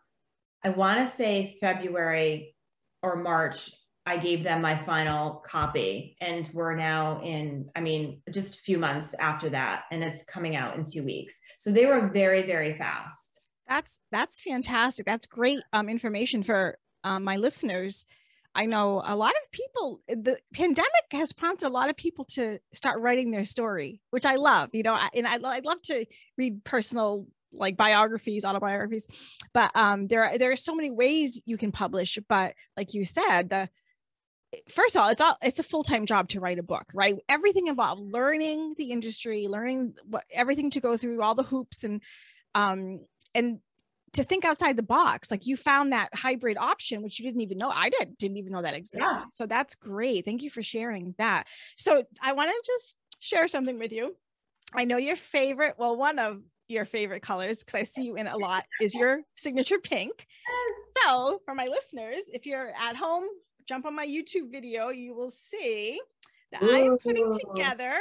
I 0.63 0.69
want 0.69 0.99
to 0.99 1.05
say 1.05 1.57
February 1.59 2.55
or 3.01 3.15
March 3.15 3.71
I 4.05 4.17
gave 4.17 4.43
them 4.43 4.61
my 4.61 4.83
final 4.83 5.35
copy 5.45 6.15
and 6.21 6.49
we're 6.53 6.75
now 6.75 7.21
in, 7.21 7.69
I 7.75 7.81
mean, 7.81 8.21
just 8.31 8.55
a 8.55 8.57
few 8.59 8.79
months 8.79 9.13
after 9.19 9.49
that, 9.49 9.83
and 9.91 10.03
it's 10.03 10.23
coming 10.23 10.55
out 10.55 10.75
in 10.75 10.83
two 10.83 11.03
weeks. 11.03 11.39
So 11.57 11.71
they 11.71 11.85
were 11.85 12.09
very, 12.09 12.45
very 12.45 12.77
fast. 12.77 13.41
That's 13.67 13.99
that's 14.11 14.39
fantastic. 14.41 15.05
That's 15.05 15.27
great 15.27 15.61
um, 15.71 15.87
information 15.87 16.41
for 16.43 16.77
um, 17.03 17.23
my 17.23 17.37
listeners. 17.37 18.05
I 18.53 18.65
know 18.65 19.01
a 19.05 19.15
lot 19.15 19.31
of 19.31 19.51
people, 19.51 20.01
the 20.09 20.37
pandemic 20.53 21.05
has 21.11 21.31
prompted 21.31 21.67
a 21.67 21.69
lot 21.69 21.89
of 21.89 21.95
people 21.95 22.25
to 22.31 22.59
start 22.73 22.99
writing 22.99 23.31
their 23.31 23.45
story, 23.45 24.01
which 24.09 24.25
I 24.25 24.35
love, 24.35 24.71
you 24.73 24.83
know, 24.83 24.99
and 25.15 25.25
I, 25.25 25.35
I 25.35 25.59
love 25.63 25.81
to 25.83 26.05
read 26.37 26.65
personal 26.65 27.27
like 27.53 27.77
biographies, 27.77 28.45
autobiographies, 28.45 29.07
but 29.53 29.71
um, 29.75 30.07
there 30.07 30.23
are, 30.23 30.37
there 30.37 30.51
are 30.51 30.55
so 30.55 30.75
many 30.75 30.91
ways 30.91 31.41
you 31.45 31.57
can 31.57 31.71
publish, 31.71 32.17
but 32.29 32.53
like 32.77 32.93
you 32.93 33.05
said, 33.05 33.49
the, 33.49 33.69
first 34.69 34.95
of 34.95 35.01
all, 35.01 35.09
it's 35.09 35.21
all 35.21 35.37
it's 35.41 35.59
a 35.59 35.63
full-time 35.63 36.05
job 36.05 36.27
to 36.29 36.39
write 36.39 36.59
a 36.59 36.63
book, 36.63 36.85
right? 36.93 37.15
Everything 37.29 37.67
involved 37.67 38.01
learning 38.01 38.75
the 38.77 38.91
industry, 38.91 39.47
learning 39.47 39.93
what 40.05 40.23
everything 40.31 40.69
to 40.71 40.81
go 40.81 40.97
through, 40.97 41.21
all 41.21 41.35
the 41.35 41.43
hoops 41.43 41.83
and 41.83 42.01
um 42.53 42.99
and 43.33 43.59
to 44.13 44.23
think 44.23 44.43
outside 44.43 44.75
the 44.75 44.83
box. 44.83 45.31
Like 45.31 45.47
you 45.47 45.55
found 45.55 45.93
that 45.93 46.09
hybrid 46.13 46.57
option, 46.57 47.01
which 47.01 47.17
you 47.17 47.25
didn't 47.25 47.41
even 47.41 47.57
know. 47.57 47.69
I 47.69 47.89
did, 47.89 48.17
didn't 48.17 48.37
even 48.37 48.51
know 48.51 48.61
that 48.61 48.73
existed. 48.73 49.07
Yeah. 49.09 49.23
So 49.31 49.45
that's 49.45 49.75
great. 49.75 50.25
Thank 50.25 50.43
you 50.43 50.49
for 50.49 50.61
sharing 50.61 51.15
that. 51.17 51.47
So 51.77 52.03
I 52.21 52.33
want 52.33 52.51
to 52.51 52.73
just 52.73 52.97
share 53.19 53.47
something 53.47 53.79
with 53.79 53.93
you. 53.93 54.15
I 54.73 54.83
know 54.83 54.97
your 54.97 55.15
favorite, 55.15 55.75
well, 55.77 55.95
one 55.95 56.19
of 56.19 56.41
your 56.71 56.85
favorite 56.85 57.21
colors, 57.21 57.59
because 57.59 57.75
I 57.75 57.83
see 57.83 58.03
you 58.03 58.15
in 58.15 58.27
a 58.27 58.37
lot, 58.37 58.65
is 58.81 58.95
your 58.95 59.21
signature 59.35 59.79
pink. 59.79 60.27
So, 61.03 61.41
for 61.45 61.53
my 61.53 61.67
listeners, 61.67 62.29
if 62.33 62.45
you're 62.45 62.71
at 62.79 62.95
home, 62.95 63.25
jump 63.67 63.85
on 63.85 63.95
my 63.95 64.05
YouTube 64.05 64.51
video, 64.51 64.89
you 64.89 65.13
will 65.13 65.29
see 65.29 65.99
that 66.51 66.63
I 66.63 66.79
am 66.79 66.97
putting 66.97 67.31
together. 67.31 67.93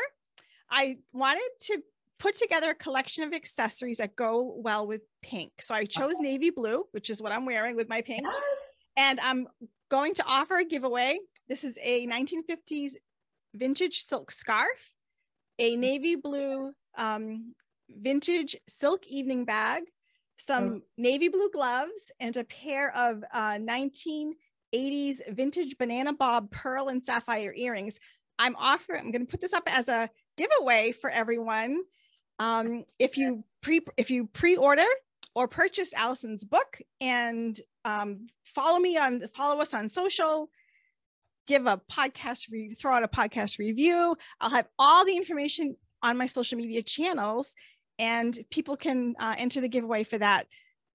I 0.70 0.98
wanted 1.12 1.48
to 1.60 1.82
put 2.18 2.34
together 2.34 2.70
a 2.70 2.74
collection 2.74 3.24
of 3.24 3.32
accessories 3.32 3.98
that 3.98 4.14
go 4.14 4.54
well 4.58 4.86
with 4.86 5.02
pink. 5.22 5.50
So 5.60 5.74
I 5.74 5.84
chose 5.84 6.16
okay. 6.16 6.30
navy 6.30 6.50
blue, 6.50 6.84
which 6.92 7.10
is 7.10 7.22
what 7.22 7.32
I'm 7.32 7.46
wearing 7.46 7.76
with 7.76 7.88
my 7.88 8.02
pink. 8.02 8.22
Yes. 8.24 8.34
And 8.96 9.20
I'm 9.20 9.48
going 9.90 10.14
to 10.14 10.24
offer 10.26 10.58
a 10.58 10.64
giveaway. 10.64 11.18
This 11.48 11.64
is 11.64 11.78
a 11.82 12.06
1950s 12.06 12.92
vintage 13.54 14.02
silk 14.02 14.30
scarf, 14.30 14.92
a 15.58 15.76
navy 15.76 16.14
blue 16.14 16.72
um, 16.96 17.54
vintage 17.98 18.56
silk 18.68 19.06
evening 19.06 19.44
bag, 19.44 19.84
some 20.38 20.68
oh. 20.68 20.80
navy 20.96 21.28
blue 21.28 21.50
gloves, 21.50 22.10
and 22.20 22.36
a 22.36 22.44
pair 22.44 22.94
of 22.96 23.22
uh, 23.32 23.58
1980s 23.58 25.20
vintage 25.30 25.76
banana 25.78 26.12
bob 26.12 26.50
pearl 26.50 26.88
and 26.88 27.02
sapphire 27.02 27.52
earrings. 27.54 27.98
I'm 28.38 28.56
offering, 28.56 29.00
I'm 29.00 29.10
going 29.10 29.26
to 29.26 29.30
put 29.30 29.40
this 29.40 29.52
up 29.52 29.64
as 29.66 29.88
a 29.88 30.08
giveaway 30.36 30.92
for 30.92 31.10
everyone. 31.10 31.80
Um, 32.38 32.84
if 32.98 33.18
you 33.18 33.44
pre 33.62 33.80
if 33.98 34.10
you 34.10 34.26
pre-order 34.26 34.86
or 35.34 35.46
purchase 35.46 35.92
Alison's 35.92 36.44
book 36.44 36.80
and 37.00 37.58
um, 37.84 38.28
follow 38.44 38.78
me 38.78 38.96
on 38.96 39.28
follow 39.34 39.60
us 39.60 39.74
on 39.74 39.88
social, 39.88 40.50
give 41.46 41.66
a 41.66 41.80
podcast 41.90 42.50
re- 42.50 42.72
throw 42.72 42.94
out 42.94 43.04
a 43.04 43.08
podcast 43.08 43.58
review. 43.58 44.16
I'll 44.40 44.50
have 44.50 44.68
all 44.78 45.04
the 45.04 45.16
information 45.16 45.76
on 46.02 46.16
my 46.16 46.26
social 46.26 46.56
media 46.56 46.82
channels, 46.82 47.54
and 48.00 48.36
people 48.50 48.76
can 48.76 49.14
uh, 49.20 49.34
enter 49.36 49.60
the 49.60 49.68
giveaway 49.68 50.02
for 50.02 50.18
that 50.18 50.46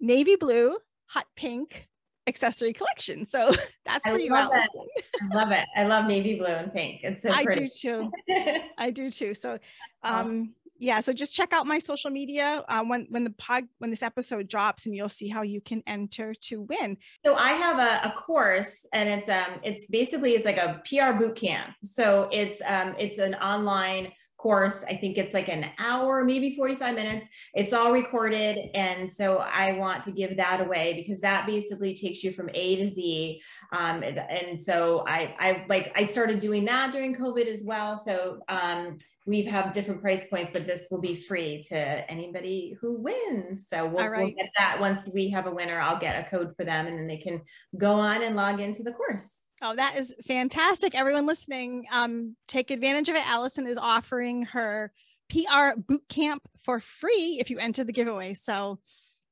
navy 0.02 0.36
blue, 0.36 0.76
hot 1.06 1.28
pink 1.38 1.88
accessory 2.28 2.74
collection. 2.74 3.26
So 3.26 3.54
that's 3.86 4.10
for 4.10 4.18
you, 4.18 4.36
Alison. 4.36 4.88
I 5.32 5.36
love 5.36 5.52
it. 5.52 5.66
I 5.78 5.86
love 5.86 6.06
navy 6.08 6.36
blue 6.36 6.48
and 6.48 6.74
pink. 6.74 7.02
It's 7.04 7.22
so 7.22 7.32
I 7.32 7.46
do 7.46 7.68
too. 7.68 8.12
I 8.78 8.90
do 8.90 9.12
too. 9.12 9.36
So 9.36 9.54
um 9.54 9.60
awesome. 10.04 10.56
yeah, 10.80 11.00
so 11.00 11.14
just 11.14 11.36
check 11.36 11.54
out 11.54 11.68
my 11.68 11.78
social 11.78 12.10
media 12.10 12.66
uh, 12.68 12.84
when 12.84 13.06
when 13.10 13.24
the 13.24 13.30
pod 13.30 13.66
when 13.78 13.92
this 13.92 14.02
episode 14.02 14.48
drops 14.48 14.88
and 14.88 14.96
you'll 14.96 15.08
see 15.08 15.28
how 15.28 15.44
you 15.44 15.62
can 15.62 15.84
enter 15.86 16.34
to 16.34 16.64
win. 16.64 16.98
So 17.24 17.36
I 17.36 17.50
have 17.50 17.78
a, 17.78 18.10
a 18.10 18.14
course 18.14 18.88
and 18.94 19.08
it's 19.08 19.30
um 19.30 19.60
it's 19.64 19.86
basically 19.86 20.32
it's 20.32 20.46
like 20.46 20.58
a 20.58 20.82
PR 20.90 21.16
boot 21.16 21.36
camp. 21.36 21.76
So 21.84 22.30
it's 22.32 22.60
um 22.66 22.96
it's 22.98 23.20
an 23.20 23.36
online 23.36 24.12
course. 24.46 24.86
I 24.88 24.96
think 24.96 25.18
it's 25.18 25.34
like 25.34 25.50
an 25.50 25.72
hour, 25.80 26.24
maybe 26.24 26.56
45 26.56 26.94
minutes. 26.94 27.28
It's 27.56 27.74
all 27.74 27.92
recorded. 27.92 28.70
And 28.76 29.12
so 29.12 29.38
I 29.40 29.72
want 29.72 30.04
to 30.04 30.12
give 30.12 30.38
that 30.38 30.62
away 30.62 30.94
because 30.94 31.20
that 31.22 31.48
basically 31.48 31.96
takes 31.96 32.24
you 32.24 32.32
from 32.32 32.52
A 32.54 32.76
to 32.76 32.88
Z. 32.88 33.42
Um, 33.72 34.04
and, 34.04 34.20
and, 34.20 34.62
so 34.62 35.04
I, 35.08 35.36
I 35.40 35.66
like, 35.68 35.92
I 35.96 36.04
started 36.04 36.38
doing 36.38 36.64
that 36.66 36.92
during 36.92 37.16
COVID 37.16 37.48
as 37.48 37.64
well. 37.66 38.00
So 38.06 38.38
um, 38.48 38.98
we 39.26 39.42
have 39.46 39.74
different 39.74 40.00
price 40.00 40.30
points, 40.30 40.52
but 40.52 40.68
this 40.68 40.90
will 40.92 41.02
be 41.02 41.16
free 41.16 41.64
to 41.70 41.76
anybody 41.76 42.78
who 42.80 43.02
wins. 43.02 43.66
So 43.68 43.88
we'll, 43.88 44.08
right. 44.08 44.26
we'll 44.26 44.36
get 44.36 44.52
that 44.60 44.80
once 44.80 45.10
we 45.12 45.32
have 45.32 45.48
a 45.48 45.52
winner, 45.52 45.80
I'll 45.80 45.98
get 45.98 46.24
a 46.24 46.30
code 46.30 46.54
for 46.56 46.66
them 46.66 46.86
and 46.86 47.00
then 47.00 47.08
they 47.08 47.18
can 47.18 47.42
go 47.80 47.94
on 47.94 48.22
and 48.22 48.36
log 48.36 48.62
into 48.62 48.84
the 48.84 48.92
course. 48.92 49.45
Oh, 49.62 49.76
that 49.76 49.98
is 49.98 50.14
fantastic. 50.28 50.96
Everyone 50.96 51.26
listening, 51.26 51.86
um, 51.92 52.36
take 52.48 52.72
advantage 52.72 53.10
of 53.10 53.16
it. 53.16 53.28
Alison 53.28 53.68
is 53.68 53.78
offering 53.78 54.44
her 54.44 54.92
PR 55.30 55.78
boot 55.78 56.04
camp 56.10 56.44
for 56.60 56.80
free 56.80 57.38
if 57.40 57.50
you 57.50 57.58
enter 57.58 57.84
the 57.84 57.94
giveaway. 57.94 58.34
So, 58.34 58.80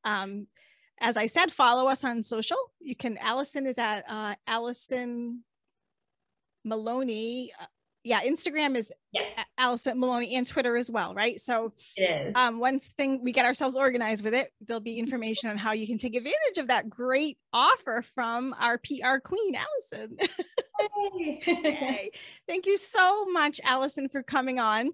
um, 0.03 0.47
as 0.99 1.17
I 1.17 1.27
said, 1.27 1.51
follow 1.51 1.88
us 1.88 2.03
on 2.03 2.23
social. 2.23 2.57
You 2.79 2.95
can, 2.95 3.17
Alison 3.17 3.67
is 3.67 3.77
at 3.77 4.05
uh, 4.07 4.36
Alison 4.47 5.43
Maloni 6.65 7.49
uh, 7.59 7.65
yeah, 8.04 8.22
Instagram 8.22 8.76
is 8.76 8.92
yeah. 9.13 9.44
Alison 9.58 9.98
Maloni 9.98 10.34
and 10.34 10.46
Twitter 10.46 10.76
as 10.76 10.92
well, 10.92 11.13
right? 11.13 11.39
So 11.39 11.74
um, 12.36 12.60
once 12.60 12.92
thing 12.92 13.24
we 13.24 13.32
get 13.32 13.46
ourselves 13.46 13.78
organized 13.78 14.24
with 14.24 14.34
it, 14.34 14.52
there'll 14.68 14.82
be 14.82 15.00
information 15.00 15.50
on 15.50 15.58
how 15.58 15.72
you 15.72 15.88
can 15.88 15.98
take 15.98 16.16
advantage 16.16 16.58
of 16.58 16.68
that 16.68 16.89
great 16.89 17.38
offer 17.54 18.04
from 18.13 18.54
our 18.60 18.78
PR 18.78 19.20
queen, 19.24 19.56
Alison. 19.56 20.18
Hey. 21.39 22.12
Thank 22.48 22.66
you 22.66 22.78
so 22.78 23.26
much, 23.26 23.62
Alison, 23.63 24.10
for 24.10 24.24
coming 24.24 24.60
on. 24.60 24.89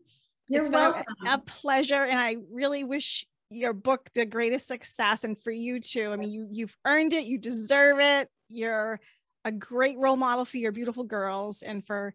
You're 0.48 0.62
it's 0.62 0.69
welcome. 0.69 1.04
been 1.24 1.32
a, 1.32 1.36
a 1.36 1.39
pleasure, 1.39 2.04
and 2.04 2.19
I 2.19 2.36
really 2.52 2.84
wish 2.84 3.26
your 3.50 3.74
book 3.74 4.10
the 4.13 4.26
greatest 4.26 4.67
success, 4.67 5.24
and 5.24 5.38
for 5.41 5.52
you 5.52 5.80
too. 5.80 6.12
I 6.12 6.17
mean, 6.17 6.30
you 6.30 6.45
you've 6.50 6.76
earned 6.86 7.13
it. 7.13 7.26
You 7.26 7.38
deserve 7.38 8.00
it. 8.00 8.30
You're 8.50 9.00
a 9.45 9.52
great 9.52 9.98
role 9.98 10.17
model 10.17 10.45
for 10.45 10.58
your 10.58 10.72
beautiful 10.72 11.06
girls, 11.06 11.63
and 11.63 11.86
for 11.86 12.13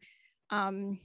um, 0.51 0.99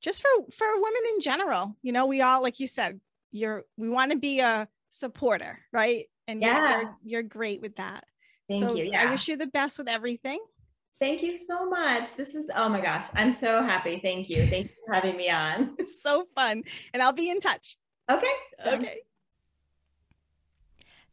just 0.00 0.22
for 0.22 0.52
for 0.52 0.66
women 0.74 1.02
in 1.14 1.20
general. 1.20 1.76
You 1.82 1.92
know, 1.92 2.06
we 2.06 2.20
all, 2.22 2.42
like 2.42 2.60
you 2.60 2.66
said, 2.66 3.00
you're 3.32 3.64
we 3.76 3.88
want 3.88 4.12
to 4.12 4.18
be 4.18 4.40
a 4.40 4.68
supporter, 4.90 5.58
right? 5.72 6.04
And 6.28 6.40
yeah. 6.40 6.80
you're, 6.80 6.94
you're 7.04 7.22
great 7.22 7.60
with 7.60 7.76
that. 7.76 8.04
Thank 8.48 8.62
so 8.62 8.74
you. 8.74 8.84
Yeah. 8.84 9.02
I 9.02 9.10
wish 9.10 9.28
you 9.28 9.36
the 9.36 9.46
best 9.46 9.78
with 9.78 9.88
everything. 9.88 10.40
Thank 11.00 11.22
you 11.22 11.34
so 11.34 11.68
much. 11.68 12.14
This 12.14 12.34
is, 12.34 12.50
oh 12.54 12.68
my 12.68 12.80
gosh, 12.80 13.06
I'm 13.14 13.32
so 13.32 13.62
happy. 13.62 14.00
Thank 14.02 14.30
you. 14.30 14.46
Thank 14.46 14.66
you 14.66 14.74
for 14.86 14.94
having 14.94 15.16
me 15.16 15.28
on. 15.28 15.76
so 15.86 16.26
fun. 16.34 16.62
And 16.92 17.02
I'll 17.02 17.12
be 17.12 17.30
in 17.30 17.40
touch. 17.40 17.76
Okay. 18.10 18.32
So. 18.62 18.70
Okay. 18.72 19.00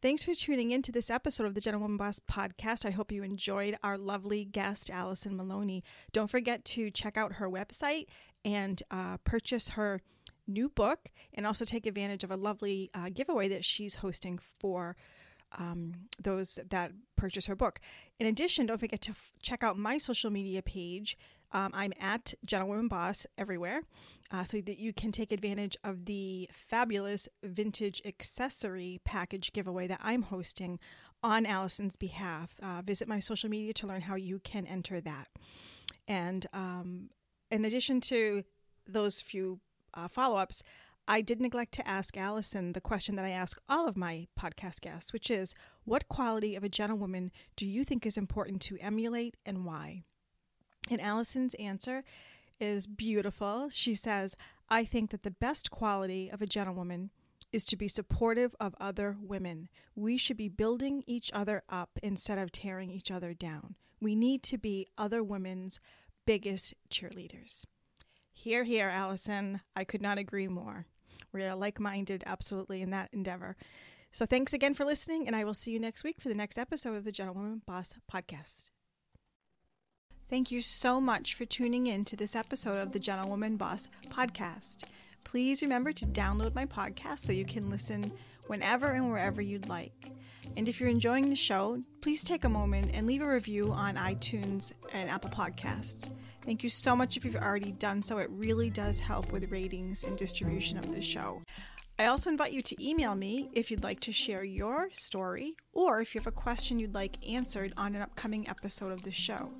Thanks 0.02 0.24
for 0.24 0.34
tuning 0.34 0.72
in 0.72 0.82
to 0.82 0.90
this 0.90 1.10
episode 1.10 1.46
of 1.46 1.54
the 1.54 1.60
Gentlewoman 1.60 1.96
Boss 1.96 2.18
podcast. 2.18 2.84
I 2.84 2.90
hope 2.90 3.12
you 3.12 3.22
enjoyed 3.22 3.78
our 3.84 3.96
lovely 3.96 4.44
guest, 4.44 4.90
Alison 4.90 5.38
Maloni. 5.38 5.82
Don't 6.12 6.28
forget 6.28 6.64
to 6.64 6.90
check 6.90 7.16
out 7.16 7.34
her 7.34 7.48
website 7.48 8.06
and 8.44 8.82
uh, 8.90 9.18
purchase 9.18 9.68
her 9.68 10.00
new 10.48 10.68
book 10.68 11.12
and 11.32 11.46
also 11.46 11.64
take 11.64 11.86
advantage 11.86 12.24
of 12.24 12.32
a 12.32 12.36
lovely 12.36 12.90
uh, 12.94 13.10
giveaway 13.14 13.46
that 13.46 13.64
she's 13.64 13.94
hosting 13.94 14.40
for 14.58 14.96
um, 15.56 15.92
those 16.20 16.58
that 16.68 16.90
purchase 17.14 17.46
her 17.46 17.54
book. 17.54 17.78
In 18.18 18.26
addition, 18.26 18.66
don't 18.66 18.80
forget 18.80 19.02
to 19.02 19.12
f- 19.12 19.30
check 19.40 19.62
out 19.62 19.78
my 19.78 19.98
social 19.98 20.30
media 20.32 20.62
page. 20.62 21.16
Um, 21.52 21.70
I'm 21.74 21.92
at 22.00 22.34
Gentlewoman 22.44 22.88
Boss 22.88 23.26
everywhere 23.36 23.82
uh, 24.30 24.44
so 24.44 24.60
that 24.62 24.78
you 24.78 24.92
can 24.92 25.12
take 25.12 25.32
advantage 25.32 25.76
of 25.84 26.06
the 26.06 26.48
fabulous 26.52 27.28
vintage 27.42 28.00
accessory 28.04 29.00
package 29.04 29.52
giveaway 29.52 29.86
that 29.86 30.00
I'm 30.02 30.22
hosting 30.22 30.78
on 31.22 31.46
Alison's 31.46 31.96
behalf. 31.96 32.54
Uh, 32.62 32.82
visit 32.84 33.06
my 33.06 33.20
social 33.20 33.50
media 33.50 33.72
to 33.74 33.86
learn 33.86 34.00
how 34.00 34.14
you 34.14 34.38
can 34.40 34.66
enter 34.66 35.00
that. 35.00 35.28
And 36.08 36.46
um, 36.52 37.10
in 37.50 37.64
addition 37.64 38.00
to 38.02 38.44
those 38.86 39.20
few 39.20 39.60
uh, 39.94 40.08
follow 40.08 40.36
ups, 40.36 40.62
I 41.06 41.20
did 41.20 41.40
neglect 41.40 41.72
to 41.74 41.88
ask 41.88 42.16
Alison 42.16 42.72
the 42.72 42.80
question 42.80 43.16
that 43.16 43.24
I 43.24 43.30
ask 43.30 43.60
all 43.68 43.88
of 43.88 43.96
my 43.96 44.28
podcast 44.38 44.80
guests, 44.80 45.12
which 45.12 45.30
is 45.30 45.54
what 45.84 46.08
quality 46.08 46.54
of 46.54 46.64
a 46.64 46.68
gentlewoman 46.68 47.32
do 47.56 47.66
you 47.66 47.84
think 47.84 48.06
is 48.06 48.16
important 48.16 48.62
to 48.62 48.78
emulate 48.78 49.36
and 49.44 49.64
why? 49.64 50.04
And 50.90 51.00
Alison's 51.00 51.54
answer 51.54 52.04
is 52.60 52.86
beautiful. 52.86 53.68
She 53.70 53.94
says, 53.94 54.34
I 54.68 54.84
think 54.84 55.10
that 55.10 55.22
the 55.22 55.30
best 55.30 55.70
quality 55.70 56.30
of 56.30 56.42
a 56.42 56.46
gentlewoman 56.46 57.10
is 57.52 57.64
to 57.66 57.76
be 57.76 57.88
supportive 57.88 58.54
of 58.58 58.74
other 58.80 59.16
women. 59.20 59.68
We 59.94 60.16
should 60.16 60.36
be 60.36 60.48
building 60.48 61.04
each 61.06 61.30
other 61.34 61.62
up 61.68 61.90
instead 62.02 62.38
of 62.38 62.50
tearing 62.50 62.90
each 62.90 63.10
other 63.10 63.34
down. 63.34 63.74
We 64.00 64.14
need 64.14 64.42
to 64.44 64.58
be 64.58 64.88
other 64.96 65.22
women's 65.22 65.78
biggest 66.24 66.74
cheerleaders. 66.90 67.66
Here, 68.32 68.64
here, 68.64 68.88
Alison. 68.88 69.60
I 69.76 69.84
could 69.84 70.00
not 70.00 70.18
agree 70.18 70.48
more. 70.48 70.86
We 71.32 71.44
are 71.44 71.54
like 71.54 71.78
minded, 71.78 72.24
absolutely, 72.26 72.80
in 72.82 72.90
that 72.90 73.10
endeavor. 73.12 73.56
So, 74.10 74.26
thanks 74.26 74.52
again 74.52 74.74
for 74.74 74.84
listening, 74.84 75.26
and 75.26 75.36
I 75.36 75.44
will 75.44 75.54
see 75.54 75.70
you 75.70 75.78
next 75.78 76.04
week 76.04 76.20
for 76.20 76.28
the 76.28 76.34
next 76.34 76.58
episode 76.58 76.96
of 76.96 77.04
the 77.04 77.12
Gentlewoman 77.12 77.62
Boss 77.66 77.94
Podcast. 78.12 78.70
Thank 80.32 80.50
you 80.50 80.62
so 80.62 80.98
much 80.98 81.34
for 81.34 81.44
tuning 81.44 81.88
in 81.88 82.06
to 82.06 82.16
this 82.16 82.34
episode 82.34 82.78
of 82.78 82.92
the 82.92 82.98
Gentlewoman 82.98 83.58
Boss 83.58 83.88
podcast. 84.08 84.84
Please 85.24 85.60
remember 85.60 85.92
to 85.92 86.06
download 86.06 86.54
my 86.54 86.64
podcast 86.64 87.18
so 87.18 87.32
you 87.32 87.44
can 87.44 87.68
listen 87.68 88.10
whenever 88.46 88.92
and 88.92 89.10
wherever 89.10 89.42
you'd 89.42 89.68
like. 89.68 90.10
And 90.56 90.68
if 90.68 90.80
you're 90.80 90.88
enjoying 90.88 91.28
the 91.28 91.36
show, 91.36 91.82
please 92.00 92.24
take 92.24 92.44
a 92.44 92.48
moment 92.48 92.92
and 92.94 93.06
leave 93.06 93.20
a 93.20 93.28
review 93.28 93.72
on 93.72 93.96
iTunes 93.96 94.72
and 94.94 95.10
Apple 95.10 95.28
Podcasts. 95.28 96.08
Thank 96.46 96.62
you 96.62 96.70
so 96.70 96.96
much 96.96 97.18
if 97.18 97.26
you've 97.26 97.36
already 97.36 97.72
done 97.72 98.00
so. 98.00 98.16
It 98.16 98.30
really 98.30 98.70
does 98.70 99.00
help 99.00 99.32
with 99.32 99.52
ratings 99.52 100.02
and 100.02 100.16
distribution 100.16 100.78
of 100.78 100.94
the 100.94 101.02
show. 101.02 101.42
I 101.98 102.06
also 102.06 102.30
invite 102.30 102.54
you 102.54 102.62
to 102.62 102.82
email 102.82 103.14
me 103.14 103.50
if 103.52 103.70
you'd 103.70 103.84
like 103.84 104.00
to 104.00 104.12
share 104.12 104.44
your 104.44 104.88
story 104.92 105.56
or 105.74 106.00
if 106.00 106.14
you 106.14 106.22
have 106.22 106.26
a 106.26 106.32
question 106.32 106.78
you'd 106.78 106.94
like 106.94 107.18
answered 107.28 107.74
on 107.76 107.94
an 107.94 108.00
upcoming 108.00 108.48
episode 108.48 108.92
of 108.92 109.02
the 109.02 109.12
show. 109.12 109.50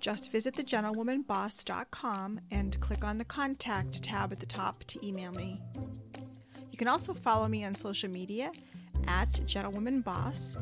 Just 0.00 0.30
visit 0.32 0.54
thegentlewomanboss.com 0.54 2.40
and 2.50 2.80
click 2.80 3.04
on 3.04 3.18
the 3.18 3.24
contact 3.24 4.02
tab 4.02 4.32
at 4.32 4.40
the 4.40 4.46
top 4.46 4.84
to 4.84 5.06
email 5.06 5.32
me. 5.32 5.60
You 6.70 6.78
can 6.78 6.88
also 6.88 7.12
follow 7.14 7.48
me 7.48 7.64
on 7.64 7.74
social 7.74 8.08
media 8.08 8.52
at 9.08 9.30
gentlewomanboss. 9.30 10.56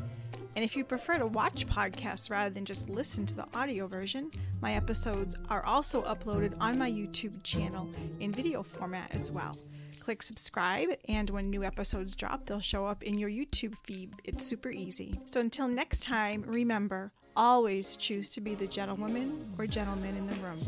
And 0.55 0.65
if 0.65 0.75
you 0.75 0.83
prefer 0.83 1.19
to 1.19 1.27
watch 1.27 1.67
podcasts 1.67 2.31
rather 2.31 2.49
than 2.49 2.65
just 2.65 2.89
listen 2.89 3.27
to 3.27 3.35
the 3.35 3.45
audio 3.53 3.85
version, 3.85 4.31
my 4.59 4.73
episodes 4.73 5.35
are 5.49 5.63
also 5.63 6.01
uploaded 6.01 6.55
on 6.59 6.79
my 6.79 6.89
YouTube 6.89 7.43
channel 7.43 7.87
in 8.19 8.31
video 8.31 8.63
format 8.63 9.13
as 9.13 9.31
well. 9.31 9.55
Click 9.99 10.23
subscribe, 10.23 10.89
and 11.07 11.29
when 11.29 11.51
new 11.51 11.63
episodes 11.63 12.15
drop, 12.15 12.47
they'll 12.47 12.59
show 12.59 12.87
up 12.87 13.03
in 13.03 13.19
your 13.19 13.29
YouTube 13.29 13.75
feed. 13.83 14.15
It's 14.23 14.43
super 14.43 14.71
easy. 14.71 15.19
So 15.25 15.39
until 15.39 15.67
next 15.67 16.01
time, 16.01 16.43
remember 16.47 17.11
always 17.37 17.95
choose 17.95 18.27
to 18.29 18.41
be 18.41 18.55
the 18.55 18.67
gentlewoman 18.67 19.45
or 19.57 19.67
gentleman 19.67 20.17
in 20.17 20.27
the 20.27 20.35
room. 20.37 20.59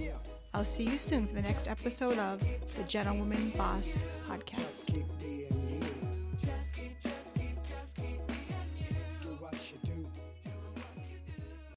I'll 0.53 0.63
see 0.63 0.83
you 0.83 0.97
soon 0.97 1.27
for 1.27 1.33
the 1.33 1.41
next 1.41 1.67
episode 1.67 2.17
of 2.17 2.39
the 2.77 2.83
Gentlewoman 2.83 3.51
Boss 3.57 3.99
Podcast. 4.27 5.03